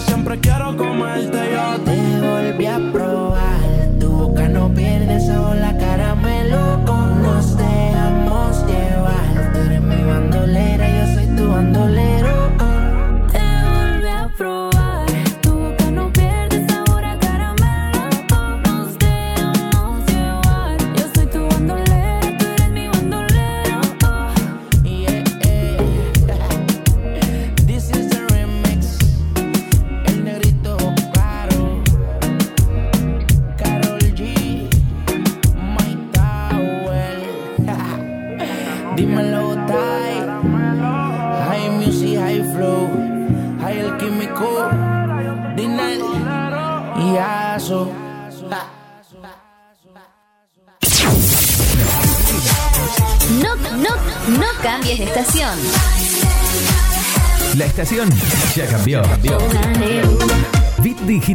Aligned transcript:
siempre 0.00 0.38
quiero 0.40 0.76
comerte. 0.76 1.38
Yo 1.52 1.80
Te 1.84 2.20
volví 2.20 2.66
a 2.66 2.78
probar, 2.92 3.23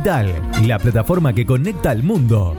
La 0.01 0.79
plataforma 0.79 1.33
que 1.33 1.45
conecta 1.45 1.91
al 1.91 2.03
mundo. 2.03 2.55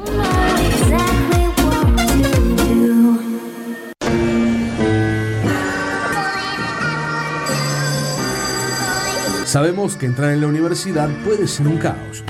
Sabemos 9.47 9.97
que 9.97 10.05
entrar 10.05 10.33
en 10.33 10.43
la 10.43 10.49
universidad 10.49 11.09
puede 11.25 11.49
ser 11.49 11.67
un 11.67 11.79
caos. 11.79 12.25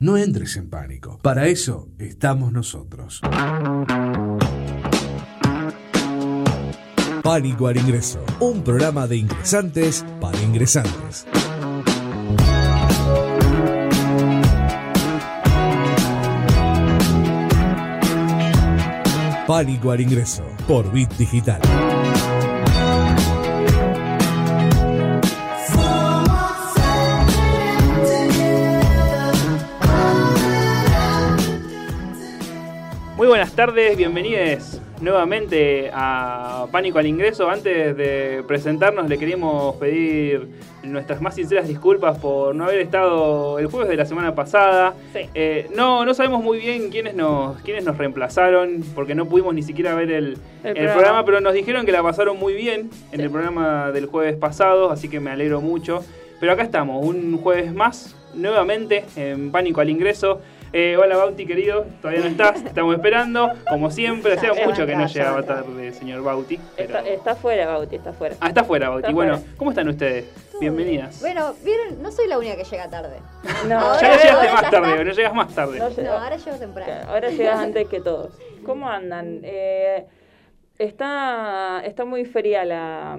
No 0.00 0.18
entres 0.18 0.56
en 0.56 0.68
pánico. 0.68 1.18
Para 1.22 1.46
eso 1.46 1.88
estamos 1.98 2.52
nosotros. 2.52 3.22
Pánico 7.22 7.66
al 7.66 7.76
ingreso. 7.76 8.24
Un 8.40 8.62
programa 8.64 9.06
de 9.06 9.18
ingresantes 9.18 10.04
para 10.20 10.40
ingresantes. 10.40 11.26
Pánico 19.46 19.90
al 19.90 20.00
ingreso 20.00 20.44
por 20.66 20.90
Bit 20.90 21.12
Digital. 21.18 21.60
Muy 33.16 33.26
buenas 33.26 33.52
tardes, 33.52 33.96
bienvenidos 33.98 34.79
nuevamente 35.00 35.90
a 35.92 36.66
Pánico 36.70 36.98
al 36.98 37.06
Ingreso. 37.06 37.48
Antes 37.48 37.96
de 37.96 38.44
presentarnos 38.46 39.08
le 39.08 39.18
queríamos 39.18 39.76
pedir 39.76 40.48
nuestras 40.82 41.20
más 41.20 41.34
sinceras 41.34 41.68
disculpas 41.68 42.18
por 42.18 42.54
no 42.54 42.64
haber 42.64 42.80
estado 42.80 43.58
el 43.58 43.66
jueves 43.66 43.88
de 43.88 43.96
la 43.96 44.06
semana 44.06 44.34
pasada. 44.34 44.94
Sí. 45.12 45.20
Eh, 45.34 45.68
no, 45.74 46.04
no 46.04 46.14
sabemos 46.14 46.42
muy 46.42 46.58
bien 46.58 46.90
quiénes 46.90 47.14
nos, 47.14 47.60
quiénes 47.62 47.84
nos 47.84 47.98
reemplazaron 47.98 48.82
porque 48.94 49.14
no 49.14 49.26
pudimos 49.26 49.54
ni 49.54 49.62
siquiera 49.62 49.94
ver 49.94 50.10
el, 50.10 50.24
El 50.24 50.68
el 50.68 50.74
programa. 50.74 50.92
programa, 50.94 51.24
pero 51.24 51.40
nos 51.40 51.54
dijeron 51.54 51.86
que 51.86 51.92
la 51.92 52.02
pasaron 52.02 52.38
muy 52.38 52.54
bien 52.54 52.90
en 53.12 53.20
el 53.20 53.30
programa 53.30 53.90
del 53.92 54.06
jueves 54.06 54.36
pasado, 54.36 54.90
así 54.90 55.08
que 55.08 55.20
me 55.20 55.30
alegro 55.30 55.60
mucho. 55.60 56.04
Pero 56.40 56.52
acá 56.52 56.62
estamos, 56.62 57.04
un 57.04 57.36
jueves 57.38 57.74
más, 57.74 58.16
nuevamente 58.34 59.04
en 59.16 59.50
Pánico 59.50 59.80
al 59.82 59.90
Ingreso. 59.90 60.40
Eh, 60.72 60.96
hola 60.96 61.16
Bauti 61.16 61.46
querido, 61.46 61.84
todavía 62.00 62.20
no 62.22 62.28
estás, 62.28 62.62
te 62.62 62.68
estamos 62.68 62.94
esperando, 62.94 63.50
como 63.68 63.90
siempre, 63.90 64.34
hacía 64.34 64.52
mucho 64.64 64.86
que 64.86 64.94
no 64.94 65.04
llegaba 65.08 65.42
tarde, 65.42 65.92
señor 65.92 66.22
Bauti. 66.22 66.60
pero- 66.76 66.98
Está, 66.98 67.08
está 67.08 67.34
fuera, 67.34 67.66
Bauti, 67.66 67.96
está 67.96 68.12
fuera. 68.12 68.36
Ah, 68.40 68.48
está 68.48 68.62
fuera 68.62 68.88
Bauti. 68.88 69.06
Está 69.06 69.12
bueno, 69.14 69.38
fuera. 69.38 69.52
¿cómo 69.56 69.70
están 69.72 69.88
ustedes? 69.88 70.26
Bienvenidas. 70.60 71.20
Bueno, 71.20 71.54
vieron, 71.64 72.00
no 72.00 72.12
soy 72.12 72.28
la 72.28 72.38
única 72.38 72.54
que 72.56 72.62
llega 72.62 72.88
tarde. 72.88 73.16
No, 73.66 73.80
Ahora- 73.80 74.00
ya 74.00 74.08
no 74.10 74.14
llegaste 74.22 74.46
ya 74.46 74.52
más 74.52 74.62
está. 74.62 74.70
tarde, 74.70 75.04
no 75.04 75.12
llegas 75.12 75.34
más 75.34 75.54
tarde. 75.54 75.78
No 75.80 75.88
No, 76.04 76.12
ahora 76.12 76.36
llego 76.36 76.56
temprano. 76.58 76.92
Ahora 77.10 77.30
llegas 77.30 77.58
antes 77.58 77.88
que 77.88 78.00
todos. 78.00 78.38
¿Cómo 78.64 78.88
andan? 78.88 79.40
Eh, 79.42 80.06
está, 80.78 81.82
está 81.84 82.04
muy 82.04 82.24
fría 82.26 82.64
la, 82.64 83.18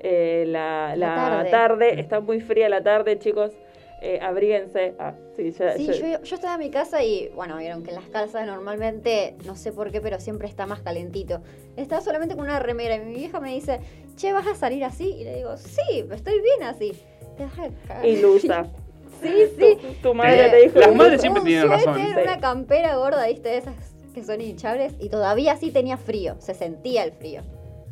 eh, 0.00 0.44
la, 0.48 0.94
La 0.96 1.06
la 1.08 1.14
tarde. 1.14 1.50
tarde. 1.50 2.00
Está 2.00 2.20
muy 2.20 2.40
fría 2.42 2.68
la 2.68 2.82
tarde, 2.82 3.18
chicos. 3.18 3.52
Eh, 4.02 4.18
abríguense. 4.22 4.94
Ah, 4.98 5.12
sí, 5.36 5.50
ya- 5.52 5.76
Sí, 5.76 5.86
ya- 5.86 5.92
yo, 6.18 6.22
yo 6.22 6.34
estaba 6.34 6.54
en 6.54 6.60
mi 6.60 6.70
casa 6.70 7.02
y, 7.04 7.28
bueno, 7.34 7.58
vieron 7.58 7.82
que 7.82 7.90
en 7.90 7.96
las 7.96 8.06
casas 8.06 8.46
normalmente, 8.46 9.36
no 9.44 9.56
sé 9.56 9.72
por 9.72 9.90
qué, 9.92 10.00
pero 10.00 10.18
siempre 10.20 10.48
está 10.48 10.66
más 10.66 10.80
calentito. 10.80 11.40
Estaba 11.76 12.00
solamente 12.00 12.34
con 12.34 12.44
una 12.44 12.58
remera 12.60 12.94
y 12.96 13.00
mi 13.00 13.14
vieja 13.14 13.40
me 13.40 13.52
dice, 13.54 13.80
che, 14.16 14.32
¿vas 14.32 14.46
a 14.46 14.54
salir 14.54 14.84
así? 14.84 15.10
Y 15.18 15.24
le 15.24 15.36
digo, 15.36 15.56
sí, 15.58 16.04
estoy 16.10 16.40
bien 16.40 16.62
así. 16.62 16.92
Te 17.36 17.44
vas 17.44 17.58
a 17.58 17.68
cagar. 17.88 18.06
Ilusa. 18.06 18.66
Sí, 19.22 19.28
sí. 19.58 19.76
Tu, 20.02 20.08
tu 20.08 20.14
madre 20.14 20.46
Eh, 20.46 20.50
te 20.50 20.56
dijo. 20.62 20.78
las 20.78 20.94
madres 20.94 21.20
siempre 21.20 21.42
tienen 21.42 21.68
razón. 21.68 21.94
Sí. 21.94 22.06
una 22.22 22.40
campera 22.40 22.96
gorda, 22.96 23.26
viste, 23.26 23.54
esas 23.58 23.74
que 24.14 24.24
son 24.24 24.40
hinchables. 24.40 24.94
Y 24.98 25.10
todavía 25.10 25.56
sí 25.56 25.70
tenía 25.72 25.98
frío, 25.98 26.36
se 26.38 26.54
sentía 26.54 27.04
el 27.04 27.12
frío. 27.12 27.42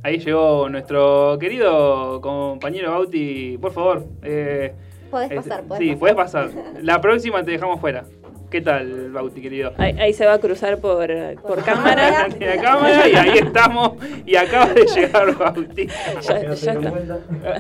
Ahí 0.03 0.21
llegó 0.21 0.71
nuestro 0.71 1.37
querido 1.39 2.19
compañero 2.23 2.93
Bauti. 2.93 3.59
Por 3.61 3.73
favor. 3.73 4.07
Eh, 4.23 4.73
Podés 5.11 5.33
pasar, 5.33 5.63
podés 5.65 5.79
sí, 5.83 5.87
pasar. 5.95 5.99
podés 5.99 6.15
pasar. 6.15 6.51
La 6.83 7.01
próxima 7.01 7.43
te 7.45 7.51
dejamos 7.53 7.81
fuera. 7.81 8.05
¿Qué 8.51 8.63
tal, 8.63 9.11
Bauti, 9.11 9.43
querido? 9.43 9.73
Ahí, 9.77 9.95
ahí 9.99 10.13
se 10.15 10.25
va 10.25 10.33
a 10.35 10.39
cruzar 10.39 10.79
por, 10.79 11.07
por 11.47 11.63
cámara. 11.63 12.29
La 12.41 12.57
cámara 12.63 13.07
y 13.09 13.15
ahí 13.15 13.39
estamos. 13.39 13.93
Y 14.25 14.37
acaba 14.37 14.73
de 14.73 14.87
llegar 14.87 15.37
Bauti. 15.37 15.87
Ya, 16.23 16.55
ya 16.55 16.73
está. 16.73 16.93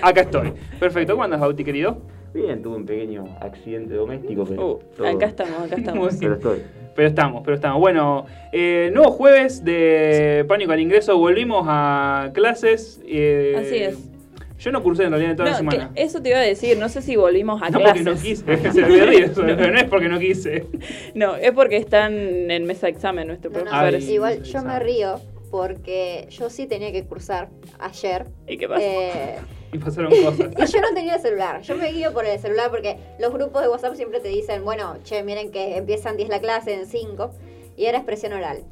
Acá 0.03 0.20
estoy. 0.22 0.53
Perfecto. 0.81 1.12
¿Cómo 1.12 1.25
andas, 1.25 1.41
Bauti, 1.41 1.62
querido? 1.62 1.98
Bien, 2.32 2.62
tuve 2.62 2.76
un 2.76 2.86
pequeño 2.86 3.25
accidente 3.41 3.94
doméstico, 3.94 4.44
pero. 4.47 4.66
Uh, 4.66 4.78
todo- 4.97 5.09
acá 5.09 5.26
estamos, 5.26 5.62
acá 5.62 5.76
estamos. 5.76 6.12
Muy 6.12 6.20
Pero 6.20 6.34
estoy. 6.34 6.62
Pero 6.94 7.09
estamos, 7.09 7.42
pero 7.44 7.54
estamos. 7.56 7.80
Bueno, 7.80 8.25
eh, 8.53 8.91
nuevo 8.92 9.10
jueves 9.10 9.62
de 9.65 10.44
Pánico 10.48 10.72
al 10.72 10.80
Ingreso. 10.80 11.19
Volvimos 11.19 11.65
a 11.69 12.30
clases. 12.32 13.00
eh, 13.06 13.56
Así 13.59 13.76
es. 13.76 14.10
Yo 14.58 14.72
no 14.72 14.82
cursé 14.82 15.04
en 15.04 15.10
realidad 15.10 15.30
en 15.32 15.36
toda 15.36 15.50
la 15.50 15.52
No, 15.52 15.70
semana. 15.70 15.92
que 15.94 16.02
eso 16.02 16.20
te 16.20 16.30
iba 16.30 16.38
a 16.38 16.42
decir, 16.42 16.76
no 16.78 16.88
sé 16.88 17.00
si 17.02 17.14
volvimos 17.16 17.62
a 17.62 17.70
No 17.70 17.78
porque 17.80 18.02
clases. 18.02 18.44
no 18.44 18.54
quise, 18.54 18.72
se 18.72 18.82
me 18.82 19.06
ríe 19.06 19.24
eso, 19.26 19.42
pero 19.44 19.70
no 19.72 19.78
es 19.78 19.84
porque 19.84 20.08
no 20.08 20.19
quise. 20.19 20.66
No, 21.14 21.36
es 21.36 21.52
porque 21.52 21.76
están 21.76 22.50
en 22.50 22.64
mesa 22.64 22.86
de 22.86 22.92
examen 22.92 23.28
nuestros 23.28 23.52
No, 23.54 23.64
no, 23.64 23.97
igual 23.98 24.42
yo 24.42 24.62
me 24.62 24.78
río 24.80 25.20
porque 25.50 26.26
yo 26.30 26.50
sí 26.50 26.66
tenía 26.66 26.92
que 26.92 27.04
cursar 27.04 27.48
ayer. 27.78 28.26
¿Y 28.47 28.58
qué 28.58 28.68
pasa? 28.68 28.82
Eh, 28.82 29.36
Y 29.72 29.76
pasaron 29.78 30.10
cosas. 30.10 30.48
y 30.58 30.72
yo 30.72 30.80
no 30.80 30.94
tenía 30.94 31.16
el 31.16 31.20
celular. 31.20 31.60
Yo 31.60 31.76
me 31.76 31.92
guío 31.92 32.14
por 32.14 32.24
el 32.24 32.38
celular 32.38 32.70
porque 32.70 32.97
los 33.20 33.30
grupos 33.32 33.60
de 33.60 33.68
WhatsApp 33.68 33.97
siempre 33.97 34.18
te 34.20 34.28
dicen, 34.28 34.64
bueno, 34.64 34.97
che, 35.04 35.22
miren 35.22 35.50
que 35.50 35.76
empiezan 35.76 36.16
10 36.16 36.30
la 36.30 36.41
clase 36.41 36.72
en 36.72 36.86
5 36.86 37.30
y 37.76 37.84
era 37.84 37.98
expresión 37.98 38.32
oral. 38.32 38.62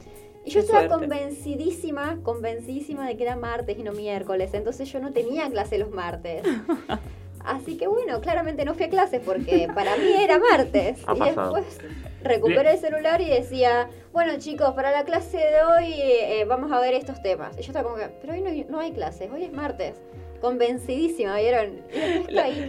Y 0.47 0.51
yo 0.51 0.61
Qué 0.61 0.67
estaba 0.67 0.87
suerte. 0.89 1.07
convencidísima, 1.07 2.19
convencidísima 2.23 3.07
de 3.07 3.17
que 3.17 3.25
era 3.25 3.37
martes 3.37 3.77
y 3.79 3.83
no 3.83 3.93
miércoles. 3.93 4.55
Entonces 4.55 4.91
yo 4.91 5.01
no 5.01 5.13
tenía 5.13 5.51
clase 5.51 5.77
los 5.77 5.91
martes. 5.91 6.43
Así 7.45 7.77
que 7.77 7.87
bueno, 7.87 8.21
claramente 8.21 8.65
no 8.65 8.75
fui 8.75 8.85
a 8.87 8.89
clases 8.89 9.21
porque 9.25 9.69
para 9.75 9.97
mí 9.97 10.13
era 10.19 10.39
martes. 10.39 10.99
Ha 11.07 11.15
y 11.15 11.19
pasado. 11.19 11.55
después 11.55 11.79
recuperé 12.23 12.73
el 12.73 12.79
celular 12.79 13.21
y 13.21 13.29
decía, 13.29 13.89
bueno 14.13 14.33
chicos, 14.39 14.73
para 14.75 14.91
la 14.91 15.05
clase 15.05 15.37
de 15.37 15.63
hoy 15.63 15.93
eh, 15.97 16.45
vamos 16.49 16.73
a 16.73 16.81
ver 16.81 16.95
estos 16.95 17.23
temas. 17.23 17.57
Y 17.57 17.63
yo 17.63 17.69
estaba 17.69 17.85
como 17.85 17.97
que, 17.97 18.09
pero 18.21 18.33
hoy 18.33 18.41
no, 18.41 18.49
hay- 18.51 18.67
no 18.69 18.81
hay 18.81 18.91
clases, 18.93 19.31
hoy 19.33 19.45
es 19.45 19.53
martes. 19.53 19.95
Convencidísima, 20.41 21.37
¿vieron? 21.39 21.71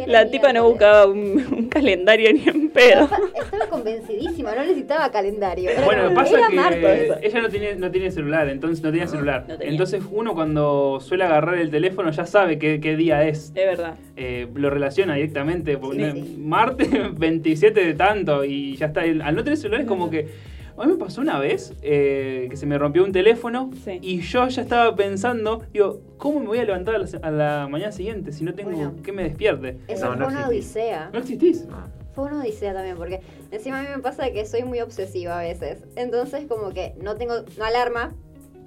La, 0.08 0.30
tipa 0.30 0.54
no 0.54 0.68
buscaba 0.70 1.06
un, 1.08 1.46
un 1.52 1.70
calendario 1.70 2.32
ni 2.34 2.44
en 2.48 2.70
pedo. 2.70 3.04
Estaba, 3.04 3.28
estaba 3.44 3.68
convencidísima, 3.70 4.56
no 4.56 4.62
necesitaba 4.62 5.12
calendario. 5.12 5.70
Era, 5.70 5.86
Bueno, 5.86 6.04
como, 6.06 6.16
pasa 6.16 6.38
era 6.40 6.48
que 6.48 6.56
martes. 6.56 7.12
ella 7.22 7.42
no 7.42 7.50
tiene, 7.50 7.76
no 7.76 7.92
tiene 7.92 8.12
celular, 8.12 8.50
entonces 8.50 8.84
no 8.84 8.92
tenía 8.92 9.08
celular. 9.08 9.46
no 9.48 9.58
tenía. 9.58 9.72
Entonces 9.72 10.04
uno 10.12 10.34
cuando 10.34 11.00
suele 11.02 11.24
agarrar 11.26 11.58
el 11.58 11.70
teléfono 11.72 12.12
ya 12.12 12.26
sabe 12.26 12.58
qué, 12.60 12.80
qué 12.80 12.96
día 12.96 13.28
es. 13.28 13.50
Es 13.56 13.66
verdad. 13.66 13.96
Eh, 14.16 14.48
lo 14.56 14.70
relaciona 14.70 15.16
directamente. 15.16 15.78
porque 15.78 15.98
Sí, 15.98 16.20
no- 16.20 16.26
sí. 16.26 16.36
Martes 16.40 16.90
27 17.20 17.86
de 17.86 17.94
tanto 17.94 18.44
y 18.46 18.76
ya 18.76 18.88
está. 18.88 19.02
Al 19.02 19.36
no 19.36 19.44
tener 19.44 19.58
celular 19.58 19.82
es 19.82 19.88
como 19.88 20.10
que 20.10 20.28
A 20.78 20.86
mí 20.86 20.94
me 20.94 20.98
pasó 21.00 21.22
una 21.22 21.40
vez 21.40 21.74
eh, 21.82 22.48
que 22.50 22.56
se 22.58 22.66
me 22.68 22.78
rompió 22.78 23.04
un 23.04 23.12
teléfono 23.12 23.72
Sí. 23.84 23.98
y 24.02 24.22
yo 24.22 24.48
ya 24.48 24.62
estaba 24.62 24.96
pensando, 24.96 25.64
digo, 25.74 26.02
¿cómo 26.18 26.40
me 26.40 26.46
voy 26.48 26.60
a 26.60 26.66
levantar 26.66 26.96
a 26.96 26.98
la, 27.00 27.08
se- 27.08 27.18
a 27.18 27.32
la 27.32 27.68
mañana 27.70 27.92
siguiente 27.92 28.32
si 28.32 28.44
no 28.44 28.54
tengo 28.54 28.70
Bueno. 28.72 28.94
que 29.04 29.12
me 29.12 29.24
despierte? 29.24 29.78
Eso 29.88 30.06
No, 30.06 30.12
fue 30.12 30.20
no 30.20 30.28
una 30.28 30.40
existís. 30.42 30.66
odisea. 30.76 31.10
¿No 31.12 31.20
existís? 31.20 31.66
Fue 32.14 32.26
una 32.26 32.42
odisea 32.42 32.74
también, 32.74 32.96
porque 32.98 33.22
encima 33.52 33.80
a 33.80 33.84
mí 33.84 33.90
me 33.96 34.02
pasa 34.02 34.30
que 34.32 34.46
soy 34.46 34.64
muy 34.64 34.80
obsesiva 34.82 35.40
a 35.40 35.44
veces. 35.44 35.84
Entonces, 35.96 36.46
como 36.48 36.70
que 36.72 36.94
no 37.02 37.16
tengo 37.16 37.34
una 37.58 37.68
alarma 37.68 38.14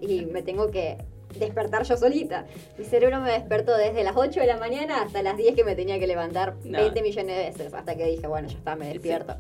y 0.00 0.26
me 0.26 0.42
tengo 0.42 0.70
que 0.70 0.98
despertar 1.38 1.84
yo 1.84 1.96
solita. 1.96 2.44
Mi 2.76 2.84
cerebro 2.84 3.20
me 3.20 3.30
despertó 3.30 3.76
desde 3.76 4.02
las 4.02 4.16
8 4.16 4.40
de 4.40 4.46
la 4.46 4.56
mañana 4.56 5.02
hasta 5.02 5.22
las 5.22 5.36
10 5.36 5.54
que 5.54 5.62
me 5.64 5.76
tenía 5.76 5.98
que 6.00 6.06
levantar 6.08 6.56
No. 6.64 6.78
20 6.78 7.02
millones 7.02 7.36
de 7.36 7.42
veces. 7.44 7.72
Hasta 7.74 7.94
que 7.96 8.04
dije, 8.06 8.26
bueno, 8.26 8.48
ya 8.48 8.56
está, 8.58 8.74
me 8.74 8.88
despierto. 8.88 9.34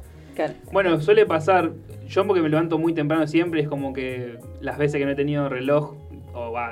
Claro. 0.46 0.54
Bueno, 0.72 1.00
suele 1.00 1.26
pasar, 1.26 1.70
yo 2.08 2.26
porque 2.26 2.42
me 2.42 2.48
levanto 2.48 2.78
muy 2.78 2.92
temprano 2.94 3.26
siempre, 3.26 3.60
es 3.60 3.68
como 3.68 3.92
que 3.92 4.38
las 4.60 4.78
veces 4.78 4.98
que 4.98 5.04
no 5.04 5.12
he 5.12 5.16
tenido 5.16 5.48
reloj 5.48 5.94
o 6.32 6.52
va, 6.52 6.70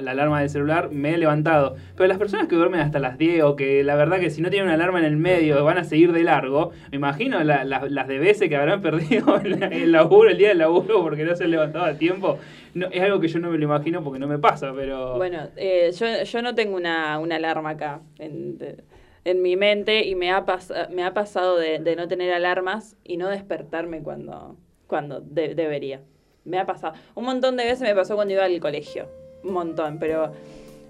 la 0.00 0.10
alarma 0.10 0.40
del 0.40 0.50
celular, 0.50 0.90
me 0.90 1.14
he 1.14 1.16
levantado. 1.18 1.76
Pero 1.96 2.08
las 2.08 2.18
personas 2.18 2.48
que 2.48 2.56
duermen 2.56 2.80
hasta 2.80 2.98
las 2.98 3.16
10 3.16 3.44
o 3.44 3.54
que 3.54 3.84
la 3.84 3.94
verdad 3.94 4.18
que 4.18 4.30
si 4.30 4.42
no 4.42 4.50
tienen 4.50 4.66
una 4.66 4.74
alarma 4.74 4.98
en 4.98 5.04
el 5.04 5.16
medio 5.16 5.62
van 5.64 5.78
a 5.78 5.84
seguir 5.84 6.10
de 6.12 6.24
largo, 6.24 6.72
me 6.90 6.96
imagino 6.96 7.42
la- 7.44 7.62
la- 7.62 7.86
las 7.88 8.08
de 8.08 8.18
veces 8.18 8.48
que 8.48 8.56
habrán 8.56 8.82
perdido 8.82 9.38
el, 9.38 9.62
el 9.62 9.92
laburo, 9.92 10.28
el 10.30 10.38
día 10.38 10.48
del 10.48 10.58
laburo 10.58 11.02
porque 11.02 11.24
no 11.24 11.36
se 11.36 11.44
han 11.44 11.52
levantado 11.52 11.84
a 11.84 11.94
tiempo. 11.94 12.38
No, 12.74 12.88
es 12.90 13.00
algo 13.00 13.20
que 13.20 13.28
yo 13.28 13.38
no 13.38 13.48
me 13.50 13.58
lo 13.58 13.64
imagino 13.64 14.02
porque 14.02 14.18
no 14.18 14.26
me 14.26 14.38
pasa, 14.40 14.72
pero... 14.74 15.16
Bueno, 15.16 15.38
eh, 15.56 15.92
yo, 15.96 16.24
yo 16.24 16.42
no 16.42 16.56
tengo 16.56 16.76
una, 16.76 17.18
una 17.20 17.36
alarma 17.36 17.70
acá 17.70 18.00
en, 18.18 18.58
de- 18.58 18.76
en 19.26 19.42
mi 19.42 19.56
mente 19.56 20.06
y 20.06 20.14
me 20.14 20.30
ha, 20.30 20.46
pas- 20.46 20.88
me 20.90 21.02
ha 21.04 21.12
pasado 21.12 21.58
de, 21.58 21.80
de 21.80 21.96
no 21.96 22.06
tener 22.06 22.32
alarmas 22.32 22.96
y 23.04 23.16
no 23.16 23.28
despertarme 23.28 24.00
cuando, 24.02 24.56
cuando 24.86 25.20
de- 25.20 25.54
debería. 25.56 26.00
Me 26.44 26.58
ha 26.60 26.64
pasado. 26.66 26.94
Un 27.16 27.24
montón 27.24 27.56
de 27.56 27.64
veces 27.64 27.80
me 27.82 27.94
pasó 27.94 28.14
cuando 28.14 28.32
iba 28.34 28.44
al 28.44 28.60
colegio. 28.60 29.08
Un 29.42 29.52
montón, 29.52 29.98
pero 29.98 30.30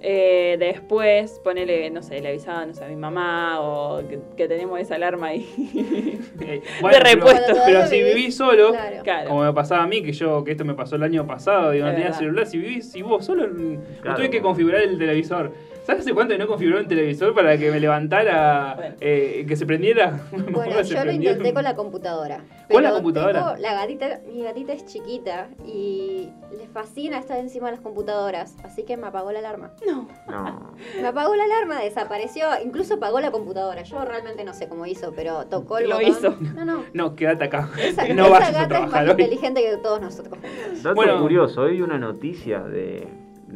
eh, 0.03 0.57
después, 0.59 1.41
ponele, 1.43 1.89
no 1.89 2.03
sé, 2.03 2.21
le 2.21 2.29
avisaba 2.29 2.67
no 2.67 2.75
sé, 2.75 2.85
a 2.85 2.89
mi 2.89 2.97
mamá 2.97 3.59
o 3.63 4.07
que, 4.07 4.19
que 4.37 4.49
tenemos 4.49 4.79
esa 4.81 4.97
alarma 4.97 5.29
ahí. 5.29 5.47
Eh, 6.39 6.61
de 6.93 7.01
repuesto. 7.01 7.45
Pero, 7.47 7.63
pero 7.65 7.87
si 7.87 8.03
vivís 8.03 8.37
solo, 8.37 8.73
Claro. 9.03 9.31
Como 9.31 9.43
me 9.45 9.53
pasaba 9.55 9.85
a 9.85 9.87
mí, 9.87 10.03
que 10.03 10.13
yo, 10.13 10.45
que 10.45 10.51
esto 10.51 10.67
me 10.67 10.75
pasó 10.75 10.97
el 10.97 11.03
año 11.03 11.27
pasado, 11.27 11.71
digo, 11.71 11.87
no 11.87 11.93
tenía 11.95 12.13
celular, 12.13 12.47
si 12.47 12.59
vivís, 12.59 12.93
si 12.93 13.01
vos 13.01 13.25
solo, 13.25 13.47
no 13.47 13.81
Claro. 14.03 14.17
tuve 14.19 14.29
que 14.31 14.43
configurar 14.43 14.83
el 14.83 14.99
televisor. 14.99 15.53
¿Sabes 15.87 16.01
hace 16.03 16.13
cuánto 16.15 16.35
que 16.35 16.39
no 16.39 16.49
configuró 16.49 16.81
un 16.81 16.89
televisor 16.89 17.33
para 17.33 17.57
que 17.57 17.71
me 17.71 17.79
levantara, 17.79 18.75
Bueno. 18.77 18.95
eh, 19.01 19.45
que 19.47 19.55
se 19.57 19.67
prendiera? 19.67 20.21
Bueno, 20.51 20.83
yo 20.83 21.05
lo 21.05 21.13
intenté 21.13 21.55
con 21.55 21.63
la 21.63 21.77
computadora. 21.77 22.41
¿Con 22.71 22.83
la 22.83 22.91
computadora? 22.91 23.33
tengo 23.53 23.57
la 23.63 23.75
gatita, 23.75 24.21
mi 24.33 24.43
gatita 24.43 24.73
es 24.73 24.85
chiquita 24.87 25.49
y 25.65 26.29
le 26.59 26.67
fascina 26.67 27.19
estar 27.19 27.39
encima 27.39 27.67
de 27.67 27.73
las 27.77 27.81
computadoras, 27.81 28.57
así 28.65 28.83
que 28.83 28.97
me 28.97 29.07
apagó 29.07 29.31
la 29.31 29.39
alarma. 29.39 29.71
no. 29.87 30.09
No. 30.29 30.73
Me 31.01 31.07
apagó 31.09 31.35
la 31.37 31.45
alarma, 31.45 31.81
desapareció, 31.81 32.47
incluso 32.65 32.95
apagó 32.95 33.21
la 33.21 33.31
computadora. 33.31 33.83
Yo 33.83 34.05
realmente 34.05 34.45
no 34.45 34.53
sé 34.55 34.69
cómo 34.69 34.87
hizo, 34.87 35.13
pero 35.15 35.47
tocó 35.47 35.79
el 35.79 35.89
Lo 35.89 35.97
botón. 35.97 36.11
hizo. 36.11 36.37
No, 36.55 36.65
no. 36.65 36.85
No, 36.95 37.15
quédate 37.15 37.45
acá. 37.45 37.71
Esa, 37.81 38.07
no 38.15 38.25
esa 38.27 38.31
vayas 38.31 38.49
a 38.57 38.63
gata 38.67 38.85
es 38.85 38.91
más 38.91 39.05
hoy. 39.05 39.11
inteligente 39.11 39.63
que 39.63 39.77
todos 39.79 40.01
nosotros. 40.01 40.37
Dato 40.83 40.95
Bueno. 40.95 41.21
curioso, 41.21 41.63
hoy 41.63 41.81
una 41.81 41.99
noticia 41.99 42.61
de, 42.61 43.07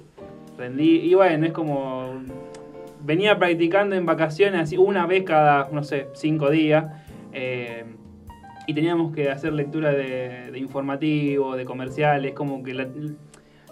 rendí. 0.57 0.95
Y 1.01 1.13
bueno, 1.13 1.45
es 1.45 1.51
como. 1.51 2.23
Venía 3.03 3.37
practicando 3.37 3.95
en 3.95 4.05
vacaciones 4.05 4.61
así 4.61 4.77
una 4.77 5.05
vez 5.05 5.23
cada, 5.23 5.67
no 5.71 5.83
sé, 5.83 6.07
cinco 6.13 6.49
días. 6.49 6.85
eh, 7.33 7.83
y 8.67 8.73
teníamos 8.73 9.13
que 9.13 9.29
hacer 9.29 9.53
lectura 9.53 9.91
de, 9.91 10.49
de 10.51 10.57
informativos, 10.57 11.55
de 11.57 11.65
comerciales, 11.65 12.33
como 12.33 12.63
que 12.63 12.73
la- 12.73 12.87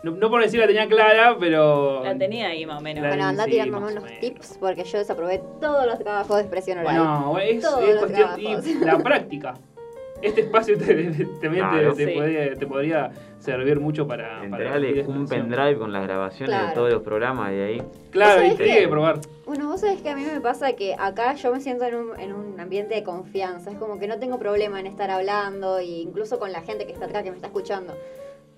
no, 0.04 0.12
no 0.12 0.30
por 0.30 0.40
decir 0.44 0.60
la 0.60 0.68
tenía 0.68 0.88
clara, 0.88 1.36
pero. 1.40 2.04
La 2.04 2.16
tenía 2.16 2.50
ahí 2.50 2.66
más 2.68 2.78
o 2.80 2.82
menos. 2.84 3.08
Bueno, 3.08 3.24
anda 3.24 3.46
sí, 3.46 3.52
tirando 3.52 3.80
más 3.80 3.90
o 3.90 3.92
unos 3.94 4.04
menos. 4.04 4.20
tips 4.20 4.58
porque 4.60 4.84
yo 4.84 4.98
desaprobé 5.00 5.42
todos 5.62 5.88
los 5.88 5.98
trabajos 5.98 6.36
de 6.36 6.42
expresión 6.44 6.78
oral. 6.80 6.96
No, 6.98 7.40
es, 7.40 7.62
Todos 7.62 7.82
es 7.82 7.90
los 7.96 8.00
cuestión. 8.04 8.36
trabajos. 8.36 8.68
Y 8.68 8.74
la 8.86 8.98
práctica. 9.00 9.54
Este 10.24 10.42
espacio 10.42 10.78
te, 10.78 10.86
te- 10.86 11.26
también 11.26 11.36
te- 11.42 11.50
Claro. 11.80 11.94
te, 11.96 12.06
Sí. 12.08 12.14
podría, 12.14 12.54
te 12.56 12.66
podría 12.68 13.12
servir 13.40 13.80
mucho 13.80 14.08
para. 14.08 14.42
adquirir 14.42 15.06
un 15.08 15.28
pendrive 15.28 15.78
con 15.78 15.92
las 15.92 16.04
grabaciones 16.04 16.50
Claro. 16.56 16.68
de 16.70 16.74
todos 16.74 16.92
los 16.94 17.02
programas 17.04 17.52
de 17.52 17.64
ahí. 17.64 17.84
Claro, 18.12 18.42
¿Vos 18.44 18.54
y 18.54 18.56
tenía 18.58 18.76
que- 18.76 18.82
que 18.82 18.88
probar. 18.88 19.20
Bueno, 19.46 19.68
vos 19.68 19.82
sabés 19.82 20.02
que 20.02 20.10
a 20.10 20.16
mí 20.16 20.24
me 20.24 20.40
pasa 20.40 20.74
que 20.74 20.96
acá 20.98 21.34
yo 21.36 21.52
me 21.52 21.60
siento 21.60 21.84
en 21.84 21.96
un, 21.96 22.20
en 22.20 22.32
un 22.34 22.58
ambiente 22.60 22.96
de 22.96 23.04
confianza. 23.04 23.70
Es 23.72 23.78
como 23.78 24.00
que 24.00 24.08
no 24.08 24.18
tengo 24.18 24.40
problema 24.40 24.80
en 24.80 24.88
estar 24.88 25.12
hablando, 25.12 25.80
e 25.80 25.84
incluso 25.86 26.40
con 26.40 26.52
la 26.54 26.62
gente 26.62 26.86
que 26.86 26.94
está 26.94 27.06
acá, 27.06 27.22
que 27.24 27.30
me 27.30 27.36
está 27.36 27.48
escuchando. 27.48 27.94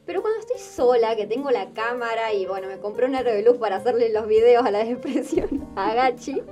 Pero 0.05 0.22
cuando 0.22 0.39
estoy 0.39 0.60
sola, 0.60 1.15
que 1.15 1.25
tengo 1.25 1.50
la 1.50 1.72
cámara 1.74 2.31
y 2.31 2.45
bueno, 2.45 2.67
me 2.67 2.77
compré 2.77 3.07
un 3.07 3.15
aro 3.15 3.31
de 3.31 3.41
luz 3.41 3.57
para 3.57 3.77
hacerle 3.77 4.13
los 4.13 4.27
videos 4.27 4.63
a 4.63 4.69
la 4.69 4.81
expresión 4.88 5.67
a 5.75 5.95
Gachi, 5.95 6.43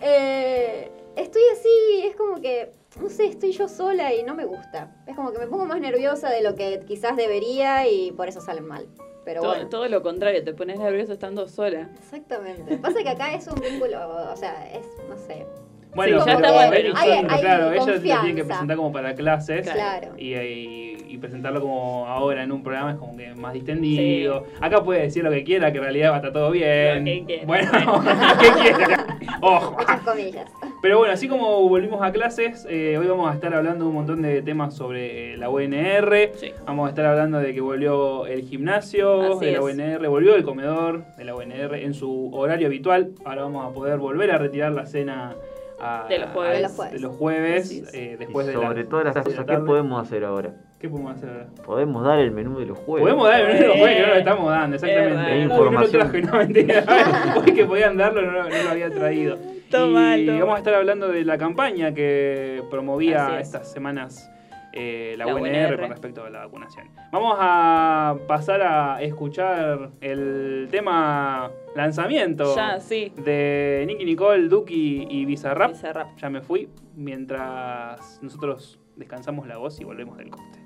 eh, 0.00 0.90
estoy 1.16 1.42
así, 1.52 2.06
es 2.06 2.16
como 2.16 2.40
que, 2.40 2.70
no 3.00 3.08
sé, 3.08 3.26
estoy 3.26 3.52
yo 3.52 3.68
sola 3.68 4.14
y 4.14 4.22
no 4.22 4.34
me 4.34 4.44
gusta. 4.44 4.90
Es 5.06 5.16
como 5.16 5.32
que 5.32 5.38
me 5.38 5.46
pongo 5.46 5.66
más 5.66 5.80
nerviosa 5.80 6.30
de 6.30 6.42
lo 6.42 6.54
que 6.54 6.80
quizás 6.86 7.16
debería 7.16 7.88
y 7.88 8.12
por 8.12 8.28
eso 8.28 8.40
salen 8.40 8.66
mal. 8.66 8.86
Pero 9.24 9.40
todo, 9.40 9.52
bueno. 9.54 9.68
todo 9.70 9.88
lo 9.88 10.02
contrario, 10.02 10.44
te 10.44 10.52
pones 10.52 10.78
nervioso 10.78 11.14
estando 11.14 11.48
sola. 11.48 11.88
Exactamente. 11.98 12.76
Pasa 12.78 13.02
que 13.02 13.08
acá 13.08 13.34
es 13.34 13.46
un 13.48 13.58
vínculo, 13.60 14.30
o 14.32 14.36
sea, 14.36 14.70
es, 14.70 14.86
no 15.08 15.16
sé. 15.16 15.46
Bueno, 15.94 16.18
Sí, 16.20 16.26
ya 16.26 16.32
estamos 16.34 16.66
bueno. 16.66 16.88
en- 17.00 17.26
claro, 17.40 17.72
ella 17.72 17.86
lo 17.86 18.00
tiene 18.00 18.34
que 18.34 18.44
presentar 18.44 18.76
como 18.76 18.92
para 18.92 19.14
clases. 19.14 19.68
Claro. 19.70 20.12
Y, 20.18 20.34
y- 20.34 20.96
y 21.08 21.18
presentarlo 21.18 21.60
como 21.60 22.06
ahora 22.08 22.42
en 22.42 22.50
un 22.50 22.62
programa 22.64 22.90
es 22.92 22.96
como 22.98 23.16
que 23.16 23.32
más 23.36 23.52
distendido. 23.54 24.44
Acá 24.60 24.82
puede 24.82 25.02
decir 25.02 25.22
lo 25.22 25.30
que 25.30 25.44
quiera, 25.44 25.70
que 25.70 25.78
en 25.78 25.84
realidad 25.84 26.10
va 26.10 26.14
a 26.14 26.18
estar 26.18 26.32
todo 26.32 26.50
bien. 26.50 26.98
Lo 26.98 27.04
que 27.04 27.24
quiera. 27.24 27.46
Bueno, 27.46 27.70
¿qué 28.40 28.60
quiera? 28.60 29.18
Ojo. 29.40 29.76
Muchas 29.78 30.00
comillas. 30.02 30.50
Pero 30.84 30.98
bueno, 30.98 31.14
así 31.14 31.28
como 31.28 31.66
volvimos 31.66 32.02
a 32.02 32.12
clases, 32.12 32.66
eh, 32.68 32.98
hoy 32.98 33.06
vamos 33.06 33.30
a 33.30 33.32
estar 33.32 33.54
hablando 33.54 33.86
un 33.88 33.94
montón 33.94 34.20
de 34.20 34.42
temas 34.42 34.74
sobre 34.74 35.32
eh, 35.32 35.36
la 35.38 35.48
UNR. 35.48 36.30
Vamos 36.66 36.84
a 36.84 36.90
estar 36.90 37.06
hablando 37.06 37.38
de 37.38 37.54
que 37.54 37.62
volvió 37.62 38.26
el 38.26 38.42
gimnasio 38.42 39.36
Así 39.38 39.46
de 39.46 39.52
la 39.52 39.58
es. 39.60 39.64
UNR, 39.98 40.06
volvió 40.08 40.34
el 40.36 40.44
comedor 40.44 41.06
de 41.16 41.24
la 41.24 41.34
UNR 41.34 41.74
en 41.82 41.94
su 41.94 42.30
horario 42.34 42.66
habitual. 42.66 43.12
Ahora 43.24 43.44
vamos 43.44 43.66
a 43.66 43.72
poder 43.72 43.96
volver 43.96 44.30
a 44.32 44.36
retirar 44.36 44.72
la 44.72 44.84
cena 44.84 45.34
a- 45.80 46.04
De 46.06 46.18
los 46.18 46.28
jueves. 46.32 46.52
a- 46.52 46.56
De 46.56 46.62
los 46.62 46.72
jueves. 46.76 46.92
de 46.92 47.00
los 47.00 47.16
jueves, 47.16 47.64
Así 47.64 47.78
es. 47.78 47.94
eh, 47.94 48.16
después 48.18 48.46
y 48.46 48.50
de 48.50 48.56
la- 48.58 48.68
sobre 48.68 48.84
todas 48.84 49.04
las 49.06 49.14
de 49.14 49.20
la 49.20 49.24
cosas, 49.24 49.46
¿qué 49.46 49.56
podemos 49.64 50.02
hacer 50.06 50.22
ahora? 50.26 50.50
¿Qué 50.78 50.90
podemos 50.90 51.16
hacer 51.16 51.30
ahora? 51.30 51.46
Podemos 51.64 52.04
dar 52.04 52.18
el 52.18 52.30
menú 52.30 52.58
de 52.58 52.66
los 52.66 52.76
jueves. 52.76 53.04
Podemos 53.04 53.26
dar 53.26 53.40
el 53.40 53.46
menú 53.46 53.58
de 53.58 53.66
los 53.68 53.76
jueves, 53.78 53.96
que 53.96 54.02
no 54.02 54.08
lo 54.08 54.14
estamos 54.16 54.50
dando, 54.50 54.76
exactamente. 54.76 55.32
Uy, 55.32 55.44
no 55.44 55.48
lo 55.48 55.64
Información. 55.64 56.02
traje, 56.10 56.20
no, 56.20 56.32
mentira. 56.36 56.84
Hoy 57.38 57.52
que 57.54 57.64
podían 57.64 57.96
darlo, 57.96 58.20
no, 58.20 58.32
no 58.42 58.48
lo 58.50 58.70
había 58.70 58.90
traído. 58.90 59.38
Toma, 59.78 60.16
y 60.16 60.26
toma. 60.26 60.38
vamos 60.40 60.54
a 60.54 60.58
estar 60.58 60.74
hablando 60.74 61.08
de 61.08 61.24
la 61.24 61.38
campaña 61.38 61.92
que 61.94 62.62
promovía 62.70 63.40
es. 63.40 63.48
estas 63.48 63.70
semanas 63.72 64.30
eh, 64.72 65.14
la, 65.16 65.26
La 65.26 65.34
UNR, 65.36 65.42
UNR. 65.42 65.80
con 65.80 65.90
respecto 65.90 66.24
a 66.24 66.30
la 66.30 66.40
vacunación. 66.40 66.88
Vamos 67.12 67.36
a 67.38 68.16
pasar 68.26 68.60
a 68.62 69.00
escuchar 69.02 69.90
el 70.00 70.66
tema 70.70 71.50
lanzamiento 71.76 72.56
Ya, 72.56 72.80
sí. 72.80 73.12
de 73.24 73.84
Nicky 73.86 74.04
Nicole, 74.04 74.48
Duki 74.48 75.06
y 75.08 75.24
Bizarrap. 75.26 75.70
Bizarrap. 75.72 76.16
Ya 76.16 76.28
me 76.30 76.40
fui, 76.40 76.68
mientras 76.96 78.18
nosotros 78.22 78.80
descansamos 78.96 79.46
la 79.46 79.58
voz 79.58 79.80
y 79.80 79.84
volvemos 79.84 80.16
del 80.18 80.30
corte. 80.30 80.58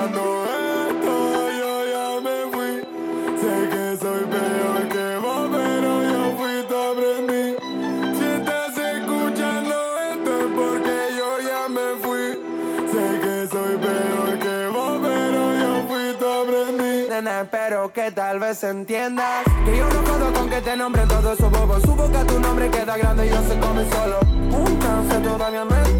Escuchando 0.00 0.44
esto, 0.88 1.50
yo 1.60 1.72
ya 1.92 2.20
me 2.20 2.36
fui. 2.52 2.72
Sé 3.40 3.68
que 3.70 3.96
soy 4.00 4.24
peor 4.24 4.88
que 4.88 5.16
vos, 5.18 5.48
pero 5.52 6.02
yo 6.02 6.36
fui 6.38 6.62
tu 6.68 6.76
aprendí. 6.76 7.56
Si 8.18 8.24
estás 8.24 8.78
escuchando 8.78 9.74
esto 10.12 10.30
es 10.40 10.46
porque 10.54 10.96
yo 11.18 11.30
ya 11.48 11.68
me 11.68 11.86
fui. 12.02 12.26
Sé 12.92 13.20
que 13.20 13.48
soy 13.50 13.76
peor 13.76 14.38
que 14.38 14.68
vos, 14.68 14.98
pero 15.02 15.40
yo 15.58 15.88
fui 15.88 16.14
tu 16.18 16.26
aprendí. 16.26 17.08
Nena, 17.08 17.42
espero 17.42 17.92
que 17.92 18.10
tal 18.12 18.38
vez 18.38 18.62
entiendas 18.64 19.44
que 19.64 19.76
yo 19.76 19.88
no 19.88 20.00
jodo 20.06 20.32
con 20.32 20.48
que 20.48 20.60
te 20.60 20.76
nombren 20.76 21.08
todos 21.08 21.38
esos 21.38 21.50
bobos. 21.50 21.82
Supo 21.82 22.10
que 22.10 22.24
tu 22.24 22.40
nombre 22.40 22.70
queda 22.70 22.96
grande 22.96 23.26
y 23.26 23.30
yo 23.30 23.42
se 23.42 23.58
come 23.58 23.84
solo. 23.90 24.20
Un 24.50 24.78
chance 24.80 25.20
todavía 25.20 25.64
no 25.64 25.76
es 25.76 25.98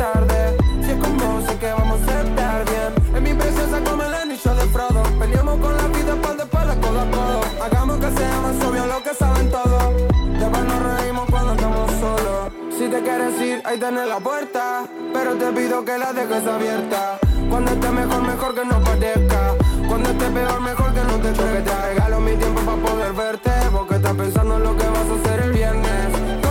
es 0.90 0.98
con 0.98 1.16
vos, 1.16 1.44
sé 1.46 1.56
que 1.58 1.72
vamos 1.72 2.00
a 2.08 2.20
estar 2.22 2.64
bien. 2.64 3.16
En 3.16 3.22
mi 3.22 3.34
presencia 3.34 3.84
como 3.84 4.02
el 4.02 4.14
anillo 4.14 4.54
de 4.54 4.66
Frodo. 4.74 5.02
Peleamos 5.18 5.58
con 5.60 5.76
la 5.76 5.86
vida 5.88 6.14
de 6.14 6.42
espalda, 6.42 6.74
codo 6.80 7.00
a 7.00 7.10
codo. 7.10 7.40
Hagamos 7.64 7.96
que 7.98 8.10
sea 8.18 8.40
más 8.40 8.66
obvio 8.66 8.86
lo 8.86 9.02
que 9.02 9.14
saben 9.14 9.50
todos. 9.50 9.84
Después 10.38 10.64
nos 10.64 10.82
reímos 10.94 11.26
cuando 11.30 11.52
estamos 11.52 11.90
solos. 12.00 12.52
Si 12.78 12.88
te 12.88 13.02
quieres 13.02 13.40
ir, 13.40 13.62
ahí 13.64 13.78
tenés 13.78 14.06
la 14.08 14.18
puerta. 14.18 14.84
Pero 15.12 15.34
te 15.36 15.52
pido 15.52 15.84
que 15.84 15.98
la 15.98 16.12
dejes 16.12 16.46
abierta. 16.46 17.18
Cuando 17.48 17.70
esté 17.72 17.90
mejor, 17.90 18.22
mejor 18.22 18.54
que 18.54 18.64
no 18.64 18.80
parezca. 18.82 19.54
Cuando 19.88 20.10
esté 20.10 20.26
peor, 20.30 20.60
mejor 20.60 20.94
que 20.94 21.02
no 21.02 21.16
te 21.18 21.32
choque. 21.32 21.60
Te 21.68 21.74
regalo 21.88 22.20
mi 22.20 22.36
tiempo 22.36 22.60
para 22.62 22.82
poder 22.82 23.12
verte. 23.12 23.50
Porque 23.72 23.94
estás 23.96 24.14
pensando 24.14 24.56
en 24.56 24.62
lo 24.62 24.76
que 24.76 24.86
vas 24.88 25.06
a 25.08 25.14
hacer 25.20 25.40
el 25.40 25.52
viernes. 25.52 26.49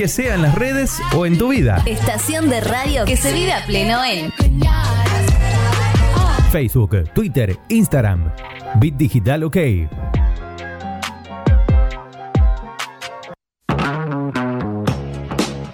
Que 0.00 0.08
sea 0.08 0.34
en 0.34 0.40
las 0.40 0.54
redes 0.54 0.98
o 1.14 1.26
en 1.26 1.36
tu 1.36 1.48
vida. 1.48 1.82
Estación 1.84 2.48
de 2.48 2.62
radio 2.62 3.04
que 3.04 3.18
se 3.18 3.34
vive 3.34 3.52
a 3.52 3.66
pleno 3.66 4.02
en 4.02 4.32
Facebook, 6.50 7.12
Twitter, 7.12 7.58
Instagram. 7.68 8.32
Bit 8.80 8.96
Digital 8.96 9.44
OK. 9.44 9.58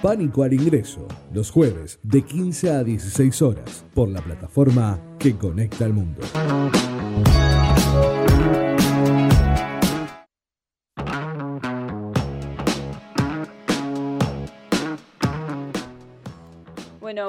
Pánico 0.02 0.42
al 0.42 0.54
ingreso, 0.54 1.06
los 1.33 1.52
jueves 1.52 2.00
de 2.02 2.23
15 2.23 2.71
a 2.73 2.83
16 2.83 3.42
horas, 3.42 3.85
por 3.95 4.09
la 4.09 4.23
plataforma 4.23 4.99
que 5.21 5.37
conecta 5.37 5.85
al 5.85 5.92
mundo. 5.92 6.23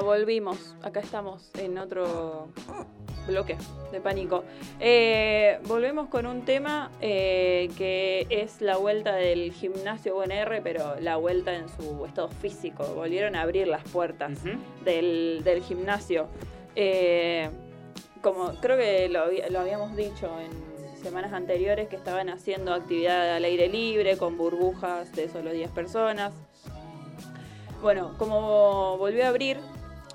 Volvimos. 0.08 0.74
Acá 0.82 1.00
estamos 1.00 1.50
en 1.58 1.76
otro 1.76 2.48
bloque 3.26 3.58
de 3.92 4.00
pánico. 4.00 4.42
Eh, 4.80 5.58
volvemos 5.66 6.08
con 6.08 6.24
un 6.24 6.46
tema 6.46 6.90
eh, 7.02 7.68
que 7.76 8.26
es 8.30 8.62
la 8.62 8.78
vuelta 8.78 9.14
del 9.16 9.52
gimnasio 9.52 10.16
UNR, 10.16 10.62
pero 10.62 10.98
la 10.98 11.16
vuelta 11.16 11.54
en 11.54 11.68
su 11.68 12.06
estado 12.06 12.28
físico. 12.28 12.84
Volvieron 12.94 13.36
a 13.36 13.42
abrir 13.42 13.68
las 13.68 13.84
puertas 13.84 14.38
del, 14.82 15.42
del 15.44 15.62
gimnasio. 15.62 16.28
Eh, 16.74 17.50
como 18.22 18.54
creo 18.62 18.78
que 18.78 19.10
lo, 19.10 19.26
lo 19.50 19.60
habíamos 19.60 19.94
dicho 19.94 20.30
en 20.40 20.96
semanas 20.96 21.34
anteriores, 21.34 21.88
que 21.88 21.96
estaban 21.96 22.30
haciendo 22.30 22.72
actividad 22.72 23.36
al 23.36 23.44
aire 23.44 23.68
libre 23.68 24.16
con 24.16 24.38
burbujas 24.38 25.12
de 25.12 25.28
solo 25.28 25.52
10 25.52 25.70
personas. 25.72 26.32
Bueno, 27.82 28.14
como 28.18 28.96
volvió 28.96 29.26
a 29.26 29.28
abrir, 29.28 29.58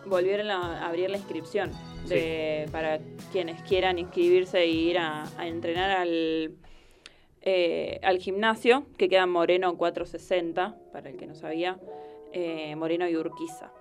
volvieron 0.05 0.49
a 0.51 0.87
abrir 0.87 1.09
la 1.09 1.17
inscripción 1.17 1.71
de, 2.07 2.67
para 2.71 2.99
quienes 3.31 3.61
quieran 3.63 3.97
inscribirse 3.99 4.59
e 4.59 4.67
ir 4.67 4.97
a, 4.97 5.25
a 5.37 5.47
entrenar 5.47 5.91
al, 5.91 6.51
eh, 7.41 7.99
al 8.03 8.19
gimnasio, 8.19 8.85
que 8.97 9.09
queda 9.09 9.23
en 9.23 9.29
Moreno 9.29 9.75
460, 9.77 10.75
para 10.91 11.09
el 11.09 11.17
que 11.17 11.27
no 11.27 11.35
sabía, 11.35 11.77
eh, 12.31 12.75
Moreno 12.75 13.07
y 13.07 13.15
Urquiza. 13.15 13.71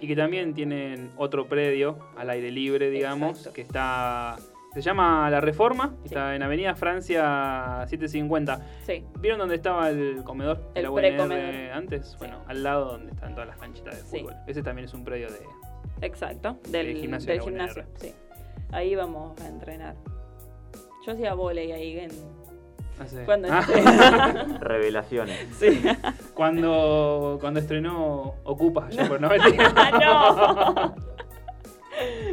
Y 0.00 0.06
que 0.06 0.16
también 0.16 0.54
tienen 0.54 1.10
otro 1.16 1.46
predio 1.46 1.98
al 2.16 2.30
aire 2.30 2.50
libre, 2.50 2.88
digamos, 2.90 3.48
que 3.48 3.60
está. 3.60 4.36
Se 4.72 4.80
llama 4.80 5.28
La 5.30 5.40
Reforma, 5.40 5.96
está 6.04 6.34
en 6.36 6.42
Avenida 6.42 6.74
Francia 6.76 7.84
750. 7.88 8.66
Sí. 8.86 9.04
¿Vieron 9.18 9.40
dónde 9.40 9.56
estaba 9.56 9.90
el 9.90 10.22
comedor 10.24 10.62
El 10.74 10.84
la 10.84 10.90
UNR 10.92 11.00
precomedor. 11.00 11.72
antes? 11.72 12.16
Bueno, 12.18 12.42
al 12.46 12.62
lado 12.62 12.92
donde 12.92 13.10
están 13.12 13.34
todas 13.34 13.48
las 13.48 13.58
canchitas 13.58 13.96
de 13.96 14.20
fútbol. 14.20 14.36
Ese 14.46 14.62
también 14.62 14.86
es 14.86 14.94
un 14.94 15.04
predio 15.04 15.28
de. 15.28 15.40
Exacto, 16.02 16.58
del, 16.68 16.86
Del 16.86 16.96
gimnasio 16.96 17.26
del 17.28 17.38
de 17.38 17.44
la 17.44 17.50
gimnasio, 17.50 17.82
UNR. 17.82 17.98
sí. 18.00 18.14
Ahí 18.72 18.94
vamos 18.94 19.40
a 19.40 19.48
entrenar. 19.48 19.96
Yo 21.06 21.12
hacía 21.12 21.34
volei 21.34 21.72
ahí 21.72 21.98
en... 21.98 22.10
no 22.98 23.06
sé. 23.08 23.24
Cuando 23.24 23.48
Ah. 23.50 23.66
Revelaciones. 24.60 25.48
Sí. 25.58 25.82
cuando, 26.34 27.38
cuando 27.40 27.60
estrenó 27.60 28.34
Ocupa, 28.44 28.86
allá 28.86 29.08
por 29.08 29.20
90. 29.20 29.90
no. 30.00 30.94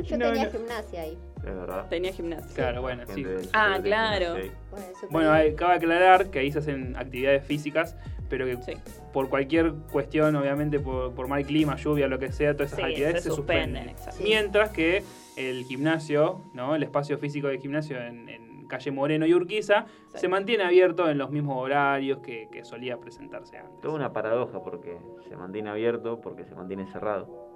Yo 0.04 0.18
No, 0.18 0.26
tenía 0.32 0.46
no. 0.46 0.52
gimnasia 0.52 1.02
ahí. 1.02 1.18
Es 1.38 1.44
verdad. 1.56 1.88
Tenía 1.90 2.14
gimnasio. 2.14 2.56
Claro, 2.56 2.82
bueno, 2.82 3.04
sí. 3.14 3.24
Ah, 3.54 3.80
claro. 3.82 4.36
gimnasio. 4.36 5.08
Bueno, 5.10 5.30
Bueno, 5.32 5.56
cabe 5.56 5.74
aclarar 5.76 6.30
que 6.30 6.40
ahí 6.40 6.52
se 6.52 6.60
hacen 6.60 6.96
actividades 6.98 7.44
físicas, 7.46 7.96
pero 8.30 8.46
que 8.46 8.58
Sí. 8.58 8.74
por 9.14 9.30
cualquier 9.30 9.74
cuestión, 9.92 10.36
obviamente 10.36 10.80
por, 10.80 11.14
por 11.14 11.28
mal 11.28 11.46
clima, 11.46 11.76
lluvia, 11.76 12.08
lo 12.08 12.20
que 12.20 12.32
sea, 12.32 12.54
todas 12.56 12.74
esas 12.74 12.86
Sí, 12.86 12.92
actividades 12.92 13.24
se 13.24 13.30
se, 13.30 13.36
suspenden. 13.36 13.92
Mientras 14.24 14.70
que 14.72 15.04
el 15.38 15.64
gimnasio, 15.66 16.42
¿no? 16.54 16.76
el 16.76 16.84
espacio 16.84 17.18
físico 17.18 17.48
del 17.48 17.60
gimnasio 17.60 18.00
en, 18.02 18.28
en 18.30 18.68
calle 18.68 18.92
Moreno 18.92 19.26
y 19.26 19.34
Urquiza, 19.34 19.86
Sí. 20.10 20.18
se 20.20 20.28
mantiene 20.28 20.64
abierto 20.66 21.10
en 21.10 21.18
los 21.18 21.32
mismos 21.32 21.58
horarios 21.64 22.20
que, 22.20 22.50
que 22.52 22.66
solía 22.66 22.98
presentarse 23.00 23.58
antes. 23.58 23.80
Toda 23.82 23.96
una 23.96 24.12
paradoja 24.12 24.62
porque 24.62 24.98
se 25.30 25.38
mantiene 25.38 25.70
abierto, 25.70 26.20
porque 26.22 26.44
se 26.46 26.54
mantiene 26.56 26.86
cerrado. 26.88 27.48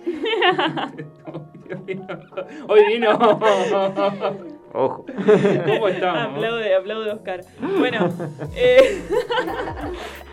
Hoy 2.68 2.80
vino. 2.88 3.18
Ojo. 4.72 5.04
¿Cómo 5.66 5.88
estamos? 5.88 6.22
Aplaude, 6.36 6.74
aplaude 6.76 7.10
Oscar. 7.10 7.40
Bueno, 7.78 8.08
eh, 8.56 9.02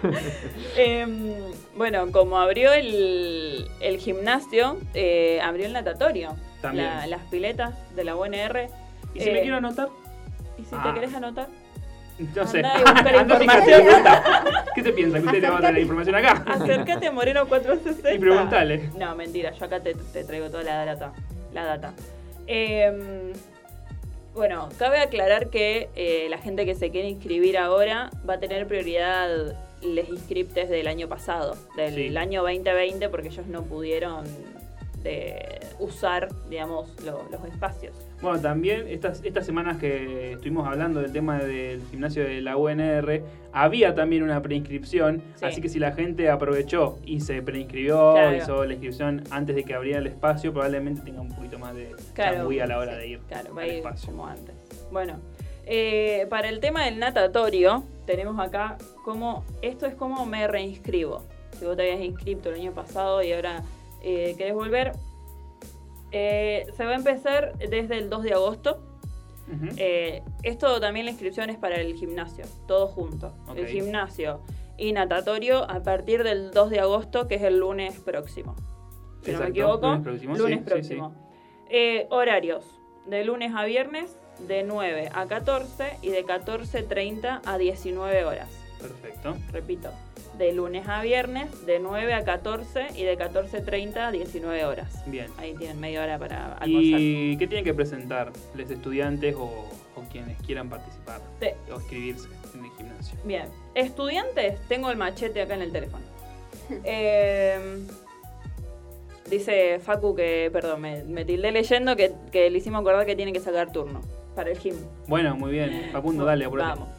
em, 0.77 1.33
bueno, 1.75 2.11
como 2.11 2.37
abrió 2.39 2.73
el, 2.73 3.67
el 3.81 3.97
gimnasio, 3.97 4.77
eh, 4.93 5.39
abrió 5.43 5.65
el 5.65 5.73
natatorio. 5.73 6.35
También. 6.61 6.85
La- 6.85 7.07
las 7.07 7.21
piletas 7.23 7.73
de 7.95 8.03
la 8.03 8.15
UNR. 8.15 8.67
¿Y 9.13 9.19
si 9.21 9.29
Eh, 9.29 9.33
me 9.33 9.41
quiero 9.41 9.57
anotar? 9.57 9.89
¿Y 10.57 10.63
si 10.63 10.69
Ah. 10.75 10.83
te 10.87 10.93
querés 10.99 11.15
anotar? 11.15 11.47
No 12.35 12.47
sé. 12.47 12.63
Andá 12.65 13.03
pregunta. 13.03 14.23
¿Qué 14.73 14.83
se 14.83 14.91
piensa? 14.91 15.19
¿Que 15.19 15.25
usted 15.25 15.41
le 15.41 15.49
va 15.49 15.57
a 15.57 15.61
dar 15.61 15.73
la 15.73 15.79
información 15.79 16.15
acá? 16.15 16.43
Acércate 16.47 17.07
a 17.07 17.11
Moreno 17.11 17.45
460. 17.47 18.13
Y 18.13 18.19
preguntale. 18.19 18.89
No, 18.97 19.15
mentira, 19.15 19.51
yo 19.51 19.65
acá 19.65 19.79
te, 19.79 19.93
te 19.93 20.23
traigo 20.23 20.49
toda 20.49 20.63
la 20.63 20.85
data. 20.85 21.13
La 21.53 21.63
data. 21.63 21.93
Em, 22.47 23.33
bueno, 24.37 24.69
cabe 24.77 24.99
aclarar 24.99 25.49
que 25.49 25.89
eh, 25.95 26.27
la 26.29 26.37
gente 26.37 26.65
que 26.65 26.75
se 26.75 26.91
quiere 26.91 27.09
inscribir 27.09 27.57
ahora 27.57 28.09
va 28.27 28.35
a 28.35 28.39
tener 28.39 28.67
prioridad 28.67 29.55
les 29.81 30.09
inscriptes 30.09 30.69
del 30.69 30.87
año 30.87 31.07
pasado, 31.09 31.55
del 31.75 31.93
Sí. 32.11 32.17
año 32.17 32.41
2020, 32.43 33.09
porque 33.09 33.27
ellos 33.27 33.47
no 33.47 33.63
pudieron 33.63 34.23
de 35.07 35.59
usar, 35.79 36.27
digamos, 36.49 36.89
lo- 37.05 37.27
los 37.31 37.43
espacios. 37.45 37.95
Bueno, 38.21 38.39
también 38.41 38.87
estas, 38.87 39.23
estas 39.23 39.45
semanas 39.45 39.77
que 39.77 40.33
estuvimos 40.33 40.67
hablando 40.67 40.99
del 41.01 41.11
tema 41.11 41.39
del 41.39 41.81
gimnasio 41.89 42.23
de 42.23 42.41
la 42.41 42.57
UNR, 42.57 43.21
había 43.53 43.93
también 43.95 44.23
una 44.23 44.41
preinscripción, 44.41 45.21
Sí. 45.35 45.45
así 45.45 45.61
que 45.61 45.69
si 45.69 45.79
la 45.79 45.91
gente 45.91 46.29
aprovechó 46.29 46.97
y 47.05 47.21
se 47.21 47.41
preinscribió, 47.41 48.13
Claro. 48.13 48.35
hizo 48.37 48.65
la 48.65 48.73
inscripción 48.73 49.23
antes 49.29 49.55
de 49.55 49.63
que 49.63 49.73
abriera 49.75 49.99
el 49.99 50.07
espacio, 50.07 50.51
probablemente 50.51 51.01
tenga 51.01 51.21
un 51.21 51.29
poquito 51.29 51.57
más 51.59 51.75
de 51.75 51.95
changüí 52.15 52.59
a 52.59 52.65
la 52.67 52.79
hora 52.79 52.93
sí, 52.93 52.97
de 52.99 53.07
ir 53.07 53.19
Claro, 53.27 53.53
va 53.55 53.61
al 53.63 53.69
a 53.69 53.71
ir 53.71 53.77
espacio. 53.79 54.11
como 54.11 54.25
antes. 54.27 54.55
Bueno, 54.91 55.19
eh, 55.65 56.25
para 56.29 56.49
el 56.49 56.59
tema 56.59 56.85
del 56.85 56.97
natatorio, 56.99 57.83
tenemos 58.05 58.39
acá 58.39 58.77
como, 59.03 59.43
esto 59.61 59.85
es 59.85 59.93
como 59.95 60.25
me 60.25 60.47
reinscribo. 60.47 61.23
Si 61.59 61.65
vos 61.65 61.75
te 61.75 61.83
habías 61.91 62.01
inscrito 62.05 62.49
el 62.49 62.55
año 62.61 62.71
pasado 62.71 63.21
y 63.23 63.33
ahora 63.33 63.63
eh, 64.01 64.35
querés 64.37 64.53
volver, 64.53 64.93
eh, 66.11 66.65
se 66.75 66.85
va 66.85 66.91
a 66.91 66.95
empezar 66.95 67.57
desde 67.57 67.97
el 67.97 68.09
2 68.09 68.23
de 68.23 68.33
agosto. 68.33 68.83
Ujú. 69.47 69.75
Eh, 69.77 70.23
esto 70.43 70.79
también 70.79 71.05
la 71.05 71.11
inscripción 71.11 71.49
es 71.49 71.57
para 71.57 71.75
el 71.75 71.95
gimnasio, 71.95 72.45
todo 72.67 72.87
junto. 72.87 73.33
Ok. 73.47 73.57
El 73.57 73.67
gimnasio 73.67 74.41
y 74.77 74.91
natatorio 74.93 75.69
a 75.69 75.81
partir 75.83 76.23
del 76.23 76.51
2 76.51 76.69
de 76.69 76.79
agosto, 76.79 77.27
que 77.27 77.35
es 77.35 77.41
el 77.43 77.59
lunes 77.59 77.99
próximo. 77.99 78.55
Si 79.23 79.31
no 79.31 79.39
me 79.39 79.45
Exacto, 79.45 79.51
equivoco, 79.51 79.87
lunes 79.87 80.03
próximo, 80.03 80.35
lunes 80.35 80.59
sí, 80.59 80.63
sí, 80.63 80.69
próximo. 80.69 81.15
Eh, 81.69 82.07
horarios, 82.09 82.79
de 83.05 83.23
lunes 83.25 83.51
a 83.55 83.65
viernes, 83.65 84.17
de 84.47 84.63
9 84.63 85.09
a 85.13 85.25
14 85.25 85.97
y 86.01 86.09
de 86.09 86.25
14.30 86.25 87.41
a 87.43 87.57
19 87.57 88.25
horas. 88.25 88.56
Perfecto. 88.81 89.35
Repito, 89.51 89.89
de 90.37 90.51
lunes 90.53 90.87
a 90.87 91.01
viernes, 91.01 91.65
de 91.65 91.79
9 91.79 92.13
a 92.13 92.23
14 92.23 92.87
y 92.95 93.03
de 93.03 93.17
14.30 93.17 93.97
a 93.97 94.11
19 94.11 94.65
horas. 94.65 95.03
Bien. 95.07 95.27
Ahí 95.37 95.55
tienen 95.55 95.79
media 95.79 96.03
hora 96.03 96.19
para 96.19 96.53
almorzar. 96.57 96.99
¿Y 96.99 97.37
qué 97.37 97.47
tienen 97.47 97.65
que 97.65 97.73
presentar 97.73 98.31
los 98.55 98.69
estudiantes 98.69 99.35
o, 99.35 99.45
o 99.95 100.01
quienes 100.11 100.39
quieran 100.41 100.69
participar 100.69 101.21
Te- 101.39 101.55
o 101.71 101.75
inscribirse 101.79 102.27
en 102.53 102.65
el 102.65 102.71
gimnasio? 102.77 103.17
Bien, 103.23 103.45
estudiantes, 103.75 104.59
tengo 104.67 104.91
el 104.91 104.97
machete 104.97 105.41
acá 105.41 105.55
en 105.55 105.61
el 105.63 105.71
teléfono. 105.71 106.03
Eh, 106.83 107.79
dice 109.29 109.79
Facu 109.79 110.15
que, 110.15 110.49
perdón, 110.51 110.81
me, 110.81 111.03
me 111.03 111.25
tildé 111.25 111.51
leyendo 111.51 111.95
que, 111.95 112.13
que 112.31 112.49
le 112.49 112.57
hicimos 112.57 112.81
acordar 112.81 113.05
que 113.05 113.15
tiene 113.15 113.33
que 113.33 113.39
sacar 113.39 113.71
turno 113.71 114.01
para 114.35 114.51
el 114.51 114.57
gym. 114.59 114.75
Bueno, 115.07 115.35
muy 115.35 115.51
bien. 115.51 115.89
Facundo, 115.91 116.25
dale, 116.25 116.45
apurate. 116.45 116.79
Vamos. 116.79 116.89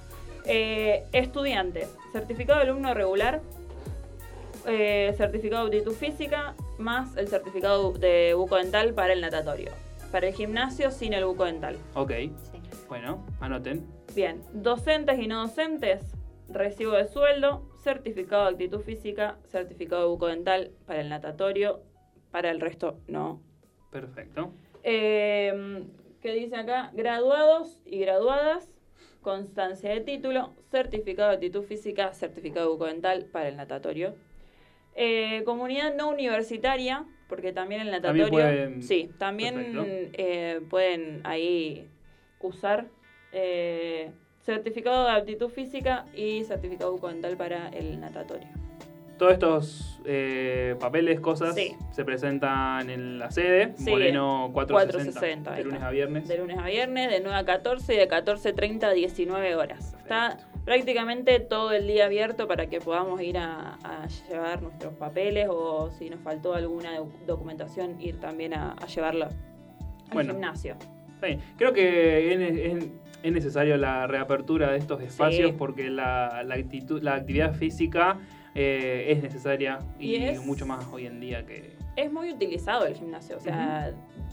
Eh, 0.49 1.05
estudiantes, 1.13 1.95
certificado 2.13 2.59
de 2.61 2.65
alumno 2.71 2.95
regular, 2.95 3.43
eh, 4.67 5.13
certificado 5.17 5.69
de 5.69 5.79
aptitud 5.79 5.95
física, 5.97 6.55
más 6.79 7.17
el 7.17 7.29
certificado 7.29 7.93
de 7.93 8.33
bucodental 8.35 8.95
para 8.95 9.13
el 9.13 9.21
natatorio. 9.21 9.73
Para 10.11 10.29
el 10.29 10.35
gimnasio 10.35 10.91
sin 10.91 11.13
el 11.13 11.27
bucodental. 11.27 11.77
Ok, 11.95 12.11
Sí. 12.11 12.31
bueno, 12.89 13.27
anoten. 13.41 13.87
Bien, 14.15 14.41
docentes 14.55 15.19
y 15.19 15.27
no 15.27 15.43
docentes, 15.43 16.01
recibo 16.49 16.93
de 16.93 17.07
sueldo, 17.07 17.63
certificado 17.83 18.45
de 18.47 18.51
actitud 18.53 18.81
física, 18.81 19.37
certificado 19.49 20.03
de 20.03 20.09
bucodental 20.09 20.71
para 20.87 21.03
el 21.03 21.11
natatorio, 21.11 21.83
para 22.31 22.51
el 22.51 22.61
resto 22.61 22.99
no. 23.07 23.43
Perfecto. 23.91 24.53
Eh, 24.83 25.85
¿Qué 26.23 26.33
dice 26.33 26.57
acá? 26.57 26.91
Graduados 26.95 27.81
y 27.85 27.99
graduadas, 28.01 28.71
constancia 29.29 29.91
de 29.91 30.01
título, 30.01 30.55
certificado 30.71 31.29
de 31.29 31.35
actitud 31.35 31.63
física, 31.63 32.15
certificado 32.15 32.67
de 32.67 32.73
bucodental 32.73 33.27
para 33.27 33.49
el 33.49 33.57
natatorio. 33.57 34.15
Eh, 34.95 35.43
comunidad 35.45 35.95
no 35.95 36.09
universitaria, 36.09 37.05
porque 37.29 37.53
también 37.53 37.83
el 37.83 37.91
También 38.01 38.27
natatorio... 38.31 38.47
pueden- 38.47 38.83
sí, 38.83 39.11
también 39.19 39.55
eh, 40.15 40.61
pueden 40.71 41.21
ahí 41.25 41.91
usar 42.41 42.87
eh, 43.33 44.11
certificado 44.41 45.05
de 45.05 45.11
aptitud 45.13 45.51
física 45.51 46.07
y 46.15 46.45
certificado 46.45 46.93
bucodental 46.93 47.37
para 47.37 47.69
el 47.69 48.01
natatorio. 48.01 48.49
Todos 49.19 49.33
estos 49.33 50.01
eh, 50.05 50.77
papeles, 50.79 51.21
cosas, 51.21 51.55
Sí. 51.55 51.75
se 51.91 52.05
presentan 52.05 52.89
en 52.89 53.19
la 53.19 53.31
sede, 53.31 53.73
Sí, 53.77 53.91
Moreno 53.91 54.51
460, 54.53 55.21
460, 55.21 55.51
ahí 55.53 55.59
de 55.59 55.65
lunes 55.65 55.83
a 55.83 55.91
viernes. 55.91 56.29
De 56.29 56.39
lunes 56.39 56.59
a 56.59 56.67
viernes, 56.67 57.11
de 57.11 57.21
9 57.21 57.37
a 57.37 57.45
14 57.45 57.95
y 57.95 57.97
de 57.99 58.09
14.30 58.09 58.85
a 58.85 58.93
19 58.93 59.57
horas. 59.57 59.95
Está 59.99 60.39
prácticamente 60.65 61.41
todo 61.41 61.73
el 61.73 61.87
día 61.87 62.05
abierto 62.07 62.47
para 62.47 62.67
que 62.69 62.81
podamos 62.81 63.21
ir 63.21 63.39
a, 63.39 63.75
a 63.83 64.07
llevar 64.31 64.63
nuestros 64.63 64.95
papeles 64.95 65.49
o 65.51 65.91
si 65.91 66.09
nos 66.11 66.21
faltó 66.21 66.55
alguna 66.55 66.97
doc- 66.99 67.13
documentación, 67.27 68.01
ir 68.01 68.21
también 68.21 68.55
a, 68.55 68.73
a 68.73 68.87
llevarla 68.87 69.27
al 69.27 70.13
Bueno. 70.13 70.33
gimnasio. 70.35 70.77
Bien. 71.21 71.41
Creo 71.57 71.73
que 71.73 72.33
es, 72.35 72.75
es- 72.85 72.91
es 73.21 73.33
necesario 73.33 73.77
la 73.77 74.07
reapertura 74.07 74.71
de 74.71 74.79
estos 74.79 75.03
espacios 75.03 75.51
Sí. 75.51 75.57
porque 75.59 75.91
la, 75.91 76.45
la 76.45 76.55
actitud, 76.55 77.03
la 77.03 77.17
actividad 77.17 77.53
física 77.53 78.17
eh, 78.61 79.13
es 79.13 79.23
necesaria 79.23 79.79
y, 80.01 80.17
Y 80.17 80.25
es- 80.25 80.45
mucho 80.45 80.67
más 80.67 80.85
hoy 80.93 81.07
en 81.07 81.21
día 81.21 81.47
que... 81.47 81.77
Es 81.95 82.13
muy 82.13 82.33
utilizado 82.33 82.87
el 82.87 82.95
gimnasio, 82.95 83.37
o 83.37 83.41
sea, 83.41 83.93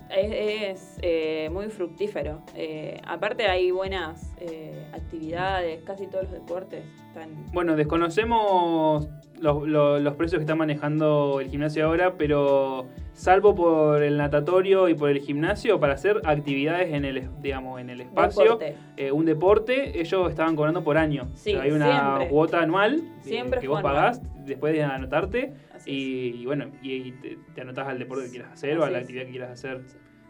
es, 0.09 0.31
es, 0.31 0.99
eh, 1.01 1.49
muy 1.51 1.67
fructífero. 1.69 2.41
Eh, 2.55 2.99
aparte 3.07 3.45
hay 3.47 3.71
buenas 3.71 4.33
eh, 4.39 4.85
actividades, 4.93 5.81
casi 5.83 6.07
todos 6.07 6.25
los 6.25 6.33
deportes 6.33 6.83
están... 7.07 7.29
Bueno, 7.53 7.75
desconocemos 7.75 9.07
los, 9.39 9.67
los- 9.67 10.01
los 10.01 10.13
precios 10.15 10.39
que 10.39 10.43
está 10.43 10.55
manejando 10.55 11.39
el 11.41 11.49
gimnasio 11.49 11.85
ahora, 11.85 12.13
pero 12.17 12.85
salvo 13.13 13.55
por 13.55 14.03
el 14.03 14.17
natatorio 14.17 14.87
y 14.89 14.93
por 14.95 15.09
el 15.09 15.19
gimnasio, 15.19 15.79
para 15.79 15.93
hacer 15.93 16.21
actividades 16.25 16.93
en 16.93 17.05
el, 17.05 17.29
digamos, 17.41 17.79
en 17.81 17.89
el 17.89 18.01
espacio, 18.01 18.57
Deporte. 18.57 19.11
un 19.11 19.25
deporte, 19.25 19.99
ellos 20.01 20.29
estaban 20.29 20.55
cobrando 20.55 20.83
por 20.83 20.97
año. 20.97 21.27
Sí, 21.35 21.51
O 21.51 21.53
sea, 21.55 21.63
hay 21.63 21.71
una 21.71 21.91
siempre. 22.01 22.27
cuota 22.29 22.61
anual 22.61 23.01
Siempre 23.21 23.59
que 23.61 23.67
vos 23.67 23.79
anual. 23.79 23.93
pagás 23.95 24.21
después 24.45 24.73
de 24.73 24.83
anotarte 24.83 25.53
Así 25.85 25.91
y, 26.35 26.41
y 26.41 26.45
bueno, 26.45 26.71
y, 26.81 26.93
y 26.93 27.11
te, 27.13 27.37
te 27.53 27.61
anotás 27.61 27.87
al 27.87 27.99
deporte 27.99 28.25
que 28.25 28.31
quieras 28.31 28.51
hacer 28.53 28.77
o 28.77 28.83
a 28.83 28.89
la 28.89 28.97
es. 28.97 29.03
actividad 29.03 29.25
que 29.25 29.31
quieras 29.31 29.51
hacer. 29.51 29.81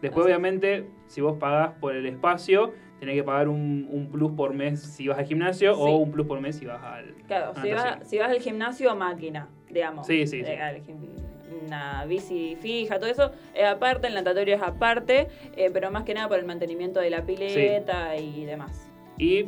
Después, 0.01 0.25
Así 0.25 0.33
obviamente, 0.33 0.87
si 1.07 1.21
vos 1.21 1.37
pagás 1.39 1.73
por 1.79 1.95
el 1.95 2.05
espacio, 2.05 2.73
tenés 2.99 3.15
que 3.15 3.23
pagar 3.23 3.47
un, 3.47 3.87
un 3.89 4.09
plus 4.11 4.31
por 4.33 4.53
mes 4.53 4.79
si 4.81 5.07
vas 5.07 5.17
al 5.17 5.25
gimnasio 5.25 5.73
Sí. 5.73 5.81
o 5.81 5.97
un 5.97 6.11
plus 6.11 6.27
por 6.27 6.39
mes 6.41 6.55
si 6.57 6.65
vas 6.65 6.83
al. 6.83 7.13
Claro, 7.27 7.53
si 7.61 7.71
vas, 7.71 8.07
si 8.07 8.17
vas 8.19 8.29
al 8.29 8.39
gimnasio, 8.39 8.95
máquina, 8.95 9.47
digamos. 9.69 10.05
Sí, 10.05 10.27
sí, 10.27 10.43
sí. 10.43 10.51
Eh, 10.51 10.61
al 10.61 10.81
Una 11.65 12.05
bici 12.05 12.55
fija, 12.59 12.99
todo 12.99 13.09
eso 13.09 13.31
es 13.53 13.65
aparte, 13.65 14.07
el 14.07 14.13
natatorio 14.13 14.55
es 14.55 14.61
aparte, 14.61 15.27
eh, 15.55 15.69
pero 15.73 15.89
más 15.91 16.03
que 16.03 16.13
nada 16.13 16.27
por 16.27 16.37
el 16.37 16.45
mantenimiento 16.45 16.99
de 16.99 17.09
la 17.09 17.25
pileta 17.25 18.15
y 18.17 18.45
demás. 18.45 18.91
Y 19.17 19.45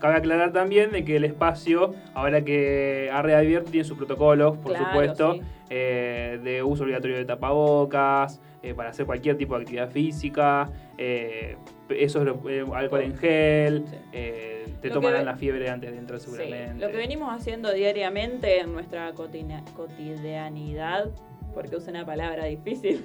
cabe 0.00 0.14
aclarar 0.16 0.52
también 0.52 0.90
de 0.92 1.04
que 1.04 1.16
el 1.16 1.24
espacio, 1.24 1.94
ahora 2.14 2.42
que 2.44 3.10
ha 3.12 3.22
reabierto, 3.22 3.70
tiene 3.70 3.84
sus 3.84 3.96
protocolos, 3.96 4.56
por 4.58 4.72
Claro, 4.72 4.86
supuesto, 4.86 5.34
sí. 5.34 5.40
eh, 5.70 6.40
de 6.42 6.62
uso 6.62 6.84
obligatorio 6.84 7.16
de 7.16 7.24
tapabocas, 7.24 8.40
eh, 8.62 8.74
para 8.74 8.90
hacer 8.90 9.06
cualquier 9.06 9.36
tipo 9.36 9.54
de 9.56 9.60
actividad 9.62 9.90
física, 9.90 10.70
eh, 10.96 11.56
eso 11.90 12.20
es 12.20 12.24
lo- 12.24 12.74
alcohol 12.74 13.02
en 13.02 13.16
gel, 13.16 13.84
Sí. 13.86 13.96
te 14.80 14.88
Lo 14.88 14.94
tomarán 14.94 15.20
que- 15.20 15.24
la 15.26 15.36
fiebre 15.36 15.68
antes 15.70 15.90
de 15.92 15.98
entrar 15.98 16.18
Sí, 16.20 16.26
seguramente. 16.30 16.84
Lo 16.84 16.90
que 16.90 16.96
venimos 16.96 17.30
haciendo 17.34 17.72
diariamente 17.72 18.60
en 18.60 18.72
nuestra 18.72 19.12
cotidianidad, 19.12 21.10
porque 21.54 21.76
usa 21.76 21.90
una 21.92 22.04
palabra 22.04 22.44
difícil, 22.46 23.04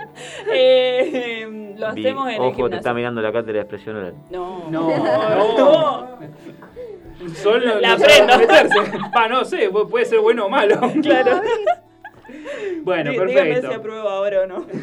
eh, 0.52 1.74
lo 1.78 1.86
hacemos 1.88 2.28
en 2.28 2.34
el 2.34 2.40
Ojo, 2.40 2.50
te 2.50 2.54
gimnasio. 2.56 2.76
está 2.78 2.94
mirando 2.94 3.20
la 3.20 3.32
cátedra 3.32 3.54
de 3.54 3.60
expresión 3.60 3.96
oral. 3.96 4.14
No, 4.30 4.68
No, 4.70 4.88
no. 5.58 6.18
Solo 7.34 7.80
La 7.80 7.96
no 7.98 8.04
aprendo. 8.04 9.10
Pa, 9.12 9.28
no 9.28 9.44
sé, 9.44 9.70
pu- 9.70 9.88
puede 9.88 10.06
ser 10.06 10.20
bueno 10.20 10.46
o 10.46 10.48
malo. 10.48 10.80
Claro. 11.02 11.40
Bueno, 12.82 13.10
Dí- 13.10 13.26
Dígame 13.26 13.54
si 13.56 13.60
perfecto. 13.60 13.76
apruebo 13.76 14.08
ahora 14.08 14.42
o 14.42 14.46
no. 14.46 14.66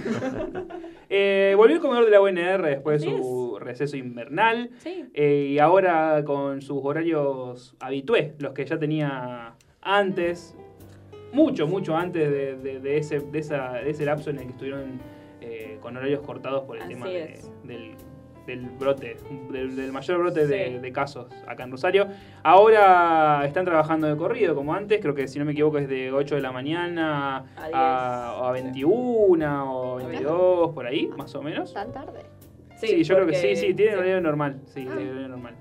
Eh, 1.10 1.54
volvió 1.56 1.78
el 1.78 1.82
comedor 1.82 2.04
de 2.04 2.12
la 2.12 2.20
UNR 2.20 2.62
después 2.68 3.02
de 3.02 3.08
su 3.08 3.58
receso 3.62 3.96
invernal. 3.96 4.72
Sí. 4.80 5.06
eh, 5.14 5.48
y 5.52 5.58
ahora 5.58 6.22
con 6.26 6.62
sus 6.62 6.82
horarios 6.84 7.78
habitués, 7.80 8.34
los 8.40 8.52
que 8.52 8.66
ya 8.66 8.78
tenía 8.78 9.54
antes, 9.82 10.54
mucho, 11.32 11.68
mucho 11.68 11.96
antes 11.96 12.30
de, 12.32 12.56
de- 12.58 12.80
de 12.80 12.98
ese, 12.98 13.20
de, 13.20 13.40
esa- 13.40 13.74
de 13.74 13.90
ese 13.90 14.06
lapso 14.06 14.30
en 14.30 14.38
el 14.40 14.44
que 14.46 14.52
estuvieron 14.52 15.00
eh, 15.42 15.78
con 15.82 15.96
horarios 15.96 16.22
cortados 16.22 16.64
por 16.64 16.78
el 16.78 16.84
Así 16.84 16.94
tema 16.94 17.08
del, 17.08 17.96
del 18.46 18.62
brote, 18.80 19.18
del, 19.52 19.76
del 19.76 19.92
mayor 19.92 20.20
brote 20.20 20.48
de, 20.48 20.68
Sí. 20.74 20.78
de 20.80 20.92
casos 20.92 21.28
acá 21.48 21.64
en 21.64 21.72
Rosario. 21.72 22.08
Ahora 22.44 23.44
están 23.46 23.66
trabajando 23.66 24.08
de 24.08 24.16
corrido 24.16 24.56
como 24.56 24.74
antes, 24.74 25.00
creo 25.02 25.14
que 25.14 25.28
si 25.28 25.38
no 25.38 25.46
me 25.46 25.52
equivoco 25.52 25.78
es 25.80 25.88
de 25.90 26.12
8 26.12 26.36
de 26.36 26.42
la 26.42 26.52
mañana 26.52 27.46
A 27.58 28.40
a, 28.42 28.50
a 28.50 28.52
21 28.54 29.74
o 29.94 29.96
22, 29.98 30.72
por 30.74 30.86
ahí, 30.88 31.08
más 31.18 31.36
o 31.36 31.42
menos. 31.42 31.74
Tan 31.74 31.92
tarde. 31.92 32.22
Sí, 32.78 33.04
yo 33.04 33.16
creo 33.16 33.28
que 33.28 33.36
sí, 33.36 33.56
sí, 33.56 33.74
tiene 33.74 33.92
sí. 33.94 33.98
horario 33.98 34.22
normal. 34.22 34.62
Sí, 34.66 34.86
Ah. 34.90 34.94
tiene 34.96 35.12
horario 35.12 35.28
normal. 35.30 35.56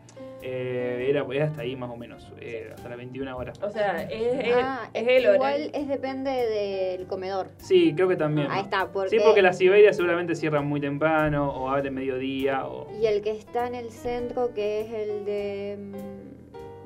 Eh, 0.49 1.11
era, 1.11 1.27
era 1.29 1.47
hasta 1.47 1.63
ahí 1.63 1.75
más 1.75 1.91
o 1.91 1.97
menos, 1.97 2.33
eh, 2.41 2.71
hasta 2.73 2.89
las 2.89 2.99
21 2.99 3.37
horas. 3.37 3.61
O 3.61 3.69
sea, 3.69 4.03
es, 4.05 4.55
Ah, 4.55 4.89
es 4.95 5.09
el 5.09 5.35
igual 5.35 5.71
es 5.75 5.89
depende 5.89 6.31
del 6.31 7.09
comedor. 7.09 7.49
Sí, 7.57 7.93
creo 7.97 8.07
que 8.07 8.15
también. 8.15 8.47
Ahí 8.49 8.63
está, 8.63 8.93
porque... 8.93 9.11
Sí, 9.11 9.19
porque 9.25 9.43
las 9.43 9.59
Siberias 9.59 9.97
seguramente 9.97 10.37
cierran 10.37 10.65
muy 10.65 10.81
temprano 10.81 11.51
o 11.51 11.69
abren 11.69 11.93
mediodía 11.95 12.65
o 12.65 12.87
Y 12.97 13.07
el 13.07 13.23
que 13.23 13.33
está 13.33 13.67
en 13.67 13.75
el 13.75 13.91
centro, 13.91 14.55
que 14.55 14.83
es 14.83 14.93
el 14.93 15.25
de... 15.25 15.79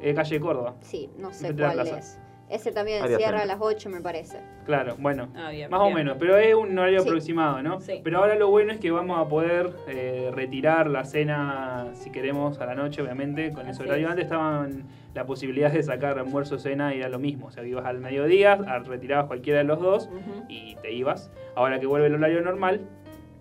eh, 0.00 0.14
calle 0.14 0.40
Córdoba. 0.40 0.76
Sí, 0.80 1.10
no 1.18 1.30
sé 1.30 1.52
la 1.52 1.74
cuál 1.74 1.86
es. 1.88 2.18
Ese 2.50 2.72
también 2.72 3.02
Área 3.02 3.16
cierra 3.16 3.42
a 3.42 3.46
las 3.46 3.58
8, 3.60 3.88
me 3.90 4.00
parece. 4.00 4.38
Claro, 4.66 4.96
bueno. 4.98 5.28
Ah, 5.36 5.50
bien, 5.50 5.70
Más 5.70 5.80
o 5.80 5.90
menos, 5.90 6.16
pero 6.18 6.36
es 6.36 6.54
un 6.54 6.76
horario 6.78 7.00
Sí. 7.02 7.08
aproximado, 7.08 7.62
¿no? 7.62 7.80
Sí. 7.80 8.00
Pero 8.02 8.18
ahora 8.18 8.34
lo 8.34 8.48
bueno 8.50 8.72
es 8.72 8.78
que 8.80 8.90
vamos 8.90 9.24
a 9.24 9.28
poder 9.28 9.70
eh, 9.86 10.30
retirar 10.34 10.88
la 10.88 11.04
cena, 11.04 11.86
si 11.94 12.10
queremos, 12.10 12.58
a 12.60 12.66
la 12.66 12.74
noche, 12.74 13.02
obviamente. 13.02 13.52
Con 13.52 13.68
ese 13.68 13.82
horario 13.84 14.06
es. 14.06 14.10
antes 14.10 14.24
estaban 14.24 14.84
la 15.14 15.26
posibilidad 15.26 15.70
de 15.72 15.82
sacar 15.82 16.18
almuerzo, 16.18 16.58
cena 16.58 16.94
y 16.94 16.98
era 16.98 17.08
lo 17.08 17.18
mismo. 17.20 17.46
O 17.46 17.50
sea, 17.52 17.64
ibas 17.64 17.86
al 17.86 17.98
mediodía, 18.00 18.52
a- 18.54 18.78
retirabas 18.80 19.26
cualquiera 19.26 19.58
de 19.60 19.64
los 19.64 19.80
dos 19.80 20.08
y 20.48 20.74
te 20.82 20.92
ibas. 20.92 21.30
Ahora 21.54 21.78
que 21.78 21.86
vuelve 21.86 22.08
el 22.08 22.14
horario 22.14 22.40
normal, 22.42 22.80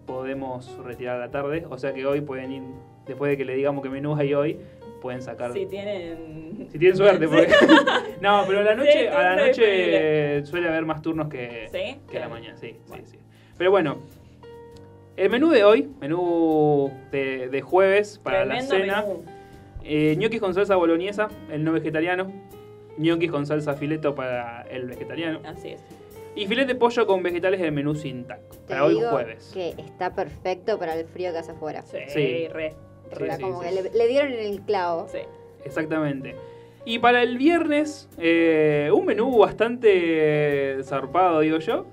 podemos 0.06 0.78
retirar 0.84 1.17
a 1.17 1.19
la 1.19 1.32
tarde. 1.32 1.65
O 1.69 1.78
sea 1.78 1.93
que 1.93 2.06
hoy 2.06 2.22
pueden 2.22 2.52
ir, 2.52 2.63
después 3.06 3.30
de 3.32 3.38
que 3.38 3.45
le 3.45 3.56
digamos 3.56 3.84
que 3.84 3.89
menú 3.89 4.15
hay 4.15 4.34
hoy, 4.34 4.60
pueden 5.01 5.21
sacar. 5.21 5.53
Si 5.53 5.65
tienen. 5.65 6.67
Si 6.71 6.77
tienen 6.79 6.97
suerte, 6.97 7.27
porque. 7.29 7.47
no, 8.21 8.43
pero 8.47 8.59
a 8.59 8.63
la 8.63 8.75
noche, 8.75 8.91
Sí, 8.91 9.07
a 9.07 9.21
la 9.21 9.35
noche 9.35 10.45
suele 10.45 10.67
haber 10.69 10.85
más 10.85 11.01
turnos 11.01 11.27
que, 11.29 11.67
¿Sí? 11.71 11.99
que 12.09 12.17
a 12.17 12.21
la 12.21 12.29
mañana, 12.29 12.57
sí, 12.57 12.77
Bueno. 12.88 13.03
sí, 13.05 13.12
sí. 13.17 13.19
Pero 13.57 13.71
bueno, 13.71 13.97
el 15.17 15.29
menú 15.29 15.49
de 15.49 15.63
hoy, 15.63 15.89
menú 15.99 16.91
de, 17.12 17.49
de 17.49 17.62
jueves 17.62 18.19
para 18.23 18.43
Tremendo 18.45 18.77
la 18.77 18.79
cena, 18.79 19.05
eh, 19.83 20.15
ñoquis 20.17 20.39
con 20.39 20.53
salsa 20.53 20.75
boloñesa, 20.75 21.27
el 21.51 21.63
no 21.63 21.73
vegetariano, 21.73 22.31
ñoquis 22.97 23.29
con 23.31 23.45
salsa 23.45 23.73
fileto 23.75 24.15
para 24.15 24.62
el 24.69 24.85
vegetariano, 24.85 25.41
Así 25.45 25.69
es. 25.69 25.81
y 26.35 26.47
filete 26.47 26.73
de 26.73 26.79
pollo 26.79 27.05
con 27.05 27.21
vegetales 27.23 27.59
del 27.59 27.71
menú 27.73 27.95
sin 27.95 28.25
taco, 28.25 28.55
Te 28.65 28.73
para 28.73 28.85
hoy 28.85 28.95
jueves. 28.95 29.51
que 29.53 29.69
está 29.77 30.13
perfecto 30.13 30.77
para 30.79 30.95
el 30.97 31.05
frío 31.05 31.31
que 31.33 31.39
hace 31.39 31.51
afuera. 31.51 31.81
Sí, 31.81 31.97
Sí. 32.07 32.47
re. 32.49 32.73
Sí, 33.17 33.24
Está 33.24 33.36
sí, 33.38 33.41
como 33.41 33.62
sí. 33.62 33.67
que 33.69 33.82
le, 33.84 33.89
le 33.91 34.08
dieron 34.08 34.32
en 34.34 34.39
el 34.54 34.62
clavo. 34.62 35.08
Sí. 35.12 35.19
Exactamente. 35.65 36.36
Y 36.86 37.00
para 37.00 37.22
el 37.22 37.38
viernes, 37.38 38.08
eh, 38.17 38.89
un 38.93 39.06
menú 39.06 39.38
bastante 39.38 40.78
zarpado, 40.84 41.41
digo 41.41 41.60
yo. 41.60 41.86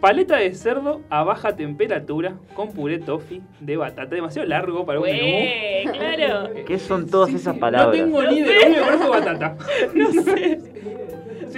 Paleta 0.00 0.36
de 0.36 0.54
cerdo 0.54 1.00
a 1.08 1.22
baja 1.24 1.56
temperatura 1.56 2.34
con 2.54 2.70
puré 2.72 2.98
toffee 2.98 3.40
de 3.60 3.76
batata. 3.76 4.14
Demasiado 4.14 4.46
largo 4.46 4.84
para 4.84 5.00
un 5.00 5.06
menú. 5.06 5.92
Claro. 5.92 6.50
¿Qué 6.66 6.78
son 6.78 7.08
todas 7.08 7.32
esas 7.32 7.54
No 7.54 7.60
palabras? 7.60 7.92
tengo 7.92 8.22
ni 8.24 8.38
idea, 8.38 8.84
conozco 8.84 9.14
es 9.16 9.24
batata. 9.24 9.56
No 9.94 10.12
sé. 10.22 10.60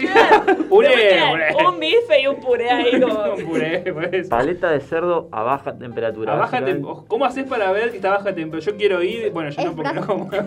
Sí, 0.00 0.06
puré. 0.68 1.20
Un 1.66 1.80
bife 1.80 2.20
y 2.22 2.26
un 2.26 2.36
puré 2.40 2.70
ahí 2.70 3.00
como. 3.00 3.34
Un 3.34 3.44
puré, 3.44 3.80
pues. 3.92 4.28
Paleta 4.28 4.70
de 4.70 4.80
cerdo 4.80 5.28
a 5.32 5.42
baja 5.42 5.76
temperatura. 5.78 6.34
A 6.34 6.36
baja 6.36 6.60
tem- 6.60 7.06
¿Cómo 7.06 7.24
haces 7.24 7.44
para 7.46 7.70
ver 7.72 7.90
que 7.90 7.96
está 7.96 8.08
a 8.08 8.18
baja 8.18 8.34
temperatura? 8.34 8.60
Yo 8.72 8.76
quiero 8.76 9.02
ir, 9.02 9.30
bueno, 9.32 9.50
yo 9.50 9.64
no 9.64 9.74
porque 9.76 9.92
no 9.94 10.06
como. 10.06 10.30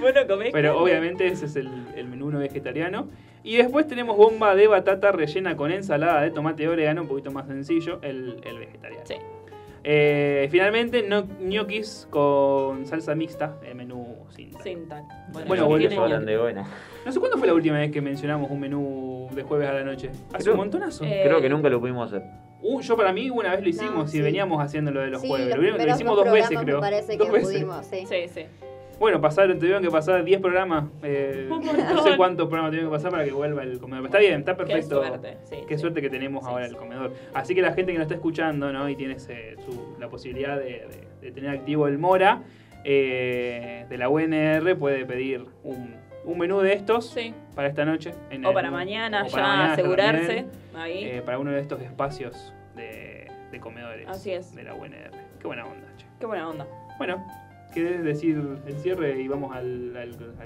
Bueno, 0.00 0.20
comés. 0.28 0.50
Pero 0.52 0.68
carne. 0.74 0.82
obviamente 0.82 1.26
ese 1.26 1.46
es 1.46 1.56
el, 1.56 1.68
el 1.96 2.06
menú 2.06 2.30
no 2.30 2.38
vegetariano. 2.38 3.08
Y 3.42 3.56
después 3.56 3.86
tenemos 3.88 4.16
bomba 4.16 4.54
de 4.54 4.66
batata 4.68 5.10
rellena 5.12 5.56
con 5.56 5.72
ensalada 5.72 6.20
de 6.20 6.30
tomate 6.30 6.64
y 6.64 6.66
orégano, 6.66 7.02
un 7.02 7.08
poquito 7.08 7.30
más 7.32 7.46
sencillo, 7.46 7.98
el, 8.02 8.40
el 8.44 8.58
vegetariano. 8.58 9.04
Sí. 9.06 9.14
Eh, 9.88 10.48
finalmente, 10.50 11.04
no, 11.04 11.28
ñoquis 11.40 12.08
con 12.10 12.84
salsa 12.86 13.14
mixta, 13.14 13.56
el 13.64 13.76
menú 13.76 14.26
sin 14.30 14.50
tal. 14.50 14.62
Sin 14.64 14.88
tac. 14.88 15.04
Bueno, 15.46 15.64
hablan 15.66 15.80
ñoqui. 16.22 16.24
de 16.26 16.38
buena. 16.38 16.66
No 17.04 17.12
sé 17.12 17.20
cuándo 17.20 17.38
fue 17.38 17.46
la 17.46 17.54
última 17.54 17.78
vez 17.78 17.92
que 17.92 18.00
mencionamos 18.00 18.50
un 18.50 18.58
menú 18.58 19.28
de 19.32 19.44
jueves 19.44 19.68
a 19.68 19.74
la 19.74 19.84
noche. 19.84 20.10
Hace 20.32 20.42
Creo- 20.42 20.54
un 20.54 20.58
montonazo. 20.58 21.04
Eh, 21.04 21.22
Creo 21.24 21.40
que 21.40 21.48
nunca 21.48 21.68
lo 21.68 21.78
pudimos 21.78 22.12
hacer. 22.12 22.28
Uh, 22.62 22.80
yo 22.80 22.96
para 22.96 23.12
mí 23.12 23.30
una 23.30 23.52
vez 23.52 23.62
lo 23.62 23.68
hicimos 23.68 23.94
No, 23.94 24.04
y 24.06 24.08
sí. 24.08 24.20
veníamos 24.22 24.60
haciendo 24.60 24.90
lo 24.90 25.00
de 25.02 25.06
los 25.06 25.20
Sí, 25.20 25.28
jueves. 25.28 25.54
los 25.54 25.64
Lo, 25.64 25.78
lo 25.78 25.88
hicimos 25.94 26.16
dos 26.16 26.32
veces, 26.32 26.58
creo. 26.58 26.76
Me 26.76 26.80
parece 26.80 27.16
Dos 27.16 27.26
que 27.28 27.32
veces. 27.32 27.48
pudimos, 27.52 27.86
sí. 27.86 28.06
Sí, 28.08 28.26
sí. 28.28 28.46
Bueno, 28.98 29.20
pasaron, 29.20 29.58
tuvieron 29.58 29.82
que 29.82 29.90
pasar 29.90 30.24
10 30.24 30.40
programas. 30.40 30.84
eh, 31.02 31.48
no 31.50 32.02
sé 32.02 32.16
cuántos 32.16 32.46
programas 32.48 32.70
tuvieron 32.70 32.90
que 32.90 32.96
pasar 32.96 33.10
para 33.10 33.24
que 33.24 33.32
vuelva 33.32 33.62
el 33.62 33.78
comedor. 33.78 34.04
Pero 34.04 34.06
está 34.06 34.18
bien, 34.18 34.40
está 34.40 34.56
perfecto. 34.56 35.00
Qué 35.02 35.06
suerte. 35.08 35.36
Sí, 35.44 35.56
Qué 35.68 35.74
sí. 35.76 35.80
suerte 35.80 36.00
que 36.00 36.08
tenemos 36.10 36.44
Sí, 36.44 36.50
ahora 36.50 36.66
el 36.66 36.76
comedor. 36.76 37.12
Así 37.34 37.54
que 37.54 37.60
la 37.62 37.72
gente 37.74 37.92
que 37.92 37.98
nos 37.98 38.06
está 38.06 38.14
escuchando, 38.14 38.72
¿no? 38.72 38.88
Y 38.88 38.96
tiene 38.96 39.14
ese- 39.14 39.56
su- 39.66 39.96
la 40.00 40.08
posibilidad 40.08 40.56
de, 40.56 40.64
de- 40.64 41.08
de 41.20 41.30
tener 41.32 41.50
activo 41.50 41.88
el 41.88 41.98
Mora, 41.98 42.42
eh, 42.84 43.84
de 43.88 43.98
la 43.98 44.08
UNR, 44.08 44.76
puede 44.76 45.04
pedir 45.04 45.44
un, 45.62 45.94
un 46.24 46.38
menú 46.38 46.60
de 46.60 46.72
estos 46.72 47.14
para 47.54 47.68
esta 47.68 47.84
noche. 47.84 48.14
en 48.30 48.44
O 48.46 48.48
el- 48.48 48.54
para 48.54 48.70
mañana, 48.70 49.24
o 49.24 49.26
ya 49.26 49.32
para 49.32 49.46
mañana 49.48 49.72
asegurarse. 49.74 50.26
también, 50.26 50.46
Ahí. 50.74 51.04
eh, 51.04 51.22
para 51.24 51.38
uno 51.38 51.50
de 51.50 51.60
estos 51.60 51.80
espacios 51.82 52.54
de, 52.74 53.28
de 53.50 53.60
comedores 53.60 54.08
Así 54.08 54.30
es. 54.30 54.54
de 54.54 54.62
la 54.62 54.74
UNR. 54.74 55.10
Qué 55.38 55.46
buena 55.46 55.64
onda, 55.66 55.86
che. 55.98 56.06
Qué 56.18 56.26
buena 56.26 56.48
onda. 56.48 56.66
Bueno, 56.98 57.22
¿Querés 57.76 58.02
decir 58.02 58.42
el 58.66 58.74
cierre 58.78 59.20
y 59.20 59.28
vamos 59.28 59.54
al, 59.54 59.92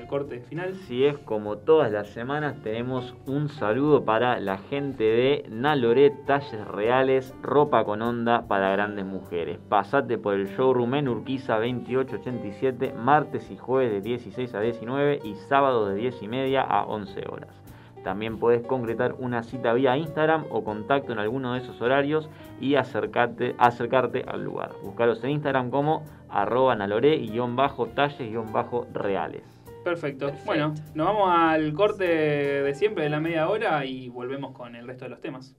corte 0.08 0.40
final? 0.40 0.74
Si 0.74 1.04
es 1.04 1.16
como 1.16 1.58
todas 1.58 1.92
las 1.92 2.08
semanas, 2.08 2.56
tenemos 2.64 3.14
un 3.24 3.48
saludo 3.48 4.04
para 4.04 4.40
la 4.40 4.58
gente 4.58 5.04
de 5.04 5.44
Naloré 5.48 6.10
Talles 6.26 6.66
Reales, 6.66 7.32
ropa 7.40 7.84
con 7.84 8.02
onda 8.02 8.48
para 8.48 8.72
grandes 8.72 9.04
mujeres. 9.04 9.60
Pasate 9.68 10.18
por 10.18 10.34
el 10.34 10.48
showroom 10.48 10.96
en 10.96 11.08
Urquiza 11.08 11.60
2887, 11.60 12.94
martes 12.94 13.48
y 13.48 13.56
jueves 13.56 13.92
de 13.92 14.00
16 14.00 14.52
a 14.52 14.60
19 14.60 15.20
y 15.22 15.36
sábado 15.36 15.88
de 15.88 15.94
10 16.00 16.22
y 16.24 16.26
media 16.26 16.62
a 16.62 16.84
11 16.84 17.26
horas. 17.30 17.59
También 18.04 18.38
puedes 18.38 18.64
concretar 18.66 19.14
una 19.18 19.42
cita 19.42 19.72
vía 19.72 19.96
Instagram 19.96 20.44
o 20.50 20.62
contacto 20.64 21.12
en 21.12 21.18
alguno 21.18 21.54
de 21.54 21.60
esos 21.60 21.80
horarios 21.80 22.28
y 22.60 22.76
acercarte, 22.76 23.54
acercarte 23.58 24.24
al 24.26 24.44
lugar. 24.44 24.72
Buscaros 24.82 25.24
en 25.24 25.30
Instagram 25.30 25.70
como 25.70 26.04
arroba 26.28 26.76
naloré-talles-reales. 26.76 29.42
Perfecto. 29.84 30.32
Bueno, 30.44 30.74
nos 30.94 31.06
vamos 31.06 31.30
al 31.32 31.72
corte 31.74 32.04
de 32.04 32.74
siempre 32.74 33.04
de 33.04 33.10
la 33.10 33.20
media 33.20 33.48
hora 33.48 33.84
y 33.84 34.08
volvemos 34.08 34.52
con 34.52 34.74
el 34.76 34.86
resto 34.86 35.06
de 35.06 35.10
los 35.10 35.20
temas. 35.20 35.56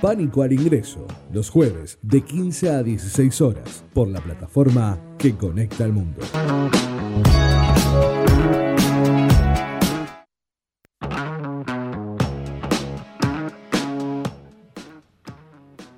Pánico 0.00 0.44
al 0.44 0.52
ingreso, 0.52 1.04
los 1.32 1.50
jueves 1.50 1.98
de 2.02 2.22
15 2.22 2.70
a 2.70 2.84
16 2.84 3.40
horas, 3.40 3.84
por 3.92 4.06
la 4.06 4.20
plataforma 4.20 4.96
que 5.18 5.34
conecta 5.34 5.82
al 5.82 5.92
mundo. 5.92 6.20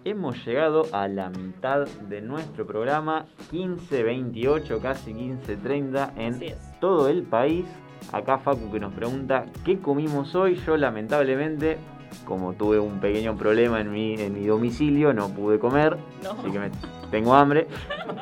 Hemos 0.02 0.46
llegado 0.46 0.86
a 0.92 1.06
la 1.06 1.28
mitad 1.28 1.86
de 2.08 2.22
nuestro 2.22 2.66
programa 2.66 3.26
1528, 3.52 4.80
casi 4.80 5.12
1530 5.12 6.14
en 6.16 6.40
todo 6.80 7.10
el 7.10 7.24
país. 7.24 7.66
Acá 8.12 8.38
Facu 8.38 8.72
que 8.72 8.80
nos 8.80 8.94
pregunta 8.94 9.44
qué 9.62 9.78
comimos 9.78 10.34
hoy. 10.34 10.54
Yo 10.54 10.78
lamentablemente, 10.78 11.76
como 12.24 12.52
tuve 12.54 12.78
un 12.78 13.00
pequeño 13.00 13.36
problema 13.36 13.80
en 13.80 13.90
mi, 13.92 14.14
en 14.14 14.34
mi 14.34 14.46
domicilio, 14.46 15.12
no 15.12 15.28
pude 15.28 15.58
comer. 15.58 15.96
No. 16.22 16.30
Así 16.32 16.50
que 16.50 16.58
me- 16.58 16.70
tengo 17.10 17.34
hambre. 17.34 17.66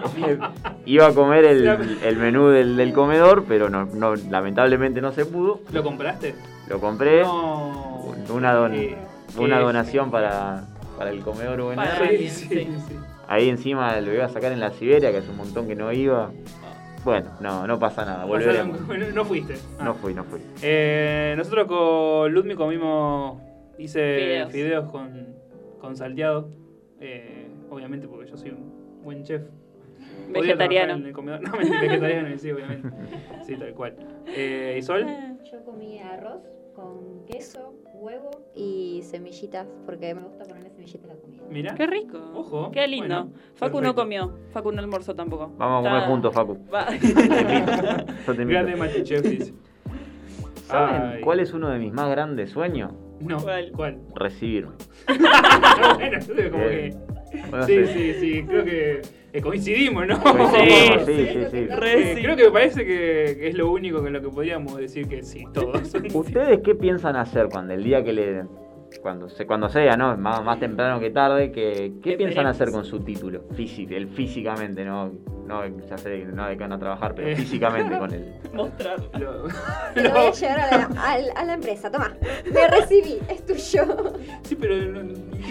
Iba 0.87 1.07
a 1.09 1.14
comer 1.14 1.44
el, 1.44 1.66
el 2.03 2.16
menú 2.16 2.48
del, 2.48 2.77
del 2.77 2.92
comedor, 2.92 3.44
pero 3.46 3.68
no, 3.68 3.85
no- 3.87 4.14
lamentablemente 4.16 5.01
no 5.01 5.12
se 5.12 5.27
pudo. 5.27 5.61
¿Lo 5.72 5.83
compraste? 5.83 6.35
Lo 6.68 6.81
compré. 6.81 7.22
No. 7.22 8.05
Una, 8.31 8.53
don- 8.55 8.72
Qué- 8.72 8.96
una 9.38 9.57
qué- 9.59 9.62
donación 9.62 10.11
para, 10.11 10.64
para 10.96 11.11
el 11.11 11.20
comedor 11.20 11.61
UNR. 11.61 11.77
Para 11.77 12.09
Sí, 12.09 12.29
sí, 12.29 12.48
sí. 12.48 12.68
Ahí 13.29 13.48
encima 13.51 14.01
lo 14.01 14.12
iba 14.14 14.24
a 14.24 14.29
sacar 14.31 14.53
en 14.53 14.61
la 14.61 14.70
Siberia, 14.70 15.11
que 15.11 15.18
hace 15.18 15.31
un 15.31 15.37
montón 15.37 15.66
que 15.66 15.74
no 15.74 15.92
iba. 15.92 16.31
Bueno, 17.05 17.31
no, 17.40 17.66
no 17.66 17.79
pasa 17.79 18.05
nada, 18.05 18.24
volveremos. 18.24 18.79
No 19.14 19.24
fuiste. 19.24 19.55
Ah. 19.79 19.85
No 19.85 19.94
fui, 19.94 20.14
no 20.14 20.24
fui. 20.24 20.40
Eh, 20.62 21.35
nosotros 21.37 21.66
con 21.68 22.33
Ludmi 22.33 22.55
comimos, 22.55 23.40
hice 23.79 24.19
Fideos. 24.19 24.53
fideos, 24.53 24.91
con, 24.91 25.35
con 25.81 25.97
salteado, 25.97 26.49
eh, 27.01 27.49
obviamente 27.71 28.09
porque 28.09 28.31
yo 28.31 28.37
soy 28.37 28.51
un 28.51 29.03
buen 29.03 29.23
chef. 29.25 29.43
Vegetariano. 30.33 30.95
en 30.95 31.07
el 31.07 31.12
comedor. 31.12 31.41
No, 31.43 31.53
vegetariano, 31.59 32.37
sí, 32.38 32.51
obviamente. 32.53 32.88
Sí, 33.47 33.57
tal 33.57 33.73
cual. 33.75 33.95
Eh, 34.27 34.77
¿Y 34.79 34.83
Sol? 34.83 35.07
Yo 35.51 35.64
comí 35.64 35.99
arroz 36.01 36.43
con 36.75 37.25
queso, 37.27 37.75
huevo 37.95 38.31
y 38.55 39.01
semillitas, 39.05 39.67
porque 39.87 40.14
me 40.14 40.23
gusta 40.23 40.45
ponerle 40.45 40.71
semillitas 40.71 41.11
a 41.11 41.14
la 41.14 41.21
comida. 41.21 41.43
Mira. 41.51 41.75
Qué 41.75 41.87
rico. 41.87 42.19
Ojo. 42.35 42.71
Qué 42.71 42.87
lindo. 42.87 43.07
Bueno, 43.25 43.33
Facu 43.55 43.79
perfecto. 43.79 43.81
no 43.81 43.95
comió. 43.95 44.35
Facu 44.51 44.71
no 44.73 44.81
almorzó 44.81 45.14
tampoco. 45.14 45.51
Vamos 45.57 45.81
a 45.81 45.88
comer 45.88 45.99
Está- 46.03 46.11
juntos, 46.11 46.35
Facu. 46.35 46.59
Va. 46.73 46.87
Yo 48.27 48.35
te 48.35 48.43
invito. 48.43 48.61
Grande 48.61 48.77
Machichef 48.77 49.23
dice. 49.23 49.55
¿Saben 50.67 51.03
Ay. 51.03 51.21
cuál 51.23 51.41
es 51.41 51.53
uno 51.55 51.71
de 51.71 51.79
mis 51.79 51.93
más 51.93 52.11
grandes 52.11 52.51
sueños? 52.51 52.93
No, 53.20 53.38
¿Cuál? 53.42 53.72
¿cuál? 53.74 53.98
Recibirme. 54.14 54.72
bueno, 55.94 56.18
como 56.50 56.68
que. 56.68 56.94
Bueno, 57.50 57.66
Sí, 57.66 57.87
sí, 57.87 58.14
sí, 58.20 58.42
creo 58.44 58.64
que 58.64 59.02
eh, 59.35 59.40
coincidimos, 59.42 60.07
¿no? 60.07 60.18
Coincidimos, 60.22 61.04
sí, 61.04 61.26
sí, 61.26 61.38
sí. 61.50 61.66
Re 61.66 62.12
Eh, 62.12 62.14
sí. 62.16 62.22
creo 62.22 62.37
que 62.37 62.44
me 62.44 62.50
parece 62.50 62.87
que, 62.87 63.37
que 63.38 63.48
es 63.48 63.54
lo 63.54 63.70
único 63.70 64.00
con 64.00 64.12
lo 64.12 64.20
que 64.22 64.28
podríamos 64.28 64.76
decir 64.76 65.07
que 65.09 65.22
sí, 65.22 65.44
todos. 65.52 65.94
¿Ustedes 66.14 66.61
qué 66.64 66.74
piensan 66.74 67.16
hacer 67.16 67.48
cuando 67.50 67.74
el 67.74 67.85
día 67.85 68.02
que 68.02 68.12
le 68.14 68.44
cuando, 69.03 69.29
se, 69.29 69.46
cuando 69.46 69.68
sea, 69.68 69.96
¿no? 69.96 70.16
Más, 70.16 70.42
más 70.42 70.59
temprano 70.59 70.98
que 70.98 71.11
tarde, 71.11 71.53
que, 71.53 71.92
¿qué 72.03 72.16
piensan 72.16 72.46
hacer 72.46 72.70
con 72.70 72.85
su 72.85 73.01
título? 73.01 73.42
Físico, 73.55 73.94
el 73.94 74.09
físicamente, 74.09 74.85
no, 74.85 75.12
no, 75.46 75.62
ya 75.88 75.98
sé, 75.98 76.24
no 76.24 76.46
de 76.46 76.55
que 76.57 76.61
van 76.62 76.72
a 76.72 76.79
trabajar, 76.79 77.14
pero 77.14 77.29
Eh. 77.29 77.37
físicamente 77.37 77.96
con 77.98 78.12
el... 78.12 78.35
Mostrar. 78.55 78.98
Lo- 79.18 79.44
Te 79.94 80.03
lo 80.03 80.11
voy 80.11 80.27
a 80.27 80.31
llevar 80.33 80.61
a 80.61 80.70
la, 80.79 80.85
al- 81.12 81.33
a 81.37 81.44
la 81.44 81.55
empresa, 81.55 81.90
toma. 81.90 82.14
Me 82.53 82.66
recibí, 82.68 83.18
es 83.29 83.44
tuyo. 83.46 84.14
Sí, 84.42 84.57
pero 84.57 84.74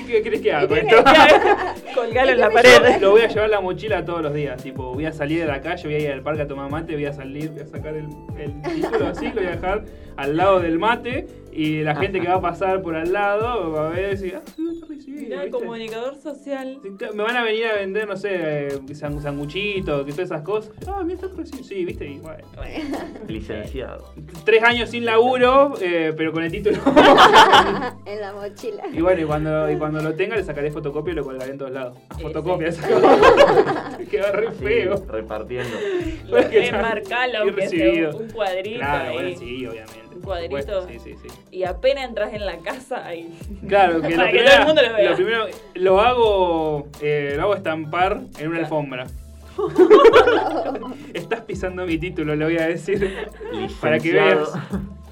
¿qué, 0.08 0.22
querés 0.24 0.42
que 0.42 0.54
haga 0.54 0.68
con 0.68 0.78
¿Qué 0.80 0.88
esto? 0.88 1.04
Colgalo 1.96 2.32
en 2.32 2.40
la 2.40 2.50
pared. 2.50 3.00
lo 3.02 3.12
voy 3.12 3.22
a 3.22 3.28
llevar 3.28 3.46
en 3.46 3.52
la 3.52 3.62
mochila 3.62 4.04
todos 4.04 4.22
los 4.24 4.34
días. 4.34 4.62
Tipo, 4.62 4.94
voy 4.94 5.06
a 5.06 5.14
salir 5.14 5.42
de 5.42 5.46
la 5.48 5.62
calle, 5.62 5.84
voy 5.84 5.96
a 5.96 6.00
ir 6.00 6.12
al 6.12 6.22
parque 6.22 6.42
a 6.42 6.48
tomar 6.48 6.70
mate, 6.70 6.94
voy 6.94 7.06
a 7.06 7.14
salir, 7.14 7.52
voy 7.52 7.62
a 7.62 7.68
sacar 7.68 7.96
el, 7.96 8.08
el 8.38 8.62
título 8.64 9.08
así, 9.12 9.28
lo 9.28 9.36
voy 9.36 9.46
a 9.46 9.52
dejar 9.52 9.84
al 10.18 10.36
lado 10.38 10.60
del 10.60 10.78
mate 10.80 11.28
y 11.52 11.82
la 11.82 11.96
gente 11.96 12.20
que 12.22 12.28
va 12.28 12.36
a 12.36 12.42
pasar 12.42 12.82
por 12.84 12.96
al 12.96 13.12
lado 13.14 13.72
va 13.72 13.88
a 13.88 13.90
ver 13.90 14.06
y 14.06 14.10
decir, 14.12 14.36
ah, 14.38 14.42
sí, 14.56 14.68
está 14.74 14.86
recibido", 14.88 15.24
Mirá, 15.24 15.50
comunicador 15.50 16.16
social. 16.18 16.78
Me 17.16 17.24
van 17.24 17.36
a 17.36 17.44
venir 17.44 17.66
a 17.66 17.74
vender, 17.76 18.08
no 18.08 18.16
sé, 18.16 18.68
eh, 18.68 18.80
san- 18.94 19.20
sanguchitos, 19.20 20.06
que 20.06 20.12
todas 20.12 20.26
esas 20.26 20.42
cosas. 20.44 20.72
Ah, 20.88 21.02
mira, 21.04 21.16
está 21.16 21.28
recibido. 21.36 21.64
Sí, 21.64 21.84
viste, 21.86 22.06
y 22.08 22.20
bueno. 22.20 22.44
licenciado. 23.28 24.14
Tres 24.46 24.62
años 24.64 24.90
sin 24.92 25.06
laburo, 25.06 25.74
eh, 25.82 26.14
pero 26.16 26.32
con 26.32 26.44
el 26.44 26.52
título. 26.52 26.78
en 28.06 28.22
la 28.22 28.34
mochila. 28.34 28.84
y 28.94 29.02
bueno, 29.02 29.22
y 29.22 29.26
cuando, 29.26 29.72
y 29.72 29.78
cuando 29.78 30.02
lo 30.02 30.14
tenga 30.14 30.36
le 30.36 30.44
sacaré 30.44 30.70
fotocopia 30.72 31.14
y 31.14 31.16
lo 31.16 31.24
colgaré 31.24 31.52
en 31.54 31.58
todos 31.58 31.72
lados. 31.72 31.98
Sí, 32.18 32.22
fotocopia, 32.22 32.72
sí. 32.72 32.82
Queda 34.12 34.32
re 34.32 34.48
Así, 34.50 34.64
feo. 34.64 34.96
repartiendo. 35.08 35.76
Y 36.28 36.34
aunque 36.36 37.68
sea 37.68 38.10
un 38.12 38.30
cuadrito 38.30 38.80
Claro, 38.80 39.10
ahí. 39.10 39.14
bueno, 39.16 39.40
sí, 39.40 39.66
obviamente. 39.66 40.07
Un 40.18 40.24
cuadrito. 40.24 40.58
supuesto, 40.58 40.88
Sí, 40.88 41.00
sí, 41.00 41.16
sí. 41.22 41.28
Y 41.52 41.64
apenas 41.64 42.06
entras 42.06 42.34
en 42.34 42.46
la 42.46 42.58
casa, 42.58 43.06
ahí. 43.06 43.30
Claro, 43.68 44.02
que, 44.02 44.10
lo, 44.18 44.26
que 44.26 44.44
todo 44.44 44.60
el 44.60 44.66
mundo 44.66 44.82
lo 44.82 44.94
vea. 44.94 45.10
lo 45.10 45.16
primero 45.16 45.46
lo 45.76 46.00
hago 46.02 46.88
eh, 47.02 47.34
lo 47.36 47.44
hago 47.44 47.56
estampar 47.56 48.22
en 48.40 48.50
una 48.50 48.60
alfombra. 48.60 49.08
Estás 51.14 51.42
pisando 51.42 51.86
mi 51.86 51.98
título, 51.98 52.36
le 52.36 52.46
voy 52.46 52.58
a 52.58 52.68
decir. 52.68 53.28
Para 53.82 53.98
que 54.00 54.14
veas. 54.14 54.52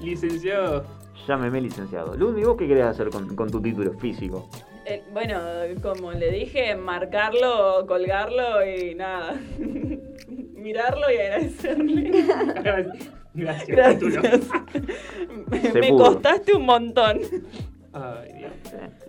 Licenciado. 0.00 0.84
Llámeme 1.26 1.60
licenciado. 1.60 2.14
¿y 2.14 2.44
vos 2.44 2.56
qué 2.56 2.68
querés 2.68 2.84
hacer 2.84 3.10
con, 3.10 3.34
con 3.34 3.50
tu 3.50 3.60
título 3.60 3.92
físico? 3.94 4.48
Eh, 4.88 5.02
bueno, 5.12 5.40
como 5.82 6.12
le 6.12 6.30
dije, 6.30 6.76
marcarlo, 6.76 7.84
colgarlo 7.88 8.64
y 8.64 8.94
nada. 8.94 9.34
Mirarlo 10.54 11.10
y 11.10 11.16
agradecerle. 11.16 12.10
Gracias, 13.34 13.66
Gracias. 13.66 14.48
Me 15.74 15.90
costaste 15.90 16.54
un 16.54 16.66
montón. 16.66 17.18
Ay, 17.92 18.32
Dios. 18.38 18.52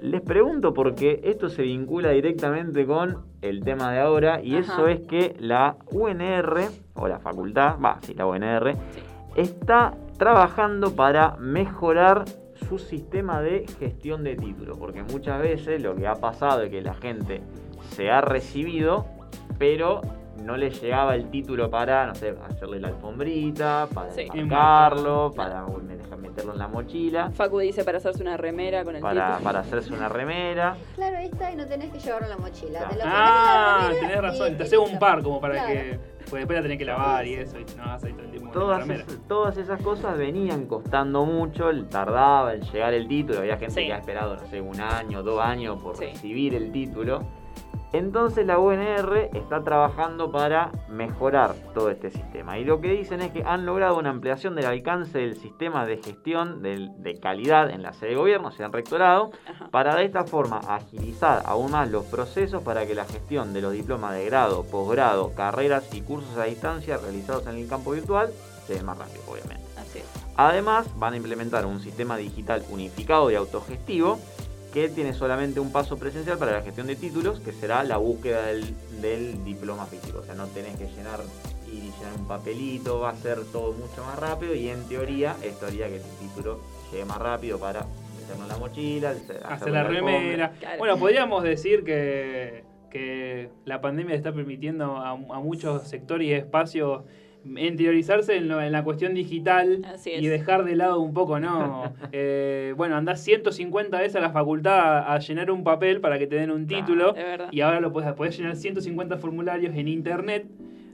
Les 0.02 0.22
pregunto 0.22 0.74
porque 0.74 1.22
esto 1.24 1.48
se 1.48 1.62
vincula 1.62 2.10
directamente 2.10 2.88
con 2.88 3.26
el 3.44 3.64
tema 3.64 3.94
de 3.94 4.00
ahora 4.00 4.42
y 4.42 4.56
Ajá. 4.56 4.74
eso 4.74 4.88
es 4.88 5.02
que 5.02 5.36
la 5.38 5.78
UNR, 5.92 6.70
o 6.96 7.08
la 7.08 7.20
facultad, 7.20 7.76
va, 7.80 8.00
sí, 8.02 8.16
la 8.16 8.26
UNR, 8.26 8.74
está 9.36 9.94
trabajando 10.18 10.96
para 10.96 11.36
mejorar 11.38 12.26
su 12.68 12.80
sistema 12.80 13.42
de 13.42 13.66
gestión 13.80 14.24
de 14.24 14.36
títulos, 14.36 14.78
porque 14.78 15.04
muchas 15.04 15.42
veces 15.42 15.82
lo 15.82 15.96
que 15.96 16.08
ha 16.08 16.16
pasado 16.16 16.64
es 16.64 16.70
que 16.70 16.82
la 16.82 16.94
gente 16.94 17.42
se 17.92 18.10
ha 18.10 18.22
recibido, 18.22 19.06
pero 19.58 20.02
no 20.44 20.56
le 20.58 20.70
llegaba 20.70 21.16
el 21.16 21.30
título 21.30 21.70
para, 21.70 22.06
no 22.08 22.16
sé, 22.16 22.36
hacerle 22.50 22.80
la 22.80 22.90
alfombrita, 22.90 23.88
para 23.94 24.12
Sí. 24.12 24.28
enmarcarlo, 24.34 25.32
para 25.36 25.66
meterlo 26.18 26.54
en 26.54 26.60
la 26.60 26.68
mochila, 26.68 27.32
Facu 27.32 27.60
dice 27.60 27.84
para 27.84 27.98
hacerse 28.00 28.22
una 28.24 28.38
remera 28.38 28.84
con 28.84 28.96
el 28.96 29.02
para, 29.02 29.28
título. 29.28 29.44
para 29.44 29.60
hacerse 29.60 29.94
una 29.94 30.10
remera. 30.10 30.76
Claro, 30.96 31.18
ahí 31.18 31.26
está 31.28 31.52
y 31.52 31.56
no 31.56 31.66
tenés 31.68 31.92
que 31.92 32.00
llevarlo 32.00 32.26
en 32.28 32.32
la 32.32 32.38
mochila. 32.38 32.80
Te 32.80 32.86
lo 32.86 32.90
pones 32.90 33.06
en 33.06 33.12
Ah, 33.14 33.90
la 33.94 34.00
tenés 34.00 34.22
razón. 34.22 34.48
y- 34.54 34.56
Te 34.56 34.64
y 34.64 34.66
haces 34.68 34.80
un 34.80 35.00
par 35.00 35.22
como 35.24 35.40
para 35.42 35.54
Claro. 35.56 35.68
que. 35.74 36.00
Pues 36.30 36.42
después 36.42 36.58
la 36.58 36.62
tenés 36.64 36.78
que 36.78 36.84
lavar 36.86 37.26
y 37.26 37.36
eso. 37.36 37.58
Y 37.58 37.66
no 37.78 37.86
vas 37.86 38.04
ahí 38.04 38.12
todo 38.12 38.24
el 38.24 38.32
tiempo 38.32 38.52
con 38.52 38.60
la 38.70 38.80
Todas, 38.84 38.90
es- 38.90 39.28
todas 39.30 39.58
esas 39.58 39.82
cosas 39.82 40.18
venían 40.18 40.66
costando 40.66 41.24
mucho, 41.26 41.70
tardaba 41.90 42.54
el 42.54 42.62
llegar 42.70 42.94
el 42.94 43.08
título, 43.08 43.40
había 43.40 43.56
gente 43.58 43.74
Sí. 43.82 43.88
que 43.88 43.94
ha 43.94 43.98
esperado, 44.00 44.36
no 44.36 44.46
sé, 44.48 44.60
un 44.60 44.80
año, 44.82 45.24
dos 45.24 45.40
años 45.40 45.82
por 45.82 45.96
Sí. 45.96 46.06
recibir 46.06 46.54
el 46.56 46.72
título. 46.74 47.22
Entonces 47.94 48.46
la 48.46 48.60
UNR 48.60 49.30
está 49.34 49.64
trabajando 49.64 50.32
para 50.32 50.72
mejorar 50.90 51.56
todo 51.74 51.90
este 51.90 52.12
sistema. 52.12 52.58
Y 52.58 52.66
lo 52.66 52.82
que 52.82 52.92
dicen 52.92 53.22
es 53.22 53.32
que 53.32 53.44
han 53.44 53.66
logrado 53.66 53.98
una 53.98 54.10
ampliación 54.10 54.56
del 54.56 54.66
alcance 54.66 55.20
del 55.20 55.38
sistema 55.38 55.86
de 55.86 55.98
gestión 55.98 56.62
de 56.62 57.20
calidad 57.22 57.70
en 57.70 57.82
la 57.82 57.94
sede 57.94 58.12
de 58.12 58.16
gobierno, 58.16 58.50
o 58.50 58.52
sea, 58.52 58.66
en 58.66 58.74
rectorado, 58.74 59.32
Ajá. 59.50 59.70
para 59.70 59.96
de 59.96 60.06
esta 60.06 60.26
forma 60.26 60.60
agilizar 60.68 61.44
aún 61.46 61.72
más 61.72 61.90
los 61.90 62.06
procesos 62.06 62.62
para 62.64 62.86
que 62.86 62.94
la 62.94 63.06
gestión 63.06 63.54
de 63.54 63.62
los 63.62 63.72
diplomas 63.72 64.14
de 64.14 64.26
grado, 64.26 64.64
posgrado, 64.66 65.34
carreras 65.34 65.94
y 65.94 66.02
cursos 66.02 66.38
a 66.38 66.44
distancia 66.44 66.98
realizados 66.98 67.48
en 67.48 67.56
el 67.56 67.68
campo 67.68 67.92
virtual 67.92 68.32
se 68.66 68.76
den 68.76 68.86
más 68.86 68.98
rápido, 68.98 69.22
obviamente. 69.30 69.64
Así 69.78 70.00
es. 70.00 70.06
Además, 70.36 70.88
van 70.98 71.14
a 71.14 71.18
implementar 71.18 71.66
un 71.66 71.80
sistema 71.80 72.18
digital 72.18 72.64
unificado 72.70 73.32
y 73.32 73.36
autogestivo 73.36 74.20
que 74.78 74.90
tiene 74.90 75.14
solamente 75.14 75.60
un 75.60 75.72
paso 75.72 75.98
presencial 75.98 76.38
para 76.38 76.52
la 76.52 76.62
gestión 76.62 76.86
de 76.86 76.96
títulos, 76.96 77.40
que 77.40 77.52
será 77.52 77.84
la 77.84 77.98
búsqueda 77.98 78.46
del, 78.46 78.76
del 79.02 79.44
diploma 79.44 79.86
físico. 79.88 80.20
O 80.20 80.24
sea, 80.24 80.36
no 80.36 80.46
tenés 80.48 80.78
que 80.78 80.86
llenar 80.86 81.20
y 81.68 81.92
llenar 81.98 82.14
un 82.18 82.28
papelito, 82.28 83.00
va 83.00 83.10
a 83.10 83.16
ser 83.16 83.40
todo 83.52 83.74
mucho 83.74 84.04
más 84.06 84.20
rápido 84.20 84.54
y 84.54 84.70
en 84.70 84.88
teoría 84.88 85.36
esto 85.44 85.66
haría 85.66 85.88
que 85.88 85.98
el 85.98 86.04
título 86.20 86.62
llegue 86.92 87.06
más 87.06 87.18
rápido 87.18 87.60
para 87.60 87.88
meterlo 88.20 88.44
en 88.44 88.48
la 88.48 88.58
mochila, 88.58 89.10
hacer 89.10 89.42
Hacer 89.44 89.74
la 89.74 89.84
remera. 89.84 90.52
Claro. 90.60 90.78
Bueno, 90.78 90.98
podríamos 90.98 91.44
decir 91.44 91.84
que, 91.84 92.64
que 92.92 93.50
la 93.66 93.82
pandemia 93.82 94.16
está 94.16 94.32
permitiendo 94.32 94.98
a, 94.98 95.10
a 95.10 95.16
muchos 95.16 95.88
sectores 95.88 96.28
y 96.28 96.34
espacios 96.34 97.04
interiorizarse 97.56 98.36
en, 98.38 98.48
lo- 98.48 98.62
en 98.62 98.72
la 98.72 98.84
cuestión 98.84 99.14
digital 99.14 99.82
Así 99.86 100.12
es. 100.12 100.22
y 100.22 100.28
dejar 100.28 100.64
de 100.66 100.76
lado 100.76 101.00
un 101.00 101.14
poco, 101.14 101.40
¿no? 101.40 101.94
Eh, 102.12 102.74
bueno, 102.78 102.96
andás 102.96 103.22
150 103.22 104.00
veces 104.00 104.16
a 104.16 104.20
la 104.20 104.32
facultad 104.32 104.80
a, 104.80 105.14
a 105.14 105.20
llenar 105.20 105.52
un 105.52 105.64
papel 105.64 106.02
para 106.02 106.18
que 106.20 106.28
te 106.28 106.36
den 106.36 106.52
un 106.52 106.66
Claro, 106.66 106.86
título 106.86 107.16
y 107.52 107.62
ahora 107.62 107.80
lo 107.80 107.92
podés, 107.92 108.14
podés 108.14 108.38
llenar 108.38 108.56
150 108.56 109.18
formularios 109.18 109.76
en 109.76 109.88
internet. 109.88 110.46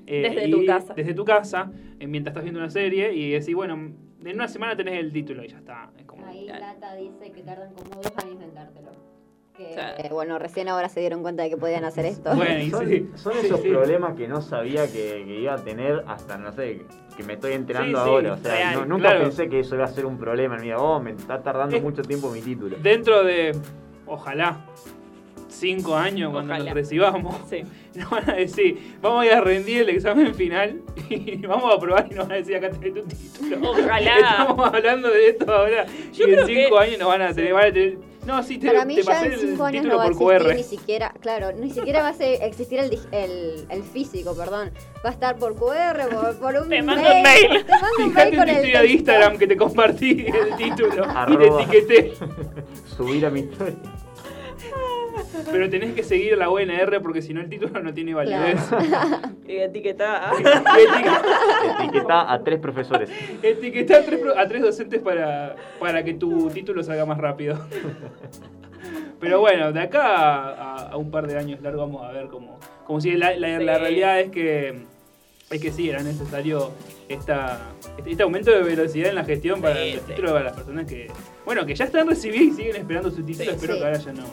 eh, 0.07 0.21
Desde 0.29 0.47
y- 0.47 0.51
tu 0.51 0.65
casa. 0.65 0.93
Desde 0.93 1.13
tu 1.13 1.23
casa, 1.25 1.71
eh, 1.99 2.07
mientras 2.07 2.31
estás 2.33 2.43
viendo 2.43 2.59
una 2.59 2.69
serie 2.69 3.13
y 3.13 3.31
decís, 3.31 3.55
bueno, 3.55 3.73
en 3.75 4.35
una 4.35 4.47
semana 4.47 4.75
tenés 4.75 4.99
el 4.99 5.11
título 5.11 5.43
y 5.43 5.47
ya 5.49 5.57
está. 5.57 5.91
Es 5.97 6.05
como, 6.05 6.25
Ahí. 6.25 6.47
Lata 6.47 6.95
dice 6.95 7.31
que 7.31 7.41
tardan 7.41 7.73
como 7.73 8.01
dos 8.01 8.13
años 8.23 8.41
en 8.41 8.53
dártelo. 8.53 8.91
Que, 9.57 9.73
Claro. 9.73 9.97
eh, 10.03 10.09
bueno, 10.11 10.39
recién 10.39 10.67
ahora 10.67 10.89
se 10.89 10.99
dieron 10.99 11.21
cuenta 11.21 11.43
de 11.43 11.51
que 11.51 11.57
podían 11.57 11.85
hacer 11.85 12.05
esto. 12.07 12.35
Bueno, 12.35 12.59
y 12.59 12.71
Son, 12.71 12.87
sí. 12.89 13.07
son 13.15 13.33
Sí, 13.33 13.39
esos 13.45 13.61
sí. 13.61 13.69
problemas 13.69 14.15
que 14.15 14.27
no 14.27 14.41
sabía 14.41 14.87
que, 14.91 15.23
que 15.27 15.39
iba 15.41 15.53
a 15.53 15.63
tener 15.63 16.03
hasta, 16.07 16.37
no 16.37 16.51
sé, 16.53 16.81
que 17.15 17.21
me 17.23 17.33
estoy 17.33 17.53
enterando 17.53 17.99
Sí, 17.99 18.03
sí, 18.03 18.09
ahora. 18.09 18.33
O 18.33 18.37
sea, 18.37 18.55
real, 18.55 18.73
no- 18.79 18.85
nunca 18.85 19.09
claro. 19.09 19.25
pensé 19.25 19.49
que 19.49 19.59
eso 19.59 19.75
iba 19.75 19.83
a 19.85 19.89
ser 19.89 20.07
un 20.07 20.17
problema 20.17 20.55
en 20.55 20.61
mi 20.61 20.67
vida. 20.69 20.77
Oh, 20.79 20.99
me 20.99 21.11
está 21.11 21.43
tardando 21.43 21.75
Es- 21.75 21.83
mucho 21.83 22.01
tiempo 22.01 22.31
mi 22.31 22.41
título. 22.41 22.77
Dentro 22.81 23.23
de, 23.23 23.55
ojalá, 24.07 24.57
cinco 25.49 25.95
años 25.95 26.31
cuando 26.31 26.51
Ojalá. 26.53 26.65
nos 26.65 26.73
recibamos, 26.73 27.35
Sí. 27.47 27.61
nos 27.95 28.09
van 28.09 28.27
a 28.31 28.33
decir, 28.33 28.97
vamos 29.03 29.21
a 29.21 29.25
ir 29.27 29.33
a 29.33 29.41
rendir 29.41 29.81
el 29.81 29.89
examen 29.89 30.33
final 30.33 30.81
y 31.11 31.37
vamos 31.45 31.71
a 31.71 31.79
probar 31.79 32.07
y 32.09 32.15
nos 32.15 32.27
van 32.27 32.31
a 32.31 32.35
decir, 32.37 32.55
acá 32.55 32.71
tenés 32.71 32.95
tu 32.95 33.03
título. 33.03 33.69
Ojalá. 33.69 34.17
Estamos 34.39 34.73
hablando 34.73 35.09
de 35.11 35.27
esto 35.27 35.53
ahora. 35.53 35.85
Yo 36.11 36.27
y 36.27 36.33
en 36.33 36.45
cinco 36.47 36.77
que- 36.79 36.83
años 36.85 36.97
nos 36.97 37.07
van 37.07 37.21
a 37.21 37.33
tener, 37.35 37.53
van 37.53 37.65
a 37.67 37.71
tener- 37.71 38.12
no, 38.25 38.41
sí, 38.43 38.57
te, 38.57 38.67
Para 38.67 38.85
mí 38.85 38.95
te 38.95 39.03
ya 39.03 39.25
en 39.25 39.33
el 39.33 39.39
cinco 39.39 39.63
años 39.65 39.81
título 39.83 39.93
no 39.93 39.97
va 39.99 40.03
a 40.03 40.07
existir 40.07 40.47
QR. 40.47 40.55
ni 40.55 40.63
siquiera, 40.63 41.13
claro, 41.19 41.51
ni 41.53 41.69
siquiera 41.71 42.01
va 42.01 42.09
a 42.09 42.45
existir 42.45 42.79
el, 42.79 42.99
el, 43.11 43.65
el 43.69 43.83
físico, 43.83 44.35
perdón. 44.35 44.71
Va 45.05 45.09
a 45.09 45.13
estar 45.13 45.37
por 45.37 45.55
QR, 45.55 46.07
por, 46.09 46.37
por 46.39 46.55
un 46.55 46.69
Te 46.69 46.81
mail. 46.81 46.85
mando 46.85 47.01
un 47.13 47.21
mail. 47.23 47.65
Te 47.65 47.71
mando 47.71 47.87
un 47.99 48.11
Fíjate 48.11 48.13
mail 48.13 48.33
en 48.33 48.39
con 48.39 48.49
el 48.49 48.55
de. 48.55 48.87
Instagram 48.93 49.37
que 49.37 49.47
te 49.47 49.57
compartí 49.57 50.25
el 50.27 50.55
título 50.57 50.87
y 50.89 50.91
te 50.97 51.01
Arroba. 51.01 51.61
etiqueté. 51.63 52.13
Subir 52.97 53.25
a 53.25 53.29
mi 53.29 53.41
historia. 53.41 53.75
Pero 55.51 55.69
tenés 55.69 55.93
que 55.93 56.03
seguir 56.03 56.37
la 56.37 56.49
UNR 56.49 57.01
porque 57.01 57.21
si 57.21 57.33
no 57.33 57.41
el 57.41 57.49
título 57.49 57.79
no 57.81 57.93
tiene 57.93 58.13
validez. 58.13 58.59
Y 59.47 59.57
etiqueta. 59.57 60.31
Etiqueta- 60.37 61.21
Etiqueta 61.83 62.31
a 62.33 62.43
tres 62.43 62.59
profesores. 62.59 63.09
Etiquetá 63.41 63.97
a 63.97 64.01
tres, 64.03 64.19
pro- 64.19 64.37
a 64.37 64.47
tres 64.47 64.61
docentes 64.61 65.01
para, 65.01 65.55
para 65.79 66.03
que 66.03 66.13
tu 66.13 66.49
título 66.49 66.81
salga 66.83 67.05
más 67.05 67.17
rápido. 67.17 67.59
Pero 69.19 69.39
bueno, 69.39 69.71
de 69.71 69.79
acá 69.79 70.03
a, 70.05 70.75
a 70.89 70.97
un 70.97 71.09
par 71.11 71.27
de 71.27 71.37
años 71.37 71.61
largo 71.61 71.81
vamos 71.81 72.03
a 72.05 72.11
ver 72.11 72.27
cómo, 72.27 72.59
cómo 72.85 72.99
sigue. 72.99 73.17
La, 73.17 73.35
la- 73.37 73.59
la 73.59 73.75
Sí. 73.75 73.81
realidad 73.81 74.19
es 74.19 74.31
que, 74.31 74.83
es 75.49 75.61
que 75.61 75.71
sí, 75.71 75.89
era 75.89 76.03
necesario 76.03 76.71
esta, 77.07 77.59
este, 77.97 78.11
este 78.11 78.23
aumento 78.23 78.51
de 78.51 78.61
velocidad 78.63 79.09
en 79.09 79.15
la 79.15 79.23
gestión 79.23 79.61
para 79.61 79.75
Sí, 79.75 79.93
los 79.93 80.01
sí. 80.01 80.07
títulos 80.09 80.31
para 80.31 80.43
las 80.45 80.53
personas 80.53 80.85
que, 80.85 81.07
bueno, 81.45 81.65
que 81.65 81.75
ya 81.75 81.85
están 81.85 82.07
recibidos 82.07 82.47
y 82.47 82.51
siguen 82.51 82.75
esperando 82.77 83.09
su 83.11 83.23
título. 83.23 83.51
Sí, 83.51 83.55
Espero 83.55 83.73
sí. 83.73 83.79
que 83.79 83.85
ahora 83.85 83.97
ya 83.99 84.11
no, 84.13 84.23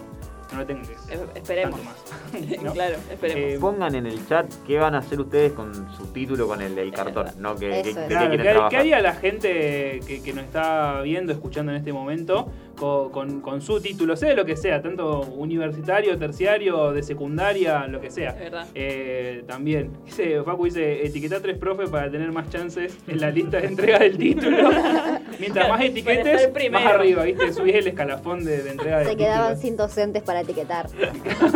no 0.52 0.58
lo 0.60 0.66
tengan 0.66 0.84
que 0.86 0.92
Eh, 0.92 1.26
Esperemos. 1.34 1.80
tanto 1.80 1.90
más. 1.92 2.62
¿no? 2.62 2.72
claro, 2.72 2.96
esperemos. 3.10 3.42
Eh, 3.52 3.58
Pongan 3.60 3.94
en 3.94 4.06
el 4.06 4.26
chat 4.28 4.46
qué 4.66 4.78
van 4.78 4.94
a 4.94 4.98
hacer 4.98 5.20
ustedes 5.20 5.52
con 5.52 5.72
su 5.96 6.06
título, 6.08 6.46
con 6.48 6.60
el 6.60 6.74
del 6.74 6.92
cartón, 6.92 7.26
no 7.38 7.54
que, 7.56 7.68
que- 7.70 7.80
es. 7.80 7.86
qué 7.86 7.92
Claro, 7.92 8.06
quieren 8.28 8.36
¿qué, 8.38 8.42
trabajar. 8.50 8.70
qué 8.70 8.76
haría 8.78 9.00
la 9.00 9.14
gente 9.14 10.00
que, 10.06 10.22
que 10.22 10.32
nos 10.32 10.44
está 10.44 11.00
viendo, 11.02 11.32
escuchando 11.32 11.72
en 11.72 11.78
este 11.78 11.92
momento 11.92 12.50
con, 12.80 13.10
con- 13.10 13.40
con 13.42 13.60
su 13.60 13.78
título, 13.80 14.16
sea 14.16 14.34
lo 14.34 14.46
que 14.46 14.56
sea, 14.56 14.80
tanto 14.80 15.20
universitario, 15.20 16.16
terciario, 16.18 16.92
de 16.92 17.02
secundaria, 17.02 17.86
lo 17.86 18.00
que 18.00 18.10
sea. 18.10 18.30
Es 18.30 18.38
verdad. 18.40 18.66
Eh, 18.74 19.44
también, 19.46 19.90
dice, 20.06 20.42
Facu 20.42 20.64
dice, 20.64 21.04
etiqueta 21.06 21.40
tres 21.42 21.58
profe 21.58 21.86
para 21.88 22.10
tener 22.10 22.32
más 22.32 22.48
chances 22.48 22.96
en 23.06 23.20
la 23.20 23.30
lista 23.30 23.58
de 23.60 23.66
entrega 23.66 23.98
del 23.98 24.16
título. 24.16 24.70
Mientras 25.38 25.68
más 25.68 25.80
etiquetes, 25.82 26.50
más 26.72 26.86
arriba, 26.86 27.24
¿viste? 27.24 27.52
Subís 27.52 27.74
el 27.74 27.86
escalafón 27.88 28.44
de, 28.44 28.62
de 28.62 28.70
entrega 28.70 28.98
del 29.00 29.06
Se 29.08 29.12
título. 29.12 29.28
quedaban 29.28 29.58
sin 29.58 29.76
docentes 29.76 30.22
para 30.22 30.40
etiquetar. 30.40 30.86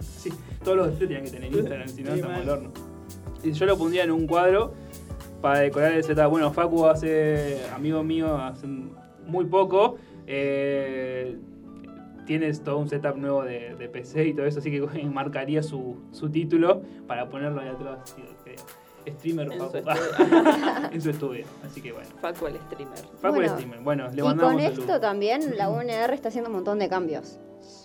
Sí, 0.00 0.30
todos 0.64 0.76
los 0.76 0.86
docentes 0.86 1.08
tenían 1.08 1.24
que 1.24 1.30
tener 1.30 1.52
Instagram, 1.52 1.88
si 1.88 2.02
no, 2.02 2.10
Sí, 2.12 2.16
estamos 2.16 2.38
mal. 2.38 2.42
al 2.42 2.48
horno. 2.48 2.70
Y 3.42 3.52
yo 3.52 3.66
lo 3.66 3.76
pondría 3.76 4.04
en 4.04 4.10
un 4.10 4.26
cuadro 4.26 4.72
para 5.42 5.58
decorar 5.60 5.92
el 5.92 6.02
setup. 6.02 6.30
Bueno, 6.30 6.50
Facu 6.52 6.86
hace, 6.86 7.60
amigo 7.74 8.02
mío, 8.02 8.36
hace 8.38 8.66
muy 9.26 9.44
poco, 9.44 9.96
eh, 10.26 11.36
tienes 12.26 12.62
todo 12.62 12.78
un 12.78 12.88
setup 12.88 13.16
nuevo 13.16 13.42
de, 13.44 13.74
de 13.76 13.88
PC 13.88 14.26
y 14.26 14.34
todo 14.34 14.46
eso, 14.46 14.58
así 14.60 14.70
que 14.70 14.80
marcaría 15.04 15.62
su, 15.62 15.96
su 16.12 16.30
título 16.30 16.82
para 17.06 17.28
ponerlo 17.28 17.60
ahí 17.60 17.68
atrás. 17.68 18.14
que, 18.44 18.56
Streamer 19.06 19.52
En 19.52 19.58
Facu. 19.58 19.70
su 19.70 19.76
estudio. 19.78 20.90
en 20.92 21.00
su 21.02 21.10
estudio. 21.10 21.44
Así 21.66 21.82
que 21.82 21.92
bueno. 21.92 22.08
Facu 22.22 22.46
el 22.46 22.56
streamer. 22.56 22.98
Facu 23.20 23.34
Bueno, 23.34 23.42
el 23.42 23.48
streamer. 23.50 23.80
Bueno, 23.80 24.08
le 24.08 24.20
Y 24.20 24.22
mandamos 24.24 24.52
con 24.54 24.62
saludos. 24.62 24.78
esto 24.78 25.00
también 25.00 25.56
la 25.58 25.68
UNR 25.68 26.14
está 26.14 26.28
haciendo 26.28 26.48
un 26.48 26.56
montón 26.56 26.78
de 26.78 26.88
cambios. 26.88 27.38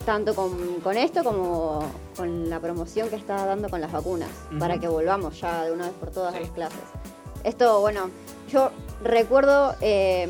Tanto 0.05 0.33
con, 0.33 0.79
con 0.81 0.95
esto 0.95 1.23
como 1.25 1.81
con 2.15 2.49
la 2.49 2.61
promoción 2.61 3.09
que 3.09 3.17
está 3.17 3.45
dando 3.45 3.67
con 3.69 3.81
las 3.81 3.91
vacunas. 3.91 4.29
Para 4.57 4.79
que 4.79 4.87
volvamos 4.87 5.39
ya 5.41 5.65
de 5.65 5.73
una 5.73 5.87
vez 5.87 5.93
por 5.99 6.09
todas 6.09 6.33
a 6.35 6.39
las 6.39 6.51
clases. 6.51 6.79
Esto, 7.43 7.81
bueno, 7.81 8.09
yo 8.49 8.71
recuerdo 9.03 9.75
eh, 9.81 10.29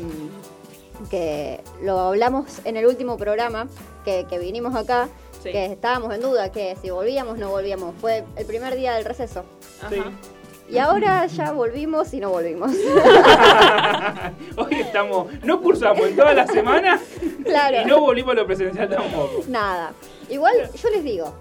que 1.08 1.60
lo 1.82 1.98
hablamos 1.98 2.60
en 2.64 2.76
el 2.76 2.86
último 2.86 3.16
programa 3.16 3.68
que, 4.04 4.26
que 4.28 4.38
vinimos 4.38 4.74
acá. 4.74 5.08
Sí. 5.42 5.52
Que 5.52 5.66
estábamos 5.66 6.14
en 6.14 6.20
duda 6.20 6.52
que 6.52 6.76
si 6.82 6.90
volvíamos 6.90 7.38
no 7.38 7.48
volvíamos. 7.50 7.94
Fue 8.00 8.24
el 8.36 8.44
primer 8.46 8.76
día 8.76 8.94
del 8.94 9.04
receso. 9.04 9.44
Ajá. 9.80 9.88
Sí. 9.90 10.02
Y 10.68 10.78
ahora 10.78 11.26
ya 11.26 11.50
volvimos 11.50 12.12
y 12.14 12.20
no 12.20 12.30
volvimos. 12.30 12.70
Hoy 14.56 14.74
estamos, 14.74 15.26
no 15.42 15.60
cursamos 15.60 16.00
en 16.06 16.14
toda 16.16 16.32
la 16.34 16.46
semana 16.46 17.00
Claro. 17.44 17.82
y 17.82 17.84
no 17.86 18.00
volvimos 18.00 18.32
a 18.32 18.34
lo 18.36 18.46
presencial 18.46 18.88
tampoco. 18.88 19.42
Nada. 19.48 19.92
Igual 20.28 20.54
yo 20.72 20.90
les 20.90 21.02
digo, 21.02 21.34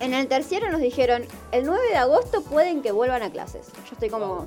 en 0.00 0.14
el 0.14 0.28
terciero 0.28 0.70
nos 0.70 0.80
dijeron, 0.80 1.24
el 1.52 1.66
9 1.66 1.88
de 1.90 1.96
agosto 1.96 2.42
pueden 2.42 2.80
que 2.80 2.92
vuelvan 2.92 3.22
a 3.22 3.30
clases. 3.30 3.66
Yo 3.84 3.92
estoy 3.92 4.08
como, 4.08 4.46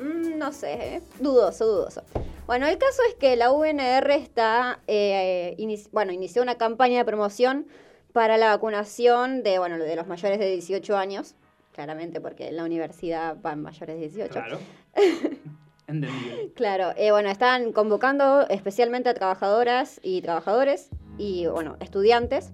mm, 0.00 0.36
no 0.36 0.52
sé, 0.52 0.72
¿eh? 0.96 1.02
dudoso, 1.18 1.64
dudoso. 1.66 2.02
Bueno, 2.46 2.66
el 2.66 2.78
caso 2.78 3.02
es 3.08 3.14
que 3.16 3.34
la 3.36 3.50
UNR 3.50 4.10
está, 4.14 4.80
eh, 4.86 5.56
inici- 5.58 5.88
bueno, 5.90 6.12
inició 6.12 6.42
una 6.42 6.54
campaña 6.56 6.98
de 6.98 7.04
promoción 7.04 7.66
para 8.12 8.36
la 8.36 8.48
vacunación 8.48 9.42
de, 9.42 9.58
bueno, 9.58 9.78
de 9.78 9.96
los 9.96 10.06
mayores 10.06 10.38
de 10.38 10.50
18 10.52 10.96
años, 10.96 11.34
claramente 11.74 12.20
porque 12.20 12.48
en 12.48 12.56
la 12.56 12.64
universidad 12.64 13.36
van 13.42 13.62
mayores 13.62 13.96
de 13.96 14.02
18. 14.08 14.30
Claro. 14.32 14.58
Entendible. 15.88 16.52
Claro, 16.54 16.92
eh, 16.96 17.10
bueno, 17.10 17.28
están 17.30 17.72
convocando 17.72 18.46
especialmente 18.48 19.08
a 19.08 19.14
trabajadoras 19.14 20.00
y 20.02 20.20
trabajadores 20.22 20.88
y, 21.18 21.46
bueno, 21.46 21.76
estudiantes 21.80 22.52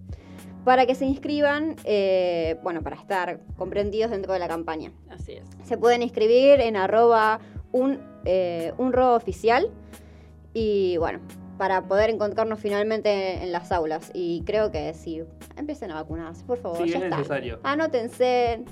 para 0.64 0.86
que 0.86 0.95
se 0.95 1.05
inscriban, 1.07 1.76
eh, 1.84 2.57
bueno, 2.62 2.82
para 2.82 2.97
estar 2.97 3.40
comprendidos 3.57 4.11
dentro 4.11 4.32
de 4.32 4.38
la 4.38 4.49
campaña. 4.49 4.93
Así 5.11 5.32
es. 5.32 5.45
Se 5.64 5.76
pueden 5.76 6.03
inscribir 6.03 6.61
en 6.61 6.76
arroba 6.76 7.40
un, 7.73 8.01
eh, 8.25 8.73
un 8.79 8.93
ro 8.93 9.14
oficial 9.14 9.68
y, 10.55 10.97
bueno, 10.99 11.20
para 11.59 11.83
poder 11.83 12.11
encontrarnos 12.11 12.59
finalmente 12.59 13.43
en 13.43 13.53
las 13.53 13.73
aulas. 13.73 14.11
Y 14.14 14.43
creo 14.45 14.70
que 14.70 14.95
sí, 14.95 15.23
empiecen 15.57 15.91
a 15.91 15.95
vacunarse, 15.95 16.45
por 16.45 16.59
favor. 16.59 16.79
Sí, 16.79 16.91
ya 16.91 16.99
es 16.99 17.05
está. 17.05 17.16
necesario. 17.16 17.61
Anótense. 17.62 18.64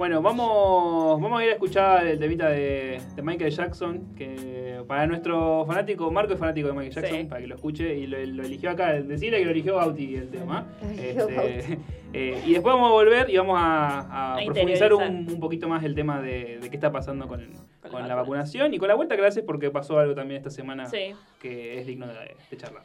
Bueno, 0.00 0.22
vamos, 0.22 1.20
vamos 1.20 1.38
a 1.38 1.44
ir 1.44 1.50
a 1.50 1.52
escuchar 1.52 2.06
el 2.06 2.18
temita 2.18 2.48
de, 2.48 3.02
de 3.14 3.22
Michael 3.22 3.50
Jackson, 3.50 4.14
que 4.16 4.82
para 4.88 5.06
nuestro 5.06 5.66
fanático, 5.66 6.10
Marco 6.10 6.32
es 6.32 6.38
fanático 6.38 6.68
de 6.68 6.72
Michael 6.72 6.94
Jackson, 6.94 7.18
Sí. 7.18 7.24
para 7.26 7.42
que 7.42 7.46
lo 7.46 7.54
escuche, 7.56 7.94
y 7.96 8.06
lo, 8.06 8.16
lo 8.18 8.42
eligió 8.44 8.70
acá, 8.70 8.94
decirle 8.94 9.40
que 9.40 9.44
lo 9.44 9.50
eligió 9.50 9.74
Bauti 9.76 10.14
el 10.14 10.30
tema. 10.30 10.66
Este, 10.96 11.78
eh, 12.14 12.42
y 12.46 12.52
después 12.54 12.74
vamos 12.74 12.88
a 12.88 12.92
volver 12.94 13.28
y 13.28 13.36
vamos 13.36 13.58
a, 13.60 13.98
a 14.00 14.36
A 14.38 14.44
profundizar 14.46 14.94
un, 14.94 15.38
poquito 15.38 15.68
más 15.68 15.84
el 15.84 15.94
tema 15.94 16.18
de, 16.22 16.60
de 16.62 16.70
qué 16.70 16.76
está 16.76 16.90
pasando 16.90 17.28
con, 17.28 17.44
Con 17.82 17.90
con 17.90 18.00
la 18.00 18.08
la 18.08 18.14
vacuna. 18.14 18.38
vacunación 18.38 18.72
y 18.72 18.78
con 18.78 18.88
la 18.88 18.94
vuelta 18.94 19.16
a 19.16 19.18
clases, 19.18 19.44
porque 19.44 19.68
pasó 19.70 19.98
algo 19.98 20.14
también 20.14 20.38
esta 20.38 20.48
semana 20.48 20.86
Sí. 20.86 21.12
que 21.42 21.78
es 21.78 21.86
digno 21.86 22.06
de, 22.06 22.36
de 22.50 22.56
charlar. 22.56 22.84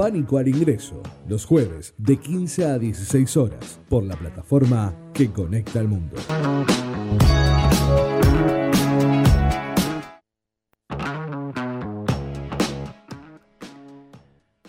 Pánico 0.00 0.38
al 0.38 0.48
ingreso, 0.48 1.02
los 1.28 1.44
jueves 1.44 1.94
de 1.98 2.16
15 2.16 2.64
a 2.64 2.78
16 2.78 3.36
horas, 3.36 3.78
por 3.86 4.02
la 4.02 4.16
plataforma 4.16 4.94
que 5.12 5.30
conecta 5.30 5.78
al 5.78 5.88
mundo. 5.88 6.16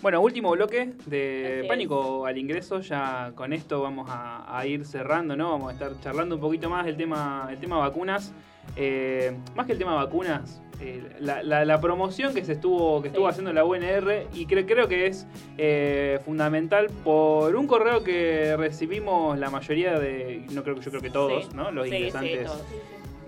Bueno, 0.02 0.20
último 0.20 0.50
bloque 0.50 0.92
de 1.06 1.46
Así 1.46 1.60
es. 1.62 1.66
Pánico 1.66 2.26
al 2.26 2.36
ingreso. 2.36 2.80
Ya 2.80 3.32
con 3.34 3.54
esto 3.54 3.80
vamos 3.80 4.10
a, 4.10 4.58
a 4.58 4.66
ir 4.66 4.84
cerrando, 4.84 5.34
¿no? 5.34 5.52
Vamos 5.52 5.70
a 5.70 5.72
estar 5.72 5.98
charlando 6.02 6.34
un 6.34 6.42
poquito 6.42 6.68
más 6.68 6.84
del 6.84 6.98
tema, 6.98 7.48
el 7.50 7.58
tema 7.58 7.78
vacunas. 7.78 8.34
Eh, 8.76 9.34
más 9.56 9.64
que 9.64 9.72
el 9.72 9.78
tema 9.78 9.94
vacunas, 9.94 10.60
eh, 10.82 11.02
la, 11.20 11.42
la- 11.42 11.64
la 11.64 11.80
promoción 11.80 12.34
que 12.34 12.44
se 12.44 12.52
estuvo, 12.52 13.00
que 13.00 13.08
estuvo 13.08 13.26
Sí. 13.26 13.30
haciendo 13.30 13.52
la 13.52 13.64
UNR 13.64 14.26
y 14.34 14.46
cre- 14.46 14.66
creo 14.66 14.88
que 14.88 15.06
es 15.06 15.26
eh, 15.58 16.18
fundamental 16.24 16.88
por 17.04 17.54
un 17.56 17.66
correo 17.66 18.02
que 18.02 18.56
recibimos 18.56 19.38
la 19.38 19.48
mayoría 19.50 19.98
de, 19.98 20.44
no 20.52 20.62
creo 20.62 20.74
que 20.74 20.80
yo 20.82 20.90
creo 20.90 21.02
que 21.02 21.10
todos, 21.10 21.44
Sí. 21.44 21.50
¿no? 21.54 21.70
Los 21.70 21.88
Sí, 21.88 21.94
ingresantes 21.94 22.50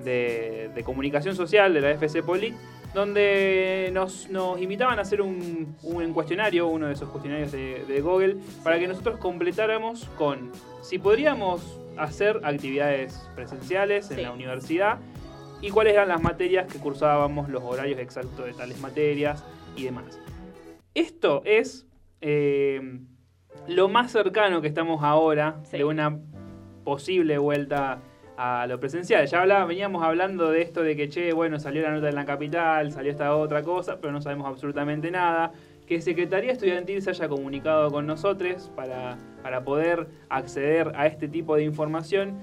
de, 0.04 0.70
de 0.74 0.82
comunicación 0.84 1.34
social 1.36 1.72
de 1.72 1.80
la 1.80 1.90
FC 1.92 2.22
Poli, 2.22 2.52
donde 2.92 3.90
nos, 3.92 4.28
nos 4.30 4.60
invitaban 4.60 4.98
a 4.98 5.02
hacer 5.02 5.20
un, 5.20 5.76
un 5.82 6.12
cuestionario, 6.12 6.68
uno 6.68 6.86
de 6.86 6.92
esos 6.92 7.08
cuestionarios 7.10 7.50
de, 7.52 7.84
de 7.88 8.00
Google, 8.00 8.36
para 8.62 8.78
que 8.78 8.86
nosotros 8.86 9.18
completáramos 9.18 10.04
con 10.16 10.52
si 10.82 10.98
podríamos 10.98 11.80
hacer 11.96 12.40
actividades 12.44 13.28
presenciales 13.34 14.10
en 14.10 14.22
la 14.22 14.32
universidad 14.32 14.98
y 15.60 15.70
cuáles 15.70 15.94
eran 15.94 16.08
las 16.08 16.22
materias 16.22 16.70
que 16.72 16.78
cursábamos, 16.78 17.48
los 17.48 17.62
horarios 17.62 17.98
exactos 17.98 18.44
de 18.44 18.52
tales 18.52 18.80
materias 18.80 19.44
y 19.76 19.84
demás. 19.84 20.20
Esto 20.94 21.42
es 21.44 21.86
eh, 22.20 23.00
lo 23.66 23.88
más 23.88 24.12
cercano 24.12 24.60
que 24.60 24.68
estamos 24.68 25.02
ahora 25.02 25.56
Sí. 25.64 25.78
de 25.78 25.84
una 25.84 26.18
posible 26.84 27.38
vuelta 27.38 28.00
a 28.36 28.66
lo 28.66 28.78
presencial. 28.80 29.26
Ya 29.26 29.40
hablaba, 29.42 29.64
veníamos 29.64 30.02
hablando 30.02 30.50
de 30.50 30.62
esto 30.62 30.82
de 30.82 30.96
que, 30.96 31.08
che, 31.08 31.32
bueno, 31.32 31.58
salió 31.60 31.82
la 31.82 31.92
nota 31.92 32.08
en 32.08 32.14
la 32.14 32.24
capital, 32.24 32.90
salió 32.92 33.10
esta 33.10 33.34
otra 33.36 33.62
cosa, 33.62 33.98
pero 34.00 34.12
no 34.12 34.20
sabemos 34.20 34.46
absolutamente 34.46 35.10
nada. 35.10 35.52
Que 35.86 36.00
Secretaría 36.00 36.50
Estudiantil 36.52 37.02
se 37.02 37.10
haya 37.10 37.28
comunicado 37.28 37.90
con 37.90 38.06
nosotros 38.06 38.70
para, 38.74 39.18
para 39.42 39.64
poder 39.64 40.08
acceder 40.30 40.92
a 40.96 41.06
este 41.06 41.28
tipo 41.28 41.56
de 41.56 41.64
información 41.64 42.38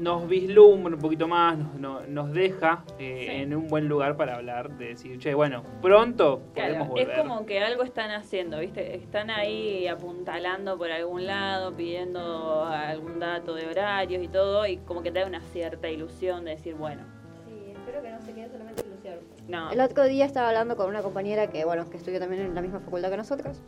nos 0.00 0.26
vislumbra 0.26 0.94
un 0.94 1.00
poquito 1.00 1.28
más, 1.28 1.58
nos, 1.58 1.74
no- 1.74 2.00
nos 2.08 2.32
deja 2.32 2.84
eh, 2.98 3.26
Sí. 3.28 3.42
en 3.42 3.54
un 3.54 3.68
buen 3.68 3.86
lugar 3.88 4.16
para 4.16 4.36
hablar, 4.36 4.70
de 4.78 4.88
decir, 4.88 5.18
che, 5.18 5.34
bueno, 5.34 5.62
pronto 5.82 6.40
podemos 6.54 6.88
Claro, 6.88 6.96
es 6.96 7.06
volver. 7.06 7.18
como 7.18 7.46
que 7.46 7.60
algo 7.62 7.82
están 7.82 8.10
haciendo, 8.10 8.58
¿viste? 8.58 8.96
Están 8.96 9.28
ahí 9.30 9.86
apuntalando 9.86 10.78
por 10.78 10.90
algún 10.90 11.26
lado, 11.26 11.74
pidiendo 11.76 12.64
algún 12.64 13.18
dato 13.20 13.54
de 13.54 13.66
horarios 13.68 14.22
y 14.24 14.28
todo, 14.28 14.66
y 14.66 14.78
como 14.78 15.02
que 15.02 15.12
te 15.12 15.20
da 15.20 15.26
una 15.26 15.40
cierta 15.42 15.88
ilusión 15.90 16.44
de 16.46 16.52
decir, 16.52 16.74
bueno, 16.74 17.02
Sí, 17.46 17.72
espero 17.72 18.02
que 18.02 18.10
no 18.10 18.20
se 18.22 18.32
quede 18.32 18.48
solamente 18.48 18.82
ilusión. 18.86 19.16
no. 19.48 19.70
El 19.70 19.80
otro 19.80 20.04
día 20.04 20.24
estaba 20.24 20.48
hablando 20.48 20.76
con 20.76 20.88
una 20.88 21.02
compañera 21.02 21.48
que, 21.48 21.64
bueno, 21.66 21.88
que 21.90 21.98
estudió 21.98 22.18
también 22.18 22.42
en 22.42 22.54
la 22.54 22.62
misma 22.62 22.80
facultad 22.80 23.10
que 23.10 23.16
nosotros, 23.18 23.60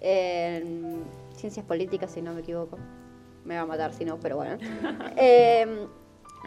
en 0.00 1.02
ciencias 1.34 1.64
políticas, 1.66 2.10
si 2.12 2.22
no 2.22 2.32
me 2.34 2.40
equivoco. 2.42 2.78
Me 3.44 3.56
va 3.56 3.62
a 3.62 3.66
matar 3.66 3.92
si 3.92 4.04
no, 4.04 4.18
pero 4.18 4.36
bueno. 4.36 4.58
Eh, 5.16 5.86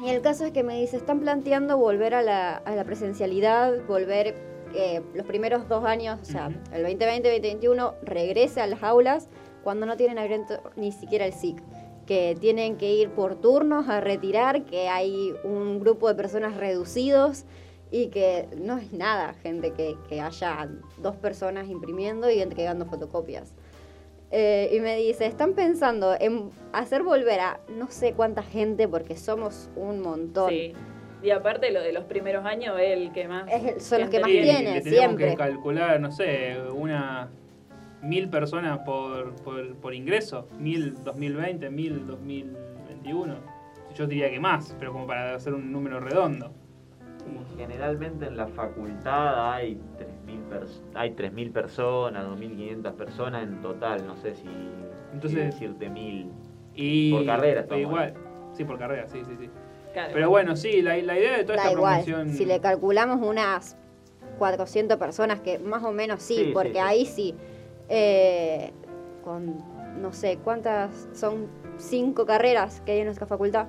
y 0.01 0.09
el 0.09 0.21
caso 0.21 0.45
es 0.45 0.51
que 0.51 0.63
me 0.63 0.79
dice, 0.79 0.97
están 0.97 1.19
planteando 1.19 1.77
volver 1.77 2.13
a 2.13 2.21
la, 2.21 2.57
a 2.57 2.75
la 2.75 2.83
presencialidad, 2.83 3.85
volver 3.87 4.35
eh, 4.75 5.01
los 5.15 5.25
primeros 5.25 5.67
dos 5.67 5.85
años, 5.85 6.19
o 6.21 6.25
sea, 6.25 6.47
el 6.71 6.83
2020, 6.83 7.29
2021, 7.29 7.95
regrese 8.03 8.61
a 8.61 8.67
las 8.67 8.83
aulas 8.83 9.27
cuando 9.63 9.85
no 9.85 9.97
tienen 9.97 10.19
abierto 10.19 10.61
ni 10.75 10.91
siquiera 10.91 11.25
el 11.25 11.33
SIC 11.33 11.61
que 12.07 12.35
tienen 12.39 12.77
que 12.77 12.91
ir 12.91 13.09
por 13.11 13.35
turnos 13.35 13.89
a 13.89 13.99
retirar, 13.99 14.63
que 14.65 14.87
hay 14.87 15.35
un 15.43 15.79
grupo 15.79 16.07
de 16.07 16.15
personas 16.15 16.55
reducidos 16.55 17.43
y 17.91 18.07
que 18.07 18.47
no 18.57 18.77
es 18.77 18.93
nada, 18.93 19.33
gente, 19.33 19.73
que, 19.73 19.95
que 20.09 20.21
haya 20.21 20.69
dos 20.97 21.15
personas 21.17 21.67
imprimiendo 21.67 22.31
y 22.31 22.39
entregando 22.41 22.85
fotocopias. 22.85 23.53
Eh, 24.31 24.69
y 24.73 24.79
me 24.81 24.97
dice, 24.97 25.25
están 25.25 25.53
pensando 25.53 26.13
en 26.19 26.49
hacer 26.73 27.01
volver 27.03 27.39
a 27.39 27.59
no 27.69 27.89
sé 27.89 28.13
cuánta 28.13 28.43
gente, 28.43 28.87
porque 28.87 29.15
somos 29.15 29.69
un 29.75 30.01
montón. 30.01 30.49
Sí. 30.49 30.73
Y 31.23 31.31
aparte 31.31 31.71
lo 31.71 31.81
de 31.81 31.93
los 31.93 32.03
primeros 32.05 32.45
años 32.45 32.77
es 32.79 32.91
el 32.97 33.11
que 33.11 33.27
más... 33.27 33.49
Es 33.51 33.63
el- 33.63 33.81
son 33.81 34.01
los 34.01 34.09
que 34.09 34.19
más 34.19 34.29
Sí, 34.29 34.41
tienen, 34.41 34.73
le 34.73 34.81
tenemos 34.81 34.99
siempre. 35.05 35.29
que 35.29 35.35
calcular, 35.35 35.99
no 35.99 36.11
sé, 36.11 36.57
una 36.73 37.29
mil 38.03 38.29
personas 38.29 38.79
por, 38.79 39.33
por, 39.37 39.75
por 39.77 39.93
ingreso, 39.95 40.47
mil 40.59 40.93
2020, 41.03 41.69
mil 41.71 42.05
2021. 42.05 43.35
Yo 43.95 44.05
diría 44.07 44.29
que 44.29 44.39
más, 44.39 44.75
pero 44.77 44.91
como 44.93 45.07
para 45.07 45.33
hacer 45.33 45.53
un 45.53 45.71
número 45.71 45.99
redondo. 45.99 46.51
Generalmente 47.57 48.27
en 48.27 48.37
la 48.37 48.47
facultad 48.47 49.51
hay 49.53 49.75
3.000 49.75 49.79
pers- 49.97 50.07
hay 50.95 51.11
3.000 51.11 51.51
personas, 51.51 52.25
2.500 52.27 52.93
personas 52.93 53.43
en 53.43 53.61
total, 53.61 54.05
no 54.05 54.15
sé 54.17 54.35
si, 54.35 54.47
Entonces- 55.13 55.45
decirte 55.53 55.89
1.000. 55.89 56.31
Y 56.75 57.11
Por 57.11 57.25
carrera 57.25 57.61
estamos 57.61 57.81
Igual, 57.81 58.13
sí, 58.53 58.63
por 58.63 58.77
carrera, 58.77 59.07
sí, 59.07 59.21
sí, 59.25 59.31
sí. 59.39 59.49
Claro. 59.93 60.11
Pero 60.13 60.29
bueno, 60.29 60.55
sí, 60.55 60.81
la, 60.81 60.95
la 60.97 61.17
idea 61.17 61.37
de 61.37 61.43
toda 61.43 61.55
Da 61.55 61.63
esta 61.63 61.71
igual, 61.73 62.03
promoción... 62.03 62.29
si 62.37 62.45
le 62.45 62.59
calculamos 62.59 63.19
unas 63.27 63.77
400 64.37 64.97
personas, 64.97 65.39
que 65.41 65.57
más 65.59 65.83
o 65.83 65.91
menos 65.91 66.21
sí, 66.21 66.35
Sí, 66.35 66.45
sí, 66.45 66.51
porque 66.53 66.73
sí. 66.73 66.77
ahí 66.77 67.05
sí, 67.05 67.35
eh, 67.89 68.71
con 69.23 69.55
no 70.01 70.13
sé 70.13 70.37
cuántas, 70.43 71.09
son 71.13 71.47
cinco 71.77 72.25
carreras 72.27 72.81
que 72.81 72.91
hay 72.91 72.99
en 72.99 73.05
nuestra 73.05 73.25
facultad. 73.25 73.67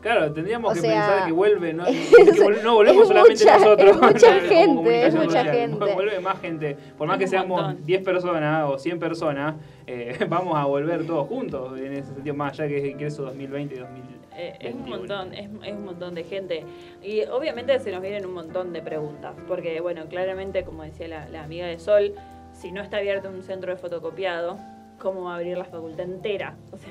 Claro, 0.00 0.32
tendríamos 0.32 0.70
O 0.70 0.74
que 0.74 0.80
sea, 0.80 0.90
pensar 1.06 1.26
que 1.26 1.32
vuelve, 1.32 1.72
no, 1.72 1.84
es- 1.86 2.08
que 2.14 2.24
vol- 2.44 2.62
no 2.62 2.74
volvemos 2.74 3.02
es 3.02 3.08
solamente 3.08 3.44
mucha- 3.44 3.58
nosotros. 3.58 3.90
es 3.90 3.96
mucha 4.00 4.32
gente, 4.40 4.66
comunicación 4.66 5.06
es 5.08 5.14
mucha 5.14 5.28
social. 5.38 5.54
gente. 5.56 5.94
Vuelve 5.94 6.20
más 6.20 6.40
gente. 6.40 6.76
Por 6.96 7.06
más 7.08 7.16
Es 7.16 7.20
que 7.20 7.26
seamos 7.28 7.60
montón. 7.62 7.84
10 7.86 8.02
personas 8.04 8.70
o 8.70 8.78
100 8.78 8.98
personas, 9.00 9.54
eh, 9.86 10.16
vamos 10.28 10.56
a 10.56 10.64
volver 10.66 11.04
todos 11.06 11.26
juntos 11.26 11.78
en 11.78 11.92
ese 11.94 12.14
sentido, 12.14 12.34
más 12.36 12.52
allá 12.52 12.68
que 12.68 12.78
es 12.78 12.84
ingreso 12.84 13.22
2020 13.24 13.74
y 13.74 13.78
2021. 13.78 14.18
Eh, 14.40 14.54
es 14.60 14.72
un 14.74 14.88
montón, 14.88 15.34
es, 15.34 15.50
es 15.64 15.72
un 15.72 15.84
montón 15.84 16.14
de 16.14 16.22
gente. 16.22 16.64
Y 17.02 17.22
obviamente 17.24 17.76
se 17.80 17.90
nos 17.90 18.00
vienen 18.00 18.24
un 18.24 18.34
montón 18.34 18.72
de 18.72 18.80
preguntas. 18.82 19.34
Porque, 19.48 19.80
bueno, 19.80 20.06
claramente, 20.08 20.62
como 20.62 20.84
decía 20.84 21.08
la, 21.08 21.28
la 21.28 21.42
amiga 21.42 21.66
de 21.66 21.80
Sol, 21.80 22.14
si 22.52 22.70
no 22.70 22.80
está 22.80 22.98
abierto 22.98 23.28
un 23.30 23.42
centro 23.42 23.72
de 23.72 23.78
fotocopiado, 23.78 24.56
¿cómo 25.00 25.24
va 25.24 25.32
a 25.32 25.36
abrir 25.38 25.58
la 25.58 25.64
facultad 25.64 26.04
entera? 26.04 26.54
O 26.72 26.76
sea, 26.78 26.88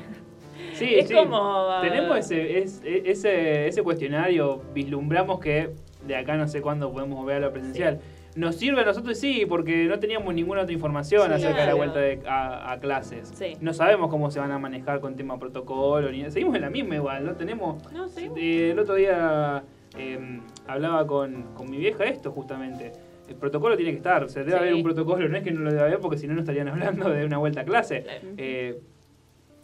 Sí, 0.74 0.96
es 0.96 1.08
sí. 1.08 1.14
como. 1.16 1.80
Tenemos 1.82 2.18
ese, 2.18 2.60
es- 2.60 2.82
e- 2.84 3.04
ese, 3.06 3.68
ese 3.68 3.84
cuestionario, 3.84 4.62
vislumbramos 4.74 5.40
que 5.40 5.72
de 6.06 6.16
acá 6.16 6.38
no 6.38 6.48
sé 6.48 6.62
cuándo 6.62 6.92
podemos 6.92 7.20
volver 7.20 7.38
a 7.38 7.40
lo 7.40 7.52
presencial. 7.52 8.00
¿Nos 8.36 8.56
sirve 8.58 8.82
a 8.82 8.86
nosotros? 8.86 9.18
Sí, 9.18 9.48
porque 9.50 9.86
no 9.86 9.98
teníamos 10.00 10.32
ninguna 10.34 10.62
otra 10.62 10.72
información 10.74 11.24
Sí, 11.28 11.34
acerca 11.34 11.62
de 11.62 11.68
la 11.68 11.74
vuelta 11.74 12.00
de- 12.00 12.20
a, 12.28 12.72
a 12.74 12.80
clases. 12.80 13.30
Sí. 13.36 13.54
No 13.62 13.74
sabemos 13.74 14.10
cómo 14.12 14.30
se 14.30 14.40
van 14.40 14.52
a 14.52 14.60
manejar 14.60 15.00
con 15.00 15.16
tema 15.16 15.40
protocolo. 15.40 16.12
Ni, 16.12 16.30
seguimos 16.30 16.56
en 16.56 16.62
la 16.62 16.70
misma 16.70 16.96
igual, 16.96 17.26
¿no? 17.26 17.34
Tenemos... 17.36 17.82
No. 17.92 18.06
Eh, 18.36 18.70
el 18.72 18.78
otro 18.80 18.94
día 18.94 19.64
eh, 19.98 20.40
hablaba 20.68 21.08
con, 21.08 21.54
con 21.56 21.70
mi 21.72 21.78
vieja 21.78 22.04
esto 22.06 22.32
justamente. 22.32 22.92
El 23.28 23.36
protocolo 23.36 23.76
tiene 23.76 23.92
que 23.92 23.98
estar, 23.98 24.24
o 24.24 24.30
sea, 24.30 24.44
debe 24.44 24.52
Sí. 24.54 24.58
haber 24.60 24.74
un 24.76 24.84
protocolo, 24.84 25.28
no 25.28 25.36
es 25.36 25.44
que 25.44 25.52
no 25.52 25.62
lo 25.62 25.72
debe 25.72 25.82
haber 25.82 26.00
porque 26.00 26.18
si 26.20 26.28
no 26.28 26.34
no 26.36 26.42
estarían 26.42 26.68
hablando 26.70 27.10
de 27.10 27.26
una 27.26 27.40
vuelta 27.40 27.62
a 27.62 27.66
clase. 27.66 28.04
Claro. 28.04 28.20
Eh, 28.38 28.80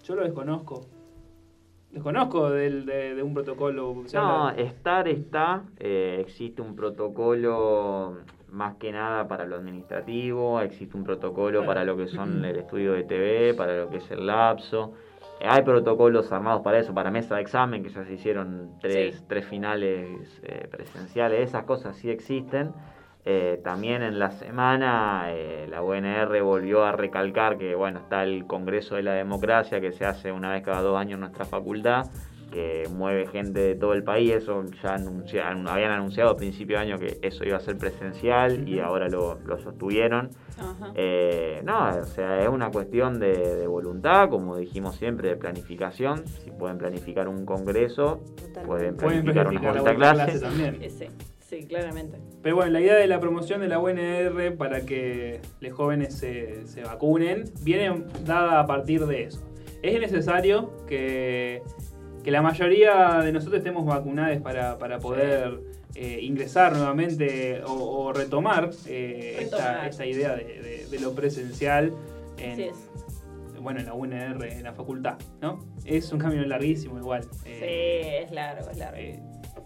yo 0.04 0.16
lo 0.16 0.24
desconozco. 0.24 0.86
Desconozco 1.91 2.49
del, 2.49 2.86
de, 2.86 3.14
de 3.16 3.22
un 3.24 3.34
protocolo. 3.34 3.91
o 3.91 4.08
sea, 4.08 4.22
No, 4.22 4.45
la- 4.51 4.56
estar 4.56 5.08
está, 5.08 5.64
eh, 5.78 6.18
existe 6.22 6.62
un 6.62 6.76
protocolo 6.76 8.18
más 8.49 8.76
que 8.78 8.91
nada 8.91 9.28
para 9.28 9.45
lo 9.45 9.56
administrativo, 9.58 10.60
existe 10.62 10.95
un 10.97 11.04
protocolo 11.04 11.60
Claro. 11.60 11.66
para 11.68 11.84
lo 11.84 11.95
que 11.97 12.08
son 12.08 12.43
el 12.45 12.58
estudio 12.58 12.93
de 12.93 13.04
TV, 13.04 13.54
para 13.56 13.78
lo 13.78 13.89
que 13.89 13.97
es 13.97 14.12
el 14.12 14.26
lapso. 14.26 14.93
Eh, 15.39 15.45
Hay 15.49 15.62
protocolos 15.64 16.32
armados 16.32 16.62
para 16.62 16.80
eso, 16.80 16.93
para 16.93 17.12
mesa 17.12 17.36
de 17.36 17.41
examen, 17.41 17.84
que 17.84 17.89
ya 17.89 18.04
se 18.06 18.14
hicieron 18.14 18.72
tres, 18.82 19.16
Sí. 19.18 19.26
tres 19.28 19.45
finales 19.45 20.39
eh, 20.43 20.68
presenciales, 20.70 21.49
esas 21.49 21.64
cosas 21.66 21.95
sí 21.97 22.10
existen. 22.10 22.72
Eh, 23.26 23.62
también 23.64 24.02
en 24.04 24.20
la 24.20 24.32
semana 24.32 25.28
eh, 25.30 25.66
la 25.70 25.82
UNR 25.82 26.42
volvió 26.42 26.84
a 26.84 26.92
recalcar 26.92 27.58
que 27.58 27.74
bueno 27.74 28.00
está 28.00 28.24
el 28.24 28.46
Congreso 28.48 28.96
de 28.96 29.04
la 29.04 29.14
Democracia 29.14 29.80
que 29.80 29.94
se 29.94 30.06
hace 30.06 30.32
una 30.32 30.52
vez 30.52 30.62
cada 30.64 30.82
dos 30.82 30.98
años 30.98 31.14
en 31.14 31.20
nuestra 31.22 31.46
facultad, 31.46 32.08
que 32.52 32.84
mueve 32.94 33.26
gente 33.28 33.62
de 33.62 33.76
todo 33.76 33.94
el 33.94 34.04
país. 34.04 34.30
Eso 34.32 34.64
ya 34.84 34.96
anuncia- 34.96 35.48
habían 35.50 35.92
anunciado 35.92 36.32
a 36.32 36.36
principio 36.36 36.76
de 36.78 36.84
año 36.84 37.00
que 37.00 37.18
eso 37.22 37.46
iba 37.46 37.56
a 37.58 37.62
ser 37.62 37.78
presencial 37.78 38.68
y 38.68 38.80
ahora 38.82 39.08
lo, 39.08 39.40
lo 39.46 39.58
sostuvieron. 39.58 40.30
Ajá. 40.60 40.92
Eh, 40.94 41.62
no, 41.64 41.90
o 41.98 42.04
sea, 42.04 42.42
es 42.44 42.50
una 42.50 42.70
cuestión 42.72 43.20
de, 43.20 43.56
de 43.56 43.68
voluntad, 43.68 44.30
como 44.30 44.58
dijimos 44.58 44.98
siempre, 44.98 45.30
de 45.30 45.36
planificación. 45.38 46.28
Si 46.28 46.52
pueden 46.52 46.78
planificar 46.78 47.28
un 47.30 47.46
congreso, 47.46 48.22
pueden 48.66 48.98
Pueden 48.98 49.24
planificar 49.24 49.48
una 49.48 49.60
planificar 49.62 49.72
vuelta 49.82 49.96
clase. 49.96 50.24
clase 50.26 50.40
también. 50.42 50.78
Eh, 50.84 51.10
Sí, 51.54 51.62
sí, 51.62 51.68
claramente. 51.68 52.18
Pero 52.41 52.56
bueno, 52.58 52.72
la 52.72 52.82
idea 52.82 52.95
de 52.95 53.08
la 53.08 53.20
promoción 53.20 53.62
de 53.62 53.68
la 53.68 53.80
UNR 53.80 54.56
para 54.58 54.82
que 54.86 55.39
los 55.62 55.74
jóvenes 55.74 56.16
se, 56.16 56.66
se 56.68 56.84
vacunen 56.84 57.45
viene 57.62 58.04
dada 58.26 58.60
a 58.60 58.66
partir 58.68 59.06
de 59.06 59.24
eso. 59.24 59.41
Es 59.82 59.99
necesario 59.99 60.72
que, 60.88 61.62
que 62.24 62.32
la 62.32 62.41
mayoría 62.41 63.20
de 63.24 63.32
nosotros 63.32 63.58
estemos 63.60 63.86
vacunados 63.86 64.38
para, 64.41 64.78
para 64.78 64.99
poder 64.99 65.60
eh, 65.95 66.20
ingresar 66.22 66.74
nuevamente 66.76 67.62
o, 67.66 67.72
o 67.74 68.14
retomar, 68.14 68.72
eh, 68.88 69.38
Esta, 69.41 69.58
Retomar. 69.58 69.88
esta 69.89 70.06
idea 70.06 70.36
de, 70.36 70.43
de- 70.43 70.88
de 70.89 70.99
lo 70.99 71.14
presencial 71.14 71.93
en, 72.38 72.51
Así 72.54 72.64
es. 72.64 72.76
bueno, 73.62 73.80
en 73.80 73.86
la 73.88 73.93
UNR, 73.93 74.45
en 74.51 74.64
la 74.64 74.74
facultad. 74.74 75.18
¿no? 75.41 75.60
Es 75.86 76.12
un 76.12 76.20
camino 76.20 76.43
larguísimo 76.45 76.97
igual. 76.97 77.26
Eh, 77.45 78.01
Sí, 78.20 78.24
es 78.26 78.32
largo, 78.32 78.70
es 78.70 78.78
largo. 78.78 78.97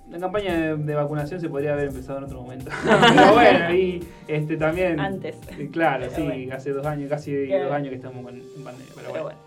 La 0.10 0.20
campaña 0.20 0.54
de, 0.54 0.78
de 0.78 0.96
vacunación 0.96 1.40
se 1.42 1.50
podría 1.50 1.74
haber 1.74 1.88
empezado 1.90 2.20
en 2.20 2.24
otro 2.26 2.42
momento. 2.42 2.72
Pero 3.16 3.34
bueno, 3.34 3.74
y 3.74 4.08
este 4.28 4.58
también. 4.58 5.00
Antes. 5.00 5.38
Eh, 5.58 5.70
Claro, 5.72 6.06
Pero 6.10 6.16
sí, 6.16 6.22
bueno. 6.24 6.56
hace 6.56 6.72
dos 6.72 6.86
años, 6.86 7.10
casi 7.10 7.48
dos 7.48 7.72
años 7.72 7.90
que 7.90 7.96
estamos 7.96 8.24
con, 8.24 8.36
en 8.36 8.64
pandemia. 8.64 8.94
Pero, 8.96 8.96
Pero 8.96 9.10
bueno. 9.10 9.24
bueno. 9.24 9.47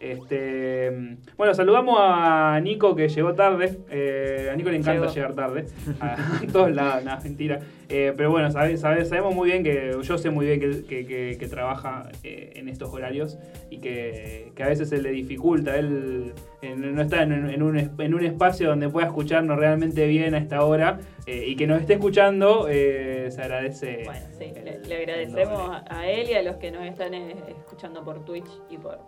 Este, 0.00 1.16
bueno, 1.36 1.54
saludamos 1.54 1.96
a 2.00 2.60
Nico 2.62 2.94
que 2.94 3.08
llegó 3.08 3.34
tarde. 3.34 3.78
Eh, 3.90 4.50
a 4.52 4.56
Nico 4.56 4.70
le 4.70 4.76
encanta 4.76 5.00
Llegó. 5.02 5.12
llegar 5.14 5.34
tarde. 5.34 5.66
A 6.00 6.40
todos 6.52 6.72
lados, 6.72 7.04
nada, 7.04 7.20
mentira. 7.22 7.60
Eh, 7.88 8.12
pero 8.16 8.30
bueno, 8.30 8.50
sabe- 8.50 8.76
sabe- 8.76 9.04
sabemos 9.04 9.34
muy 9.34 9.50
bien 9.50 9.62
que, 9.62 9.96
yo 10.02 10.18
sé 10.18 10.30
muy 10.30 10.46
bien 10.46 10.60
que, 10.60 10.84
que- 10.84 11.06
que- 11.06 11.36
que 11.38 11.48
trabaja 11.48 12.08
eh, 12.22 12.52
en 12.56 12.68
estos 12.68 12.92
horarios 12.92 13.38
y 13.70 13.78
que, 13.78 14.52
a 14.62 14.66
veces 14.68 14.88
se 14.88 15.00
le 15.00 15.10
dificulta. 15.10 15.76
Él 15.76 16.32
no 16.76 17.02
está 17.02 17.22
en, 17.22 17.32
en 17.32 17.62
un, 17.62 17.76
es- 17.78 17.90
en 17.98 18.14
un 18.14 18.24
espacio 18.24 18.68
donde 18.68 18.88
pueda 18.88 19.06
escucharnos 19.06 19.58
realmente 19.58 20.06
bien 20.06 20.34
a 20.34 20.38
esta 20.38 20.64
hora 20.64 20.98
y 21.26 21.56
que 21.56 21.66
nos 21.66 21.80
esté 21.80 21.94
escuchando, 21.94 22.66
se 22.68 23.34
agradece. 23.38 24.02
Bueno, 24.04 24.26
sí, 24.38 24.44
el- 24.54 24.88
le, 24.88 24.96
agradecemos 24.96 25.82
a 25.88 26.08
él 26.08 26.28
y 26.30 26.34
a 26.34 26.42
los 26.42 26.56
que 26.56 26.70
nos 26.70 26.84
están 26.84 27.14
escuchando 27.14 28.04
por 28.04 28.24
Twitch 28.24 28.48
y 28.70 28.76
por 28.78 28.98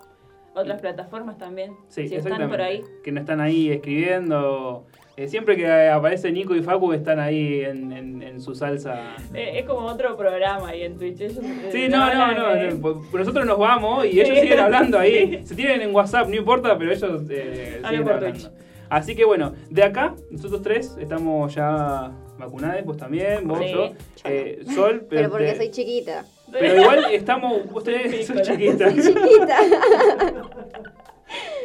otras 0.56 0.80
plataformas 0.80 1.38
también. 1.38 1.72
Sí, 1.88 2.08
si 2.08 2.14
están 2.16 2.48
por 2.48 2.60
ahí. 2.60 2.82
Que 3.04 3.12
no 3.12 3.20
están 3.20 3.40
ahí 3.40 3.70
escribiendo. 3.70 4.86
Eh, 5.16 5.28
siempre 5.28 5.56
que 5.56 5.66
aparece 5.88 6.30
Nico 6.30 6.54
y 6.54 6.62
Facu 6.62 6.92
están 6.92 7.18
ahí 7.18 7.62
en, 7.62 7.90
en- 7.92 8.22
en 8.22 8.40
su 8.40 8.54
salsa. 8.54 9.16
Eh, 9.32 9.58
es 9.60 9.64
como 9.64 9.80
otro 9.86 10.14
programa 10.16 10.68
ahí 10.68 10.82
en 10.82 10.98
Twitch. 10.98 11.20
ellos, 11.22 11.38
eh, 11.42 11.68
Sí, 11.72 11.88
no, 11.88 12.12
no, 12.12 12.32
no, 12.32 12.54
no, 12.70 12.80
pues 12.80 12.96
Nosotros 13.14 13.46
nos 13.46 13.58
vamos 13.58 14.04
y 14.04 14.20
ellos 14.20 14.28
Sí. 14.36 14.42
siguen 14.42 14.58
hablando 14.60 14.98
ahí. 14.98 15.40
Se 15.46 15.54
tienen 15.54 15.80
en 15.80 15.94
WhatsApp, 15.94 16.28
no 16.28 16.34
importa, 16.36 16.76
pero 16.76 16.92
ellos 16.92 17.22
eh, 17.30 17.80
siguen 17.86 18.02
por 18.04 18.12
hablando. 18.14 18.38
Twitch. 18.40 18.50
Así 18.90 19.16
que 19.16 19.24
bueno, 19.24 19.54
de 19.70 19.82
acá, 19.82 20.14
nosotros 20.30 20.62
tres 20.62 20.96
estamos 21.00 21.54
ya 21.54 22.12
vacunados, 22.38 22.84
vos 22.84 22.96
también, 22.98 23.48
vos, 23.48 23.58
Sí, 23.58 23.72
yo, 23.72 23.90
eh, 24.24 24.60
Sol, 24.74 25.06
pero, 25.08 25.22
Pero 25.22 25.30
porque 25.30 25.46
te- 25.52 25.56
soy 25.56 25.70
chiquita. 25.70 26.24
Pero 26.52 26.80
igual 26.80 27.04
estamos, 27.12 27.70
vos 27.72 27.84
tenés, 27.84 28.26
sos 28.26 28.40
chiquita. 28.42 28.90
Soy 28.90 29.02
chiquita. 29.02 29.58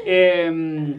Eh, 0.05 0.95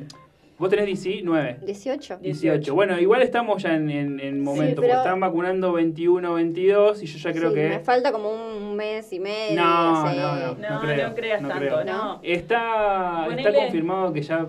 vos 0.59 0.71
tenés 0.71 0.87
19. 0.87 1.59
18. 1.65 2.19
18. 2.19 2.75
Bueno, 2.75 2.99
igual 3.01 3.23
estamos 3.23 3.63
ya 3.63 3.75
en, 3.75 3.91
en, 3.91 4.21
en 4.21 4.41
momento, 4.43 4.81
pero- 4.81 4.93
porque 4.95 4.97
están 5.09 5.21
vacunando 5.21 5.73
21, 5.73 6.35
22 6.35 7.03
y 7.03 7.07
yo 7.07 7.19
ya 7.19 7.33
creo 7.33 7.49
Sí, 7.51 7.55
que... 7.57 7.69
Me 7.69 7.81
falta 7.81 8.13
como 8.13 8.31
un 8.31 8.77
mes 8.77 9.13
y 9.13 9.19
medio. 9.21 9.61
No, 9.61 10.09
sí. 10.11 10.17
no, 10.17 10.37
no, 10.37 10.47
No, 10.55 10.81
creo, 10.81 11.09
no 11.09 11.15
creas 11.15 11.41
tanto, 11.43 11.57
creo. 11.59 11.85
no. 11.85 12.21
Está, 12.23 13.27
está 13.37 13.53
confirmado 13.53 14.13
que 14.13 14.23
ya 14.23 14.47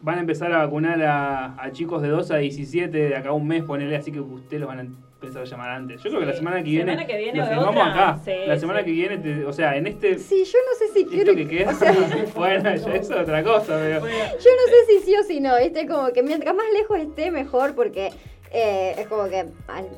van 0.00 0.18
a 0.18 0.20
empezar 0.20 0.52
a 0.52 0.58
vacunar 0.58 1.02
a, 1.02 1.60
a 1.60 1.72
chicos 1.72 2.02
de 2.02 2.08
2 2.08 2.30
a 2.30 2.36
17 2.36 2.96
de 2.96 3.16
acá 3.16 3.30
a 3.30 3.32
un 3.32 3.46
mes, 3.48 3.64
ponele, 3.64 3.96
así 3.96 4.12
que 4.12 4.20
ustedes 4.20 4.60
los 4.60 4.68
van 4.68 4.78
a 4.80 4.82
empezar 5.20 5.42
a 5.42 5.44
llamar 5.44 5.70
antes. 5.70 6.02
Yo 6.02 6.10
creo 6.10 6.20
que 6.20 6.26
la 6.26 6.32
semana 6.34 6.56
que 6.58 6.62
viene, 6.70 6.92
Semana 6.92 7.06
que 7.06 7.16
viene 7.18 7.42
otra, 7.42 7.86
acá. 7.86 8.20
sí, 8.24 8.32
la 8.46 8.58
semana 8.58 8.78
sí. 8.80 8.84
que 8.86 8.90
viene, 8.92 9.18
te- 9.18 9.44
o 9.44 9.52
sea, 9.52 9.76
en 9.76 9.86
este... 9.88 10.18
Sí, 10.18 10.44
yo 10.44 10.58
no 10.70 10.78
sé 10.78 10.92
si 10.92 11.04
quiero. 11.06 11.32
Esto 11.32 11.34
que 11.36 11.48
queda, 11.48 11.70
o 11.72 11.74
sea, 11.74 11.92
bueno, 12.36 12.62
ya 12.62 12.74
eso 12.74 12.90
es 12.90 13.10
otra 13.10 13.42
cosa, 13.42 13.76
pero... 13.80 14.00
Bueno, 14.00 14.16
yo 14.16 14.50
no 14.50 14.72
sé 14.72 14.86
si 14.88 15.00
sí 15.04 15.16
o 15.16 15.22
si 15.24 15.40
no, 15.40 15.56
¿viste? 15.58 15.86
Como 15.88 16.12
que 16.12 16.22
mientras 16.22 16.54
más 16.54 16.66
lejos 16.72 16.98
esté, 17.00 17.30
mejor, 17.32 17.74
porque 17.74 18.12
eh, 18.52 18.94
es 18.96 19.06
como 19.08 19.28
que. 19.28 19.40
al- 19.66 19.88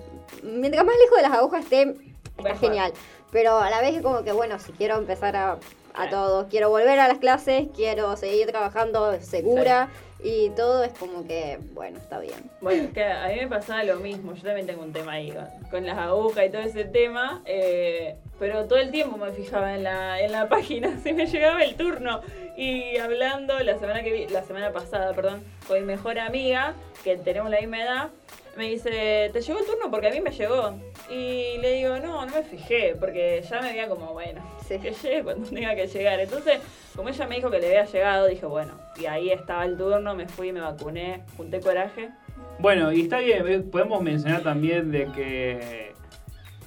mientras 0.42 0.84
más 0.84 0.94
lejos 0.96 1.16
de 1.18 1.22
las 1.22 1.32
agujas 1.32 1.64
esté, 1.64 1.82
está 1.82 2.42
Mejor. 2.42 2.58
genial. 2.60 2.92
Pero 3.30 3.58
a 3.58 3.68
la 3.70 3.80
vez 3.82 3.96
es 3.96 4.02
como 4.02 4.24
que, 4.24 4.32
bueno, 4.32 4.58
si 4.58 4.72
quiero 4.72 4.96
empezar 4.96 5.36
a, 5.36 5.58
a 5.94 6.08
todo, 6.10 6.48
quiero 6.48 6.70
volver 6.70 6.98
a 6.98 7.06
las 7.08 7.18
clases, 7.18 7.68
quiero 7.76 8.16
seguir 8.16 8.46
trabajando 8.48 9.20
segura 9.20 9.88
y 10.22 10.50
todo, 10.50 10.84
es 10.84 10.92
como 10.98 11.26
que, 11.26 11.58
bueno, 11.72 11.98
está 11.98 12.18
bien. 12.18 12.50
Bueno, 12.60 12.88
a 13.24 13.28
mí 13.28 13.34
me 13.40 13.46
pasaba 13.48 13.84
lo 13.84 13.96
mismo. 13.96 14.34
Yo 14.34 14.42
también 14.42 14.66
tengo 14.66 14.82
un 14.82 14.92
tema 14.92 15.12
ahí 15.12 15.30
con, 15.30 15.46
con 15.70 15.86
las 15.86 15.96
agujas 15.98 16.46
y 16.46 16.50
todo 16.50 16.62
ese 16.62 16.84
tema. 16.84 17.42
eh, 17.46 18.16
pero 18.38 18.64
todo 18.66 18.78
el 18.78 18.90
tiempo 18.90 19.18
me 19.18 19.32
fijaba 19.32 19.74
en 19.74 19.82
la, 19.84 20.20
en 20.20 20.32
la 20.32 20.48
página 20.48 20.98
si 21.02 21.12
me 21.12 21.26
llegaba 21.26 21.62
el 21.62 21.74
turno. 21.76 22.20
Y 22.56 22.96
hablando 22.98 23.58
la 23.60 23.78
semana 23.78 24.02
que 24.02 24.12
vi- 24.12 24.28
la 24.28 24.42
semana 24.44 24.72
pasada, 24.72 25.12
perdón, 25.14 25.42
con 25.66 25.78
mi 25.78 25.84
mejor 25.86 26.18
amiga, 26.18 26.74
que 27.04 27.16
tenemos 27.16 27.50
la 27.50 27.60
misma 27.60 27.82
edad, 27.82 28.08
me 28.60 28.68
dice, 28.68 29.30
¿te 29.32 29.40
llegó 29.40 29.58
el 29.58 29.64
turno? 29.64 29.90
Porque 29.90 30.08
a 30.08 30.10
mí 30.10 30.20
me 30.20 30.30
llegó. 30.30 30.74
Y 31.08 31.56
le 31.58 31.72
digo, 31.72 31.96
no, 31.98 32.26
no 32.26 32.32
me 32.34 32.42
fijé, 32.42 32.94
porque 33.00 33.42
ya 33.48 33.60
me 33.62 33.70
veía 33.70 33.88
como, 33.88 34.12
bueno, 34.12 34.42
Sí. 34.68 34.78
que 34.78 34.92
llegue 34.92 35.22
cuando 35.24 35.48
tenga 35.48 35.74
que 35.74 35.86
llegar. 35.86 36.20
Entonces, 36.20 36.60
como 36.94 37.08
ella 37.08 37.26
me 37.26 37.36
dijo 37.36 37.50
que 37.50 37.58
le 37.58 37.66
había 37.68 37.86
llegado, 37.86 38.26
dije, 38.26 38.44
bueno, 38.46 38.72
y 39.00 39.06
ahí 39.06 39.30
estaba 39.30 39.64
el 39.64 39.76
turno, 39.78 40.14
me 40.14 40.28
fui, 40.28 40.52
me 40.52 40.60
vacuné, 40.60 41.22
junté 41.36 41.60
coraje. 41.60 42.10
Bueno, 42.58 42.92
y 42.92 43.00
está 43.02 43.18
bien, 43.20 43.70
podemos 43.70 44.02
mencionar 44.02 44.42
también 44.42 44.92
de 44.92 45.06
que 45.06 45.92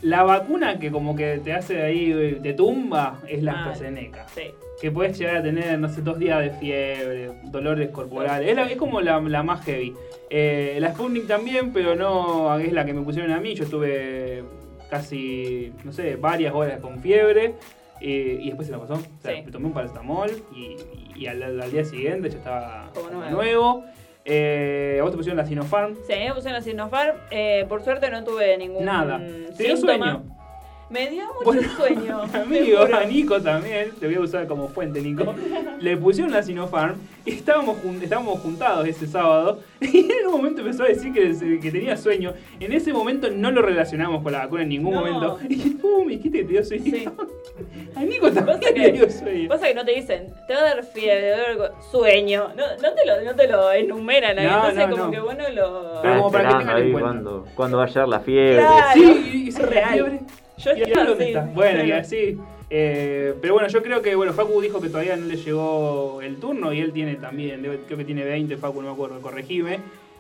la 0.02 0.24
vacuna 0.24 0.80
que 0.80 0.91
como 0.91 1.16
que 1.16 1.38
te 1.44 1.54
hace 1.54 1.76
de 1.76 1.84
ahí, 1.84 2.39
te 2.41 2.54
tumba, 2.54 3.20
es 3.28 3.44
la 3.44 3.54
Mal. 3.54 3.70
AstraZeneca. 3.72 4.28
Sí. 4.30 4.52
Que 4.84 4.92
puedes 4.92 5.18
llegar 5.18 5.38
a 5.38 5.42
tener, 5.42 5.80
no 5.80 5.88
sé, 5.88 6.02
dos 6.02 6.20
días 6.20 6.42
de 6.42 6.50
fiebre, 6.60 7.32
dolores 7.46 7.88
corporales. 7.92 8.50
Es, 8.50 8.54
la- 8.58 8.70
es 8.70 8.76
como 8.76 9.00
la, 9.00 9.18
la 9.22 9.42
más 9.42 9.64
heavy. 9.64 9.94
Eh, 10.30 10.76
la 10.82 10.92
Sputnik 10.92 11.26
también, 11.26 11.72
pero 11.72 11.96
no 11.96 12.60
es 12.60 12.74
la 12.74 12.84
que 12.84 12.94
me 12.94 13.02
pusieron 13.02 13.32
a 13.32 13.40
mí. 13.40 13.56
Yo 13.56 13.64
estuve 13.64 14.44
casi, 14.90 15.72
no 15.86 15.94
sé, 15.94 16.18
varias 16.18 16.54
horas 16.54 16.82
con 16.82 17.00
fiebre. 17.00 17.54
eh, 18.02 18.38
y 18.42 18.48
después 18.48 18.68
se 18.68 18.74
me 18.74 18.80
pasó. 18.80 18.96
O 18.96 19.22
sea, 19.22 19.34
Sí. 19.34 19.44
me 19.46 19.52
tomé 19.54 19.68
un 19.68 19.74
paracetamol 19.74 20.30
y, 20.54 20.76
y 21.16 21.28
al, 21.28 21.42
al 21.62 21.72
día 21.72 21.86
siguiente 21.86 22.30
ya 22.30 22.38
estaba 22.40 22.90
Como 22.94 23.10
nuevo. 23.10 23.32
nuevo. 23.32 23.86
Eh, 24.26 25.00
vos 25.02 25.12
te 25.12 25.16
pusieron 25.18 25.38
la 25.38 25.46
Sinopharm. 25.46 25.96
Sí, 26.06 26.14
me 26.28 26.34
puse 26.34 26.50
en 26.50 26.56
la 26.56 26.62
Sinopharm. 26.62 27.16
Eh, 27.32 27.66
por 27.70 27.82
suerte 27.84 28.10
no 28.10 28.22
tuve 28.26 28.58
ningún 28.58 28.84
Nada. 28.84 29.22
¿Te 29.56 29.64
dio 29.64 29.78
sueño? 29.78 30.24
Me 30.90 31.10
dio 31.10 31.24
mucho 31.26 31.44
Bueno, 31.46 31.62
sueño. 31.76 32.22
Amigo, 32.34 32.82
a 32.82 33.04
Nico 33.06 33.42
también, 33.42 33.92
te 34.00 34.06
voy 34.06 34.16
a 34.16 34.20
usar 34.20 34.46
como 34.48 34.68
fuente, 34.68 35.02
Nico. 35.02 35.34
Le 35.80 35.98
pusieron 35.98 36.32
la 36.32 36.44
Sinopharm 36.44 36.98
y 37.26 37.32
estábamos, 37.32 37.78
jun- 37.84 38.02
estábamos 38.04 38.40
juntados 38.42 38.88
ese 38.88 39.08
sábado. 39.08 39.60
Y 39.82 40.00
en 40.12 40.28
un 40.28 40.34
momento 40.34 40.62
empezó 40.62 40.84
a 40.84 40.88
decir 40.88 41.12
que, 41.14 41.60
que 41.60 41.72
tenía 41.72 41.98
sueño. 41.98 42.34
En 42.60 42.72
ese 42.72 42.94
momento 42.94 43.30
no 43.32 43.52
lo 43.52 43.62
relacionamos 43.62 44.22
con 44.24 44.32
la 44.34 44.40
vacuna 44.40 44.64
en 44.64 44.70
ningún 44.70 44.94
No. 44.94 45.00
momento. 45.02 45.40
Y 45.50 45.58
pum, 45.72 46.06
me 46.06 46.14
dijiste 46.14 46.40
que 46.40 46.44
te 46.46 46.52
dio 46.52 46.64
sueño. 46.64 46.84
Sí. 46.86 47.06
A 47.96 48.04
Nico 48.04 48.32
también 48.32 48.60
Pasa 48.60 48.72
le 48.72 48.92
dio 48.92 49.06
que, 49.06 49.12
sueño. 49.12 49.50
pasa 49.50 49.68
que 49.68 49.74
no 49.76 49.86
te 49.86 49.92
dicen, 49.94 50.28
te 50.48 50.54
va 50.54 50.60
a 50.60 50.64
dar 50.64 50.84
fiebre, 50.84 51.34
a 51.34 51.82
sueño. 51.92 52.50
No, 52.56 52.64
no, 52.82 52.94
te 52.94 53.06
lo, 53.06 53.22
no 53.24 53.36
te 53.36 53.48
lo 53.48 53.72
enumeran 53.72 54.38
ahí. 54.40 54.46
No, 54.48 54.56
Entonces, 54.70 54.88
no, 54.88 54.92
como 54.92 55.06
no. 55.06 55.12
que 55.12 55.20
bueno 55.20 55.44
lo. 55.54 56.02
Pero 56.02 56.18
como 56.18 56.32
para 56.32 56.50
que 56.50 56.56
tengan 56.58 56.78
en 56.78 56.84
ahí 56.84 56.92
cuenta. 56.92 57.10
cuándo, 57.10 57.46
cuándo 57.56 57.78
va 57.78 57.84
a 57.84 57.88
llegar 57.88 58.08
la 58.08 58.20
fiebre. 58.20 58.56
Claro. 58.58 58.92
Sí, 58.94 59.52
se 59.52 59.66
Real. 59.66 59.94
fiebre. 59.94 60.20
Yo 60.58 60.72
¿Y 60.72 60.80
ahora 60.80 60.84
estaba 60.88 61.06
dónde 61.10 61.24
así. 61.24 61.34
está? 61.34 61.45
Bueno, 61.54 61.84
y 61.84 61.91
así. 61.91 62.38
eh, 62.70 63.34
pero 63.41 63.54
bueno, 63.54 63.68
yo 63.70 63.82
creo 63.84 64.01
que 64.01 64.16
bueno, 64.16 64.34
Facu 64.34 64.62
dijo 64.62 64.80
que 64.82 64.89
todavía 64.89 65.16
no 65.16 65.26
le 65.26 65.36
llegó 65.38 66.22
el 66.22 66.38
turno 66.39 66.72
y 66.74 66.80
él 66.82 66.91
tiene 66.93 67.16
también, 67.16 67.62
creo 67.88 67.97
que 67.97 68.06
tiene 68.06 68.24
20, 68.24 68.58
Facu, 68.58 68.82
no 68.82 68.88
me 68.89 68.93
acuerdo, 68.93 69.22
corregime. 69.22 69.80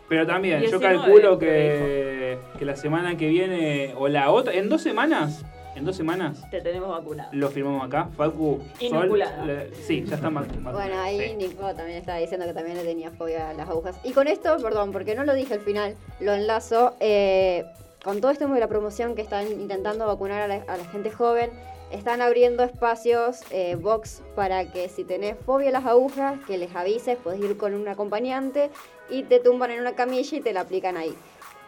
Pero 0.09 0.27
también, 0.27 0.61
yo 0.61 0.77
19, 0.79 0.95
calculo 0.95 1.39
que, 1.39 2.37
que 2.59 2.65
la 2.65 2.75
semana 2.75 3.15
que 3.17 3.27
viene, 3.29 3.93
o 3.97 4.07
la 4.09 4.29
otra, 4.31 4.53
en 4.53 4.67
dos 4.69 4.81
semanas, 4.81 5.43
en 5.75 5.85
dos 5.85 5.95
semanas, 5.95 6.43
Te 6.51 6.61
tenemos 6.61 6.89
vacunado. 6.89 7.29
lo 7.31 7.49
firmamos 7.49 7.83
acá. 7.87 8.09
Facu, 8.15 8.61
Sol, 8.89 9.17
le- 9.45 9.73
sí, 9.73 10.03
ya 10.05 10.15
está 10.15 10.29
más. 10.29 10.45
Bueno, 10.61 10.99
ahí 11.01 11.35
Nico 11.37 11.73
también 11.73 11.97
estaba 11.99 12.17
diciendo 12.19 12.45
que 12.45 12.53
también 12.53 12.77
le 12.77 12.83
tenía 12.83 13.09
fobia 13.11 13.49
a 13.49 13.53
las 13.53 13.67
agujas. 13.69 13.97
Y 14.03 14.11
con 14.11 14.27
esto, 14.27 14.55
perdón, 14.61 14.91
porque 14.91 15.15
no 15.15 15.23
lo 15.23 15.33
dije 15.33 15.53
al 15.55 15.61
final, 15.61 15.95
lo 16.19 16.33
enlazo. 16.33 16.95
eh, 16.99 17.65
con 18.03 18.19
todo 18.19 18.31
esto 18.31 18.47
de 18.47 18.59
la 18.59 18.67
promoción 18.67 19.15
que 19.15 19.21
están 19.21 19.47
intentando 19.47 20.05
vacunar 20.05 20.41
a 20.41 20.47
la, 20.47 20.85
gente 20.91 21.09
joven, 21.09 21.51
están 21.91 22.21
abriendo 22.21 22.63
espacios, 22.63 23.41
eh, 23.51 23.75
box, 23.75 24.21
para 24.35 24.71
que 24.71 24.89
si 24.89 25.03
tenés 25.03 25.37
fobia 25.45 25.69
a 25.69 25.71
las 25.71 25.85
agujas, 25.85 26.39
que 26.45 26.57
les 26.57 26.75
avises, 26.75 27.17
puedes 27.23 27.39
ir 27.39 27.55
con 27.57 27.73
un 27.73 27.87
acompañante 27.87 28.71
y 29.09 29.23
te 29.23 29.39
tumban 29.39 29.71
en 29.71 29.79
una 29.79 29.95
camilla 29.95 30.37
y 30.37 30.41
te 30.41 30.53
la 30.53 30.61
aplican 30.61 30.97
ahí. 30.97 31.15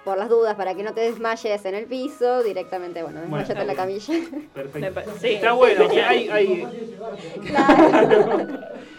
Por 0.06 0.18
las 0.20 0.30
dudas, 0.30 0.56
para 0.56 0.76
que 0.76 0.84
no 0.84 0.94
te 0.94 1.02
desmayes 1.02 1.66
en 1.66 1.76
el 1.76 1.86
piso, 1.88 2.44
directamente, 2.44 3.02
bueno, 3.02 3.22
Bueno, 3.28 3.38
desmayate 3.40 3.62
en 3.62 3.68
la 3.68 3.76
camilla. 3.76 4.14
Perfecto. 4.54 5.02
Sí, 5.20 5.28
está 5.30 5.52
bueno. 5.54 5.88
Hay, 6.08 6.30
hay- 6.32 6.62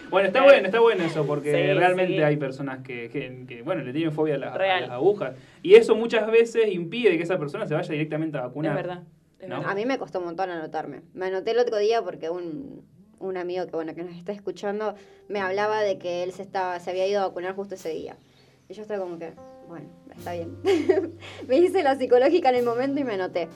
bueno, 0.09 0.27
está 0.27 0.39
Claro. 0.39 0.45
bueno, 0.45 0.65
está 0.67 0.79
bueno 0.79 1.03
eso, 1.05 1.25
porque 1.25 1.51
Sí, 1.51 1.73
realmente 1.73 2.15
sí. 2.17 2.21
hay 2.21 2.37
personas 2.37 2.79
que, 2.83 3.09
que- 3.09 3.45
que, 3.47 3.61
bueno, 3.61 3.83
le 3.83 3.93
tienen 3.93 4.11
fobia 4.11 4.35
a, 4.35 4.37
la- 4.37 4.53
a 4.53 4.57
Real. 4.57 4.81
las 4.81 4.91
agujas. 4.91 5.35
Y 5.63 5.75
eso 5.75 5.95
muchas 5.95 6.29
veces 6.29 6.67
impide 6.73 7.17
que 7.17 7.23
esa 7.23 7.37
persona 7.39 7.65
se 7.67 7.73
vaya 7.73 7.89
directamente 7.91 8.37
a 8.37 8.41
vacunar. 8.41 8.71
Es 8.77 8.83
verdad. 8.83 9.03
es 9.39 9.47
¿No? 9.47 9.55
verdad. 9.59 9.71
A 9.71 9.75
mí 9.75 9.85
me 9.85 9.97
costó 9.97 10.19
un 10.19 10.25
montón 10.25 10.49
anotarme. 10.49 11.01
Me 11.13 11.27
anoté 11.27 11.51
el 11.51 11.59
otro 11.59 11.77
día 11.77 12.01
porque 12.01 12.29
un, 12.29 12.83
un 13.19 13.37
amigo 13.37 13.65
que 13.65 13.71
bueno 13.71 13.95
que 13.95 14.03
nos 14.03 14.15
está 14.15 14.31
escuchando 14.33 14.95
me 15.29 15.39
hablaba 15.39 15.81
de 15.81 15.97
que 15.97 16.23
él 16.23 16.31
se 16.33 16.41
estaba 16.41 16.79
se 16.79 16.89
había 16.89 17.07
ido 17.07 17.21
a 17.21 17.27
vacunar 17.27 17.55
justo 17.55 17.75
ese 17.75 17.89
día. 17.89 18.17
Y 18.69 18.73
yo 18.73 18.81
estaba 18.81 18.99
como 19.01 19.17
que, 19.17 19.31
bueno, 19.67 19.85
está 20.17 20.33
bien. 20.33 20.57
me 21.47 21.57
hice 21.57 21.83
la 21.83 21.95
psicológica 21.95 22.49
en 22.49 22.55
el 22.55 22.65
momento 22.65 22.99
y 22.99 23.03
me 23.03 23.13
anoté. 23.13 23.47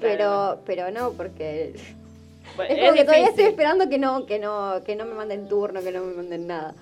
Pero, 0.00 0.16
Claro. 0.16 0.60
pero 0.64 0.90
no, 0.90 1.10
porque 1.12 1.74
Bueno, 2.56 2.72
es 2.74 2.80
como 2.80 2.92
que 2.94 3.04
todavía 3.04 3.26
estoy 3.28 3.44
esperando 3.46 3.88
que 3.88 3.98
no, 3.98 4.26
que 4.26 4.38
no, 4.38 4.82
que 4.84 4.94
no 4.96 5.04
me 5.06 5.14
manden 5.14 5.48
turno, 5.48 5.80
que 5.82 5.90
no 5.92 6.02
me 6.04 6.14
manden 6.14 6.46
nada. 6.46 6.74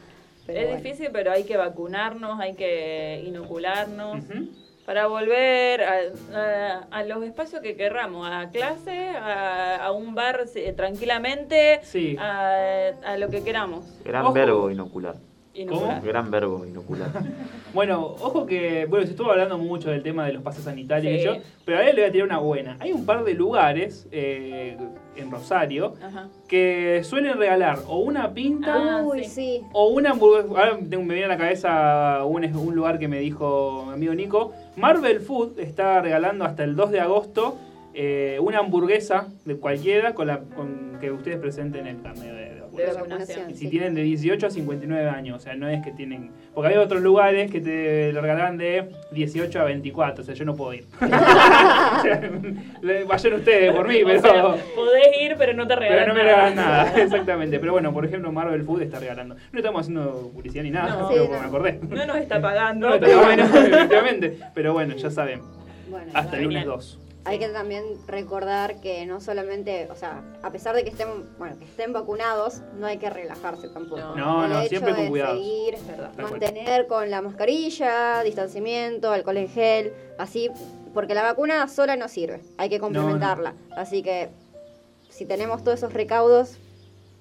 Pero 0.46 0.60
es 0.60 0.66
bueno. 0.66 0.82
difícil, 0.82 1.08
pero 1.12 1.32
hay 1.32 1.44
que 1.44 1.56
vacunarnos, 1.56 2.38
hay 2.40 2.54
que 2.54 3.22
inocularnos 3.26 4.20
para 4.84 5.08
volver 5.08 5.82
a, 5.82 5.94
a- 6.34 6.86
a 6.90 7.02
los 7.04 7.24
espacios 7.24 7.60
que 7.62 7.74
querramos, 7.74 8.28
a 8.30 8.50
clase, 8.50 9.08
a, 9.08 9.76
a 9.84 9.90
un 9.92 10.14
bar 10.14 10.44
tranquilamente, 10.76 11.80
Sí. 11.82 12.16
a, 12.20 12.90
a 13.04 13.16
lo 13.16 13.28
que 13.28 13.42
queramos. 13.42 13.84
Gran 14.04 14.26
Ojo. 14.26 14.34
verbo 14.34 14.70
inocular. 14.70 15.16
Inocular. 15.56 16.02
Gran 16.02 16.30
verbo 16.30 16.64
inocular. 16.66 17.08
Bueno, 17.74 18.00
ojo 18.06 18.46
que, 18.46 18.86
bueno, 18.86 19.04
se 19.04 19.10
estuvo 19.10 19.30
hablando 19.30 19.58
mucho 19.58 19.90
del 19.90 20.02
tema 20.02 20.24
de 20.24 20.32
los 20.32 20.42
pases 20.42 20.64
sanitarios 20.64 21.12
y 21.12 21.18
Sí. 21.18 21.24
yo, 21.24 21.36
pero 21.66 21.76
ahora 21.76 21.90
le 21.92 22.00
voy 22.00 22.08
a 22.08 22.12
tirar 22.12 22.26
una 22.26 22.38
buena. 22.38 22.76
Hay 22.80 22.90
un 22.92 23.04
par 23.04 23.22
de 23.22 23.34
lugares 23.34 24.08
eh, 24.12 24.78
en 25.14 25.30
Rosario 25.30 25.92
Ajá. 26.02 26.28
que 26.48 27.02
suelen 27.04 27.36
regalar 27.36 27.80
o 27.86 27.98
una 27.98 28.32
pinta 28.32 29.00
Ah, 29.00 29.02
Uy, 29.04 29.24
sí. 29.24 29.30
sí. 29.30 29.62
o 29.74 29.88
una 29.88 30.12
hamburguesa. 30.12 30.48
Ahora 30.48 30.78
tengo- 30.88 31.04
me 31.04 31.12
viene 31.14 31.26
a 31.26 31.28
la 31.28 31.36
cabeza 31.36 32.24
un, 32.24 32.44
un 32.46 32.74
lugar 32.74 32.98
que 32.98 33.08
me 33.08 33.18
dijo 33.20 33.84
mi 33.88 33.92
amigo 33.94 34.14
Nico. 34.14 34.52
Marvel 34.76 35.20
Food 35.20 35.58
está 35.58 36.00
regalando 36.00 36.46
hasta 36.46 36.64
el 36.64 36.76
2 36.76 36.90
de 36.92 37.00
agosto 37.00 37.58
eh, 37.92 38.38
una 38.40 38.60
hamburguesa 38.60 39.28
de 39.44 39.56
cualquiera 39.56 40.14
con, 40.14 40.28
la, 40.28 40.38
con 40.40 40.96
que 40.98 41.10
ustedes 41.12 41.36
presenten 41.38 41.86
el 41.86 42.00
carnet 42.00 42.32
de, 42.34 42.55
de 42.76 42.86
De 42.86 42.92
vacunación. 42.92 43.18
vacunación. 43.20 43.50
Y 43.50 43.54
si 43.54 43.58
sí. 43.64 43.68
tienen 43.70 43.94
de 43.94 44.02
18 44.02 44.46
a 44.46 44.50
59 44.50 45.08
años, 45.08 45.36
o 45.36 45.40
sea, 45.40 45.54
no 45.56 45.68
es 45.68 45.82
que 45.84 45.90
tienen... 45.92 46.30
Porque 46.54 46.70
hay 46.72 46.76
otros 46.78 47.02
lugares 47.02 47.50
que 47.50 47.60
te 47.60 48.12
lo 48.12 48.20
regalan 48.20 48.56
de 48.56 48.90
18 49.12 49.60
a 49.60 49.64
24, 49.64 50.22
o 50.22 50.24
sea, 50.24 50.34
yo 50.34 50.44
no 50.44 50.54
puedo 50.54 50.72
ir. 50.74 50.84
O 53.04 53.06
Vayan 53.08 53.32
ustedes 53.34 53.74
por 53.74 53.88
mí, 53.88 54.02
O 54.02 54.06
pero... 54.06 54.20
sea, 54.20 54.42
podés 54.74 55.08
ir, 55.22 55.34
pero 55.38 55.52
no 55.54 55.66
te 55.66 55.76
regalan 55.76 56.04
Pero 56.04 56.14
no 56.14 56.18
me 56.18 56.24
nada. 56.24 56.36
regalan 56.50 56.56
nada, 56.56 57.02
exactamente. 57.02 57.58
Pero 57.58 57.72
bueno, 57.72 57.92
por 57.92 58.04
ejemplo, 58.04 58.30
Marvel 58.32 58.62
Food 58.64 58.82
está 58.82 58.98
regalando. 59.00 59.36
No 59.52 59.58
estamos 59.58 59.80
haciendo 59.82 60.30
publicidad 60.34 60.62
ni 60.64 60.70
nada, 60.70 60.96
No. 61.00 61.08
pero 61.08 61.24
Sí, 61.26 61.30
no. 61.32 61.38
me 61.40 61.46
acordé. 61.46 61.80
No 61.88 62.06
nos 62.06 62.16
está 62.16 62.40
pagando. 62.40 62.88
No, 62.88 62.94
está 62.94 63.06
pero 63.06 63.22
bueno, 63.22 63.44
efectivamente. 63.44 64.38
Pero 64.54 64.72
bueno, 64.72 64.96
ya 64.96 65.10
saben. 65.10 65.40
Bueno, 65.88 66.10
Hasta 66.14 66.36
el 66.36 66.44
lunes 66.44 66.60
Genial. 66.62 66.76
2. 66.78 67.00
Hay 67.26 67.38
que 67.40 67.48
también 67.48 67.84
recordar 68.06 68.80
que 68.80 69.04
no 69.04 69.20
solamente, 69.20 69.88
o 69.90 69.96
sea, 69.96 70.22
a 70.42 70.50
pesar 70.50 70.74
de 70.76 70.84
que 70.84 70.90
estén, 70.90 71.08
bueno, 71.38 71.58
que 71.58 71.64
estén 71.64 71.92
vacunados, 71.92 72.62
no 72.78 72.86
hay 72.86 72.98
que 72.98 73.10
relajarse 73.10 73.68
tampoco. 73.68 74.00
No. 74.00 74.14
No, 74.16 74.44
El 74.44 74.50
no, 74.52 74.60
hecho 74.60 74.68
siempre 74.68 74.94
con 74.94 75.08
cuidado. 75.08 75.34
seguir, 75.34 75.74
mantener 76.18 76.86
con 76.86 77.10
la 77.10 77.22
mascarilla, 77.22 78.22
distanciamiento, 78.22 79.10
alcohol 79.12 79.38
en 79.38 79.48
gel, 79.48 79.92
así, 80.18 80.50
porque 80.94 81.14
la 81.14 81.22
vacuna 81.22 81.66
sola 81.68 81.96
no 81.96 82.08
sirve, 82.08 82.40
hay 82.58 82.68
que 82.68 82.78
complementarla. 82.78 83.54
Así 83.76 84.02
que 84.02 84.28
si 85.10 85.26
tenemos 85.26 85.64
todos 85.64 85.78
esos 85.78 85.92
recaudos, 85.92 86.58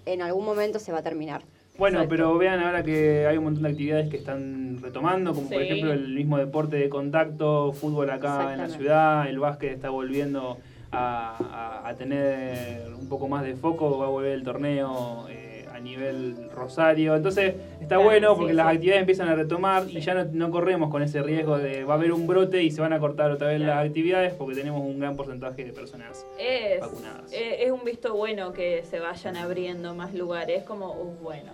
en 0.06 0.22
algún 0.22 0.46
momento 0.46 0.78
se 0.80 0.92
va 0.92 1.00
a 1.00 1.04
terminar. 1.04 1.42
Bueno, 1.78 1.98
Exacto. 1.98 2.10
pero 2.10 2.38
vean 2.38 2.60
ahora 2.62 2.84
que 2.84 3.28
hay 3.28 3.38
un 3.38 3.44
montón 3.46 3.64
de 3.64 3.70
actividades 3.70 4.10
que 4.10 4.18
están 4.18 4.80
retomando, 4.82 5.34
como 5.34 5.50
por 5.50 5.62
ejemplo 5.62 5.92
el 5.94 6.14
mismo 6.16 6.38
deporte 6.38 6.78
de 6.78 6.88
contacto, 6.90 7.74
fútbol 7.74 8.10
acá 8.10 8.54
en 8.54 8.60
la 8.60 8.70
ciudad, 8.70 9.28
el 9.30 9.40
básquet 9.40 9.74
está 9.74 9.90
volviendo 9.90 10.58
a, 10.92 11.82
a- 11.84 11.90
a 11.90 11.96
tener 11.96 12.94
un 12.98 13.10
poco 13.10 13.28
más 13.28 13.44
de 13.44 13.56
foco, 13.56 13.98
va 13.98 14.06
a 14.06 14.10
volver 14.10 14.32
el 14.32 14.44
torneo 14.44 15.28
eh, 15.30 15.45
a 15.76 15.80
nivel 15.80 16.50
Rosario, 16.56 17.16
entonces 17.16 17.54
está 17.82 17.88
Claro, 17.96 18.04
bueno 18.04 18.36
porque 18.36 18.52
sí. 18.52 18.56
las 18.58 18.68
actividades 18.68 19.02
empiezan 19.02 19.28
a 19.28 19.36
retomar 19.36 19.84
y 19.90 20.00
ya 20.00 20.14
no, 20.14 20.24
no 20.32 20.50
corremos 20.50 20.90
con 20.90 21.04
ese 21.04 21.22
riesgo 21.22 21.58
de 21.58 21.84
va 21.84 21.96
a 21.96 21.98
haber 21.98 22.14
un 22.14 22.26
brote 22.28 22.64
y 22.64 22.72
se 22.72 22.80
van 22.82 22.94
a 22.94 23.00
cortar 23.00 23.32
otra 23.32 23.48
vez 23.50 23.58
Claro. 23.58 23.76
las 23.76 23.86
actividades 23.88 24.34
porque 24.34 24.56
tenemos 24.56 24.82
un 24.82 25.00
gran 25.00 25.16
porcentaje 25.18 25.66
de 25.66 25.74
personas 25.74 26.26
Es, 26.40 26.80
vacunadas. 26.80 27.32
eh, 27.34 27.64
es 27.66 27.72
un 27.72 27.84
visto 27.84 28.16
bueno 28.16 28.54
que 28.54 28.84
se 28.90 29.00
vayan 29.02 29.36
abriendo 29.36 29.94
más 29.94 30.14
lugares. 30.14 30.60
Es 30.60 30.64
como, 30.64 30.94
uh, 30.94 31.16
bueno, 31.22 31.52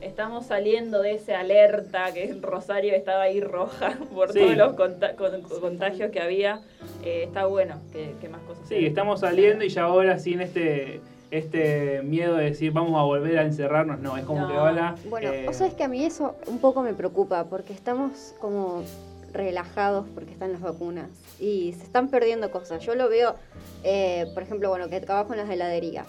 estamos 0.00 0.46
saliendo 0.46 1.02
de 1.02 1.14
ese 1.14 1.34
alerta 1.34 2.12
que 2.14 2.36
Rosario 2.40 2.94
estaba 2.94 3.22
ahí 3.22 3.40
roja 3.40 3.98
por 4.14 4.32
todos 4.32 4.56
los 4.56 4.74
conta- 4.74 5.16
con- 5.16 5.42
contagios 5.60 6.10
que 6.12 6.20
había. 6.20 6.60
Eh, 7.04 7.24
está 7.24 7.46
bueno 7.46 7.80
que, 7.92 8.12
que 8.20 8.28
más 8.28 8.40
cosas. 8.42 8.68
Sí, 8.68 8.86
estamos 8.86 9.20
saliendo 9.20 9.64
y 9.64 9.68
ya 9.70 9.82
ahora 9.82 10.18
sin 10.20 10.40
este 10.40 11.00
este 11.30 12.02
miedo 12.02 12.36
de 12.36 12.44
decir 12.44 12.72
vamos 12.72 12.98
a 12.98 13.02
volver 13.02 13.38
a 13.38 13.42
encerrarnos, 13.42 14.00
no, 14.00 14.16
es 14.16 14.24
como 14.24 14.42
No. 14.42 14.48
que 14.48 14.54
ahora... 14.54 14.94
Bueno, 15.08 15.30
eh, 15.32 15.46
o 15.48 15.52
sea, 15.52 15.66
es 15.66 15.74
que 15.74 15.84
a 15.84 15.88
mí 15.88 16.04
eso 16.04 16.36
un 16.46 16.58
poco 16.58 16.82
me 16.82 16.94
preocupa, 16.94 17.44
porque 17.44 17.72
estamos 17.72 18.34
como 18.40 18.82
relajados 19.32 20.06
porque 20.14 20.32
están 20.32 20.52
las 20.52 20.62
vacunas 20.62 21.08
y 21.38 21.74
se 21.76 21.84
están 21.84 22.08
perdiendo 22.08 22.50
cosas. 22.50 22.82
Yo 22.84 22.94
lo 22.94 23.08
veo, 23.08 23.34
eh, 23.84 24.26
por 24.34 24.42
ejemplo, 24.42 24.70
bueno, 24.70 24.88
que 24.88 25.00
trabajo 25.00 25.32
en 25.34 25.40
las 25.40 25.50
heladerías. 25.50 26.06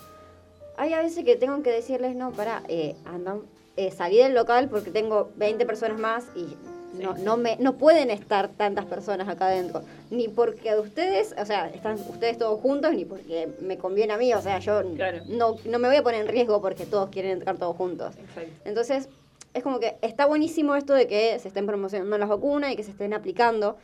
Hay 0.78 0.93
a 0.93 1.01
veces 1.01 1.26
que 1.26 1.36
tengo 1.36 1.61
que 1.63 1.72
decirles, 1.72 2.15
no, 2.15 2.32
para, 2.32 2.63
eh, 2.70 2.95
andan, 3.05 3.41
eh, 3.76 3.91
salí 3.91 4.18
del 4.18 4.34
local 4.34 4.70
porque 4.70 4.91
tengo 4.91 5.32
20 5.36 5.65
personas 5.65 5.99
más 5.99 6.26
y 6.36 6.55
no, 6.94 7.16
no, 7.18 7.38
me, 7.38 7.58
no 7.58 7.78
pueden 7.78 8.10
estar 8.10 8.48
tantas 8.50 8.86
personas 8.86 9.28
acá 9.28 9.48
adentro. 9.48 9.82
Ni 10.10 10.28
porque 10.30 10.76
ustedes, 10.80 11.36
o 11.40 11.46
sea, 11.46 11.68
están 11.70 11.96
ustedes 12.10 12.38
todos 12.38 12.60
juntos, 12.62 12.94
ni 12.94 13.06
porque 13.06 13.50
me 13.62 13.78
conviene 13.78 14.14
a 14.14 14.18
mí. 14.18 14.34
O 14.34 14.42
sea, 14.42 14.60
yo 14.60 14.82
Claro. 14.96 15.20
no, 15.28 15.56
no 15.66 15.80
me 15.80 15.88
voy 15.88 15.98
a 15.98 16.04
poner 16.04 16.22
en 16.22 16.28
riesgo 16.28 16.62
porque 16.62 16.86
todos 16.86 17.10
quieren 17.10 17.32
entrar 17.32 17.58
todos 17.58 17.76
juntos. 17.76 18.16
Exacto. 18.18 18.52
Entonces, 18.66 19.10
es 19.54 19.64
como 19.64 19.80
que 19.80 19.98
está 20.02 20.26
buenísimo 20.26 20.76
esto 20.76 20.94
de 20.94 21.08
que 21.08 21.38
se 21.40 21.48
estén 21.50 21.66
promocionando 21.66 22.18
las 22.18 22.30
vacunas 22.30 22.72
y 22.72 22.76
que 22.76 22.84
se 22.84 22.92
estén 22.92 23.14
aplicando, 23.14 23.78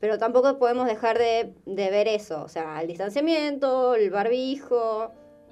pero 0.00 0.18
tampoco 0.18 0.58
podemos 0.58 0.86
dejar 0.86 1.18
de, 1.18 1.52
de 1.66 1.90
ver 1.90 2.08
eso, 2.08 2.42
o 2.42 2.48
sea, 2.48 2.80
el 2.82 2.88
distanciamiento, 2.88 3.94
el 3.94 4.10
barbijo, 4.10 5.10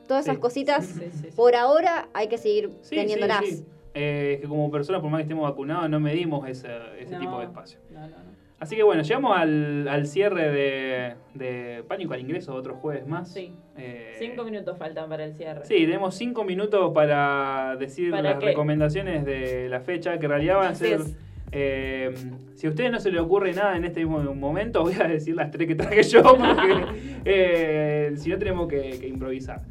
todas 0.08 0.24
esas 0.24 0.36
Sí. 0.36 0.40
cositas, 0.40 0.86
Sí, 0.86 0.92
sí, 1.00 1.10
sí. 1.22 1.28
por 1.36 1.54
ahora 1.54 2.08
hay 2.14 2.26
que 2.28 2.38
seguir 2.38 2.68
sí, 2.82 2.88
sí, 2.90 2.96
teniéndolas. 2.96 3.44
Sí. 3.92 4.00
Eh, 4.02 4.38
que 4.40 4.48
como 4.48 4.70
personas, 4.70 5.00
por 5.00 5.10
más 5.10 5.18
que 5.18 5.22
estemos 5.22 5.48
vacunados, 5.48 5.88
no 5.90 6.00
medimos 6.00 6.48
ese, 6.48 6.68
ese 6.98 7.14
No, 7.14 7.20
tipo 7.20 7.38
de 7.38 7.44
espacio. 7.46 7.78
No, 7.90 8.00
no, 8.00 8.06
no. 8.08 8.40
Así 8.60 8.76
que 8.76 8.82
bueno, 8.82 9.02
llegamos 9.02 9.34
al, 9.38 9.88
al 9.88 10.06
cierre 10.06 10.50
de, 10.52 11.14
de 11.32 11.82
Pánico 11.88 12.12
al 12.12 12.20
Ingreso, 12.20 12.54
otro 12.54 12.74
jueves 12.74 13.06
más. 13.06 13.32
Sí. 13.32 13.54
Eh, 13.78 14.12
Cinco 14.18 14.44
minutos 14.44 14.76
faltan 14.76 15.08
para 15.08 15.24
el 15.24 15.32
cierre. 15.32 15.64
Sí, 15.64 15.76
tenemos 15.86 16.14
cinco 16.14 16.44
minutos 16.44 16.92
para 16.92 17.76
decir 17.78 18.10
¿Para 18.10 18.22
las 18.22 18.38
qué? 18.38 18.46
recomendaciones 18.46 19.24
de 19.24 19.68
la 19.70 19.80
fecha, 19.80 20.18
que 20.18 20.26
en 20.26 20.30
realidad 20.30 20.56
van 20.58 20.72
a 20.72 20.74
ser... 20.74 21.00
es. 21.00 21.16
eh, 21.52 22.14
si 22.54 22.66
a 22.66 22.70
ustedes 22.70 22.92
no 22.92 23.00
se 23.00 23.10
les 23.10 23.22
ocurre 23.22 23.54
nada 23.54 23.78
en 23.78 23.86
este 23.86 24.00
mismo 24.04 24.20
momento, 24.34 24.82
voy 24.82 24.92
a 25.00 25.08
decir 25.08 25.34
las 25.34 25.50
tres 25.50 25.66
que 25.66 25.74
traje 25.74 26.02
yo, 26.02 26.22
porque 26.22 26.84
eh, 27.24 28.12
si 28.16 28.28
no 28.28 28.36
tenemos 28.38 28.68
que, 28.68 28.98
que 29.00 29.08
improvisar. 29.08 29.62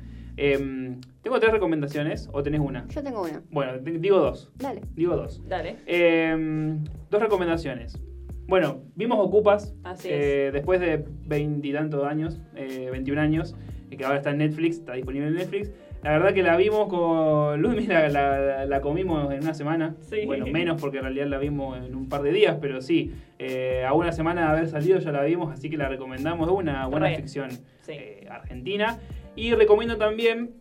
Eh, 0.42 0.96
tengo 1.22 1.40
tres 1.40 1.52
recomendaciones, 1.52 2.30
o 2.32 2.42
tenés 2.42 2.62
una. 2.62 2.88
Yo 2.88 3.04
tengo 3.04 3.22
una. 3.24 3.42
Bueno, 3.52 3.78
di- 3.80 3.98
digo 3.98 4.20
dos. 4.20 4.52
Dale. 4.56 4.82
Digo 4.96 5.16
dos. 5.18 5.42
Dale. 5.48 5.76
Eh, 5.86 6.78
dos 7.10 7.22
recomendaciones. 7.22 8.00
Bueno, 8.48 8.82
vimos 8.96 9.20
Ocupas 9.20 9.76
Así 9.84 10.08
eh, 10.12 10.50
después 10.52 10.80
de 10.80 11.06
veintitantos 11.28 12.04
años, 12.06 12.40
eh, 12.56 12.88
21 12.92 13.22
años, 13.22 13.56
y 13.92 13.98
que 13.98 14.06
ahora 14.06 14.18
está 14.18 14.32
en 14.32 14.40
Netflix, 14.40 14.78
está 14.78 14.94
disponible 14.94 15.28
en 15.28 15.36
Netflix. 15.36 15.72
La 16.02 16.12
verdad 16.12 16.34
que 16.34 16.42
la 16.42 16.56
vimos 16.56 16.88
con 16.88 17.62
Luz, 17.62 17.86
la, 17.88 18.08
la, 18.10 18.66
la 18.66 18.82
comimos 18.82 19.32
en 19.34 19.44
una 19.44 19.54
semana. 19.54 19.96
Sí. 20.00 20.26
Bueno, 20.26 20.48
menos 20.48 20.80
porque 20.82 20.98
en 20.98 21.04
realidad 21.04 21.28
la 21.28 21.38
vimos 21.38 21.78
en 21.86 21.94
un 21.94 22.08
par 22.10 22.22
de 22.24 22.32
días, 22.32 22.58
pero 22.62 22.82
sí, 22.82 23.14
eh, 23.38 23.84
a 23.86 23.94
una 23.94 24.14
semana 24.14 24.42
de 24.44 24.48
haber 24.48 24.68
salido 24.70 24.98
ya 25.00 25.12
la 25.12 25.22
vimos, 25.24 25.52
así 25.52 25.70
que 25.70 25.76
la 25.78 25.90
recomendamos. 25.90 26.48
Es 26.48 26.54
una 26.56 26.88
buena 26.88 27.08
Re. 27.10 27.18
ficción 27.18 27.52
Sí. 27.82 27.92
eh, 27.92 28.28
argentina. 28.32 28.98
Y 29.40 29.54
recomiendo 29.54 29.98
también 29.98 30.52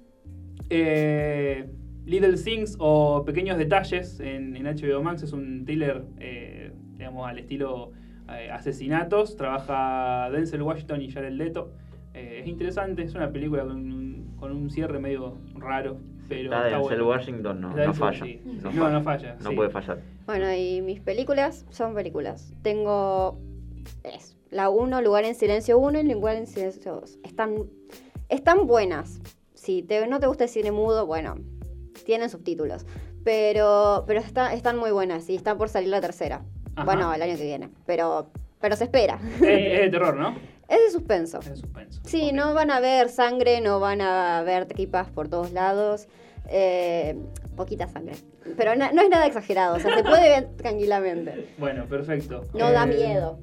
eh, 0.70 1.68
Little 2.06 2.36
Things 2.36 2.76
o 2.78 3.24
Pequeños 3.24 3.58
Detalles 3.58 4.20
en, 4.20 4.56
en 4.56 4.64
HBO 4.66 5.02
Max. 5.02 5.22
Es 5.22 5.32
un 5.32 5.64
thriller, 5.64 6.04
eh, 6.18 6.72
digamos, 6.96 7.28
al 7.28 7.38
estilo 7.38 7.92
eh, 8.30 8.50
asesinatos. 8.50 9.36
Trabaja 9.36 10.30
Denzel 10.30 10.62
Washington 10.62 11.02
y 11.02 11.10
Jared 11.10 11.32
Leto. 11.32 11.72
Eh, 12.14 12.40
es 12.42 12.46
interesante, 12.48 13.02
es 13.02 13.14
una 13.14 13.30
película 13.32 13.64
con 13.64 13.76
un, 13.76 14.36
con 14.38 14.52
un 14.52 14.70
cierre 14.70 14.98
medio 14.98 15.38
raro. 15.54 15.98
Pero 16.28 16.44
Está 16.52 16.66
está 16.68 16.78
Denzel 16.78 16.98
bueno. 17.02 17.08
Washington, 17.08 17.60
no, 17.60 17.68
Está 17.70 17.80
no 17.80 17.86
Denzel, 17.92 18.00
falla. 18.00 18.24
sí. 18.26 18.40
No, 18.62 18.72
No, 18.72 18.90
no 18.90 19.02
falla, 19.02 19.36
No 19.42 19.50
sí. 19.50 19.56
puede 19.56 19.70
fallar. 19.70 19.98
Bueno, 20.26 20.54
y 20.54 20.82
mis 20.82 21.00
películas 21.00 21.66
son 21.70 21.94
películas. 21.94 22.52
Tengo 22.62 23.40
es, 24.04 24.36
la 24.50 24.68
1, 24.68 25.00
Lugar 25.02 25.24
en 25.24 25.34
Silencio 25.34 25.78
1 25.78 26.00
y 26.00 26.12
Lugar 26.12 26.36
en 26.36 26.46
Silencio 26.46 26.96
2. 26.96 27.18
Están, 27.24 27.54
están 28.28 28.66
buenas. 28.66 29.20
Si 29.54 29.82
te, 29.82 30.06
no 30.06 30.20
te 30.20 30.26
gusta 30.26 30.44
el 30.44 30.50
cine 30.50 30.70
mudo, 30.72 31.06
bueno, 31.06 31.36
tienen 32.04 32.30
subtítulos. 32.30 32.86
Pero, 33.24 34.04
pero 34.06 34.20
está- 34.20 34.54
están 34.54 34.78
muy 34.78 34.90
buenas 34.90 35.28
y 35.28 35.34
está 35.36 35.56
por 35.56 35.68
salir 35.68 35.88
la 35.90 36.00
tercera. 36.00 36.42
Ajá. 36.76 36.84
Bueno, 36.84 37.12
el 37.12 37.20
año 37.20 37.36
que 37.36 37.44
viene. 37.44 37.70
Pero, 37.86 38.30
pero 38.60 38.76
se 38.76 38.84
espera. 38.84 39.18
Es, 39.36 39.42
es 39.42 39.80
de 39.80 39.88
terror, 39.90 40.16
¿no? 40.16 40.36
Es 40.68 40.78
de 40.80 40.90
suspenso. 40.90 41.38
Es 41.38 41.48
de 41.48 41.56
suspenso. 41.56 42.00
Sí, 42.04 42.30
no 42.30 42.52
van 42.52 42.70
a 42.70 42.78
ver 42.78 43.08
sangre, 43.08 43.62
no 43.62 43.80
van 43.80 44.02
a 44.02 44.42
ver 44.42 44.66
tripas 44.66 45.08
por 45.10 45.28
todos 45.28 45.50
lados. 45.52 46.08
Eh, 46.50 47.18
poquita 47.56 47.88
sangre. 47.88 48.16
Pero 48.56 48.76
na- 48.76 48.92
no 48.92 49.00
es 49.00 49.08
nada 49.08 49.26
exagerado, 49.26 49.76
o 49.76 49.80
sea, 49.80 49.96
se 49.96 50.04
puede 50.04 50.28
ver 50.28 50.48
tranquilamente. 50.58 51.54
Bueno, 51.56 51.86
perfecto. 51.86 52.44
No 52.52 52.70
da 52.70 52.84
Eh, 52.84 52.86
miedo. 52.86 53.38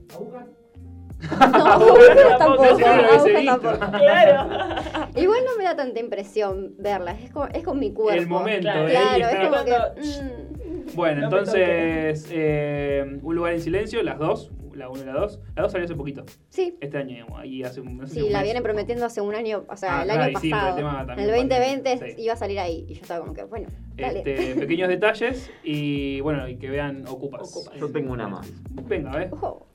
No, 1.21 2.77
si 2.77 2.83
no 2.83 3.35
visto. 3.35 3.61
tampoco. 3.61 3.91
Claro. 3.97 4.75
Igual 5.15 5.39
no 5.45 5.57
me 5.57 5.63
da 5.63 5.75
tanta 5.75 5.99
impresión 5.99 6.73
verlas, 6.77 7.21
es 7.23 7.31
con, 7.31 7.53
es 7.55 7.63
con 7.63 7.79
mi 7.79 7.93
cuerpo. 7.93 8.21
El 8.21 8.27
momento, 8.27 8.61
Claro, 8.63 8.87
eh, 8.87 8.91
Claro, 8.91 9.25
es 9.29 9.49
como 9.49 9.65
que... 9.65 10.01
mm, 10.01 10.95
Bueno, 10.95 11.21
No 11.21 11.25
entonces, 11.27 12.27
eh, 12.31 13.19
Un 13.21 13.35
lugar 13.35 13.53
en 13.53 13.61
silencio, 13.61 14.03
las 14.03 14.19
dos, 14.19 14.51
la 14.73 14.89
1 14.89 15.01
y 15.03 15.05
la 15.05 15.13
2. 15.13 15.39
La 15.55 15.63
2 15.63 15.71
salió 15.71 15.85
hace 15.85 15.95
poquito, 15.95 16.25
sí, 16.49 16.77
este 16.81 16.97
año, 16.97 17.09
digamos, 17.15 17.39
ahí 17.39 17.63
hace 17.63 17.79
un 17.79 17.97
no 17.97 18.05
sé 18.07 18.13
si 18.15 18.19
sí, 18.19 18.25
un 18.27 18.33
la 18.33 18.39
mes. 18.39 18.43
vienen 18.43 18.63
prometiendo 18.63 19.05
hace 19.05 19.21
un 19.21 19.33
año, 19.33 19.63
o 19.69 19.77
sea, 19.77 19.99
Ah, 19.99 20.01
el 20.01 20.07
claro, 20.09 20.23
año 20.23 20.31
y 20.37 20.41
sí, 20.41 20.47
el 20.47 20.51
pasado. 20.51 20.75
tema 20.75 20.91
en 21.01 21.07
también 21.07 21.29
el 21.29 21.35
2020 21.35 21.89
pandemia, 21.89 22.15
sí. 22.17 22.21
iba 22.23 22.33
a 22.33 22.37
salir 22.37 22.59
ahí 22.59 22.85
y 22.89 22.93
yo 22.95 23.01
estaba 23.01 23.21
como 23.21 23.33
que, 23.33 23.43
bueno, 23.45 23.69
dale. 23.95 24.19
Este, 24.19 24.55
pequeños 24.59 24.89
detalles 24.89 25.49
y 25.63 26.19
bueno, 26.19 26.47
y 26.49 26.57
que 26.57 26.69
vean 26.69 27.05
Ocupas. 27.07 27.49
Ocupas. 27.49 27.73
Yo 27.79 27.89
tengo 27.91 28.11
una 28.11 28.27
más. 28.27 28.51
Venga, 28.85 29.11
a 29.11 29.17
ver. 29.17 29.29
Ojo. 29.31 29.67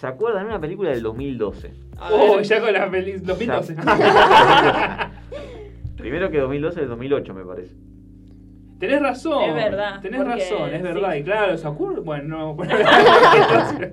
¿Se 0.00 0.06
acuerdan 0.06 0.44
de 0.44 0.50
una 0.50 0.60
película 0.60 0.90
del 0.90 1.02
2012? 1.02 1.72
A 1.98 2.10
Oh, 2.12 2.40
ya 2.40 2.60
con 2.60 2.72
la 2.72 2.88
feliz 2.90 3.24
2012. 3.24 3.76
Primero 5.96 6.30
que 6.30 6.38
2012 6.38 6.82
es 6.82 6.88
2008, 6.88 7.34
me 7.34 7.44
parece. 7.44 7.74
Tenés 8.78 9.00
razón. 9.00 9.42
Es 9.44 9.54
verdad, 9.54 10.00
Tenés 10.02 10.20
porque- 10.22 10.34
razón, 10.34 10.74
es 10.74 10.82
verdad. 10.82 11.12
sí. 11.14 11.18
Y 11.18 11.22
claro, 11.24 11.56
¿se 11.56 11.66
acuerdan? 11.66 12.04
Bueno, 12.04 12.38
no. 12.38 12.54
bueno, 12.54 12.74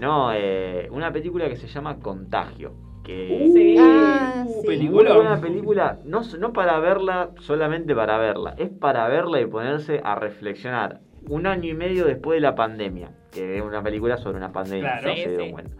No, 0.00 0.32
eh, 0.34 0.88
una 0.90 1.12
película 1.12 1.48
que 1.48 1.56
se 1.56 1.68
llama 1.68 1.98
Contagio. 2.00 2.72
Que 3.04 3.46
Uh, 3.48 3.52
Sí. 3.52 3.76
Ah, 3.78 4.44
sí. 4.46 4.66
película. 4.66 5.14
Buena 5.14 5.40
película, 5.40 5.98
no, 6.04 6.22
no 6.38 6.52
para 6.52 6.78
verla 6.80 7.30
solamente 7.40 7.94
para 7.94 8.18
verla, 8.18 8.54
es 8.58 8.68
para 8.70 9.06
verla 9.08 9.40
y 9.40 9.46
ponerse 9.46 10.00
a 10.02 10.16
reflexionar. 10.16 11.00
Un 11.28 11.46
año 11.46 11.68
y 11.70 11.74
medio 11.74 12.04
después 12.06 12.36
de 12.36 12.40
la 12.40 12.54
pandemia, 12.54 13.10
que 13.30 13.56
es 13.58 13.62
una 13.62 13.82
película 13.82 14.16
sobre 14.16 14.36
una 14.38 14.52
pandemia, 14.52 14.98
Claro. 14.98 15.08
no 15.08 15.14
Sí, 15.14 15.20
se 15.22 15.28
dieron 15.28 15.46
sí. 15.46 15.52
cuenta. 15.52 15.76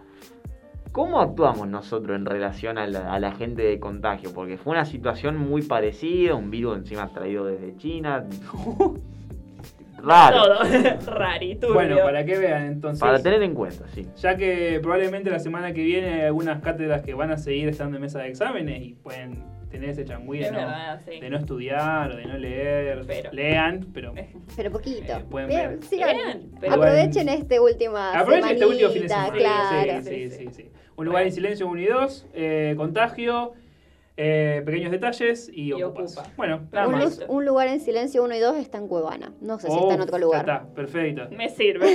¿Cómo 0.93 1.20
actuamos 1.20 1.68
nosotros 1.68 2.16
en 2.16 2.24
relación 2.26 2.76
a 2.78 2.86
la, 2.86 3.12
a 3.12 3.20
la 3.20 3.32
gente 3.32 3.62
de 3.62 3.78
contagio? 3.78 4.32
Porque 4.34 4.57
fue 4.57 4.72
una 4.72 4.84
situación 4.84 5.36
muy 5.36 5.62
parecida, 5.62 6.34
un 6.34 6.51
virus 6.51 6.78
encima 6.78 7.09
traído 7.12 7.45
desde 7.45 7.76
China. 7.76 8.24
Raro. 10.03 10.36
Todo. 10.43 10.59
Rari, 11.14 11.57
turbio. 11.57 11.74
bueno, 11.74 11.97
para 11.99 12.24
que 12.24 12.39
vean 12.39 12.66
entonces. 12.66 13.01
Para 13.01 13.20
tener 13.22 13.43
en 13.43 13.55
cuenta, 13.55 13.84
sí. 13.89 14.07
Ya 14.16 14.36
que 14.36 14.78
probablemente 14.80 15.28
la 15.30 15.41
semana 15.41 15.72
que 15.72 15.82
viene 15.82 16.09
hay 16.14 16.20
algunas 16.26 16.61
cátedras 16.62 17.03
que 17.03 17.14
van 17.14 17.32
a 17.32 17.36
seguir 17.36 17.68
estando 17.68 17.97
en 17.97 18.03
mesa 18.03 18.20
de 18.20 18.28
exámenes 18.28 18.80
y 18.82 18.95
pueden 18.95 19.43
tener 19.70 19.90
ese 19.90 20.04
changüí 20.04 20.38
de 20.40 20.50
no, 20.50 20.58
verdad, 20.58 21.00
sí. 21.04 21.20
de 21.20 21.30
no 21.30 21.36
estudiar 21.38 22.10
o 22.12 22.16
de 22.16 22.24
no 22.24 22.38
leer. 22.38 23.02
Pero- 23.06 23.32
Lean, 23.32 23.86
pero 23.92 24.14
Pero 24.56 24.70
poquito. 24.70 25.12
Eh, 25.12 25.24
pueden 25.30 25.48
Bien, 25.48 25.68
ver. 25.70 25.82
sigan. 25.84 26.16
Bien, 26.16 26.50
pero- 26.60 26.74
Aprovechen 26.74 27.28
este 27.28 27.60
última 27.60 28.18
aprovechen 28.18 28.50
este 28.52 28.66
último 28.66 28.90
fin 28.90 29.02
de 29.02 29.08
semana. 29.08 29.32
Claro. 29.32 30.02
Sí, 30.02 30.08
sí, 30.10 30.30
Sí, 30.30 30.30
sí, 30.30 30.44
sí. 30.46 30.62
sí. 30.62 30.70
Un 30.96 31.06
lugar 31.06 31.22
en 31.24 31.32
silencio, 31.32 31.68
uno 31.68 31.80
y 31.80 31.86
dos, 31.86 32.26
eh, 32.34 32.74
contagio, 32.76 33.52
eh, 34.20 34.62
pequeños 34.66 34.90
detalles 34.90 35.48
y, 35.54 35.68
Y 35.68 35.82
ocupas. 35.82 36.16
ocupa. 36.18 36.32
Bueno, 36.36 36.62
nada 36.72 36.88
Un, 36.88 36.94
más. 36.94 37.24
un 37.28 37.44
lugar 37.46 37.68
en 37.68 37.78
silencio 37.80 38.24
1 38.24 38.34
y 38.34 38.40
2 38.40 38.56
está 38.56 38.78
en 38.78 38.88
Cuevana. 38.88 39.32
No 39.40 39.60
sé 39.60 39.68
si 39.68 39.72
Oh, 39.76 39.82
está 39.82 39.94
en 39.94 40.00
otro 40.00 40.16
ya 40.16 40.24
lugar. 40.24 40.40
está, 40.40 40.66
perfecto. 40.74 41.28
Me 41.36 41.48
sirve. 41.48 41.86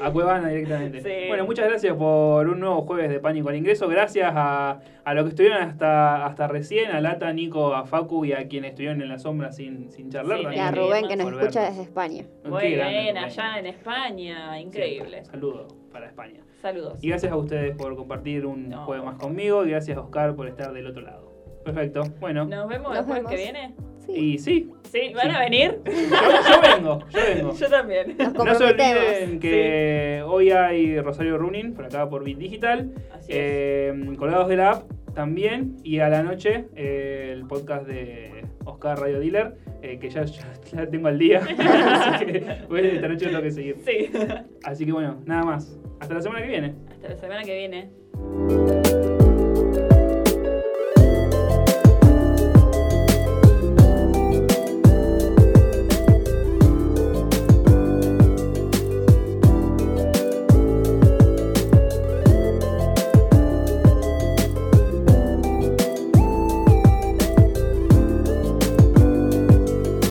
a 0.00 0.10
Cuevana 0.12 0.48
directamente. 0.48 1.02
Sí. 1.02 1.28
Bueno, 1.28 1.44
muchas 1.44 1.68
gracias 1.68 1.94
por 1.96 2.48
un 2.48 2.60
nuevo 2.60 2.82
jueves 2.82 3.10
de 3.10 3.20
Pánico 3.20 3.50
al 3.50 3.56
Ingreso. 3.56 3.86
Gracias 3.88 4.32
a, 4.34 4.80
a 5.04 5.14
los 5.14 5.24
que 5.24 5.28
estuvieron 5.30 5.62
hasta, 5.62 6.24
hasta 6.24 6.48
recién, 6.48 6.90
a 6.90 7.00
Lata, 7.02 7.32
Nico, 7.34 7.74
a 7.74 7.84
Facu 7.84 8.24
y 8.24 8.32
a 8.32 8.48
quienes 8.48 8.70
estuvieron 8.70 9.02
en 9.02 9.08
la 9.10 9.18
sombra 9.18 9.52
sin, 9.52 9.90
sin 9.92 10.10
charlar. 10.10 10.38
Sí, 10.38 10.46
Y 10.56 10.58
a 10.58 10.70
Rubén 10.70 11.06
que 11.06 11.16
nos 11.16 11.30
escucha 11.32 11.68
desde 11.68 11.82
España. 11.82 12.24
Muy 12.44 12.66
bien, 12.68 13.16
allá 13.18 13.58
en 13.58 13.66
España. 13.66 14.58
Increíble. 14.60 15.22
Sí, 15.24 15.30
saludos 15.30 15.74
para 15.92 16.06
España. 16.06 16.40
Saludos. 16.60 16.98
Y 17.02 17.08
gracias 17.08 17.32
a 17.32 17.36
ustedes 17.36 17.76
por 17.76 17.94
compartir 17.96 18.44
un 18.46 18.68
No. 18.68 18.84
juego 18.84 19.04
más 19.04 19.16
conmigo. 19.16 19.64
Y 19.64 19.70
gracias 19.70 19.96
a 19.96 20.00
Oscar 20.00 20.34
por 20.34 20.48
estar 20.48 20.72
del 20.72 20.86
otro 20.86 21.02
lado. 21.02 21.28
Perfecto. 21.64 22.02
Bueno. 22.20 22.44
Nos 22.46 22.68
vemos 22.68 22.96
el 22.96 23.04
jueves 23.04 23.26
que 23.28 23.36
viene. 23.36 23.74
Sí. 24.06 24.12
Y 24.12 24.38
sí, 24.38 24.70
Sí, 24.84 25.12
¿van 25.14 25.30
Sí. 25.30 25.36
a 25.36 25.40
venir? 25.40 25.80
yo, 25.84 25.92
yo 25.92 26.60
vengo, 26.62 26.98
yo 27.10 27.20
vengo. 27.34 27.52
Yo 27.58 27.68
también. 27.68 28.16
Nos 28.16 28.32
No 28.32 28.54
se 28.54 28.64
olviden 28.64 29.38
que 29.38 30.22
hoy 30.26 30.50
hay 30.50 30.98
Rosario 31.00 31.36
Running 31.36 31.74
por 31.74 31.84
acá 31.84 32.08
por 32.08 32.24
Bit 32.24 32.38
Digital. 32.38 32.90
Así 33.12 33.32
es. 33.32 33.38
Eh, 33.38 34.14
colgados 34.18 34.48
de 34.48 34.56
la 34.56 34.70
app 34.70 34.90
también. 35.14 35.76
Y 35.84 35.98
a 35.98 36.08
la 36.08 36.22
noche 36.22 36.68
eh, 36.74 37.32
el 37.34 37.46
podcast 37.46 37.86
de 37.86 38.46
Oscar 38.64 38.98
Radio 38.98 39.20
Dealer, 39.20 39.58
eh, 39.82 39.98
que 39.98 40.08
ya, 40.08 40.24
ya 40.24 40.46
la 40.72 40.86
tengo 40.88 41.08
al 41.08 41.18
día. 41.18 41.40
Así 41.58 42.24
que 42.24 42.44
bueno, 42.68 42.88
esta 42.88 43.08
noche 43.08 43.26
lo 43.26 43.30
tengo 43.32 43.42
que 43.42 43.50
seguir. 43.50 43.76
Sí. 43.84 44.10
Así 44.64 44.86
que 44.86 44.92
bueno, 44.92 45.18
nada 45.26 45.44
más. 45.44 45.78
Hasta 46.00 46.14
la 46.14 46.22
semana 46.22 46.40
que 46.42 46.48
viene. 46.48 46.74
Hasta 46.90 47.08
la 47.08 47.16
semana 47.16 47.42
que 47.44 47.56
viene. 47.56 48.87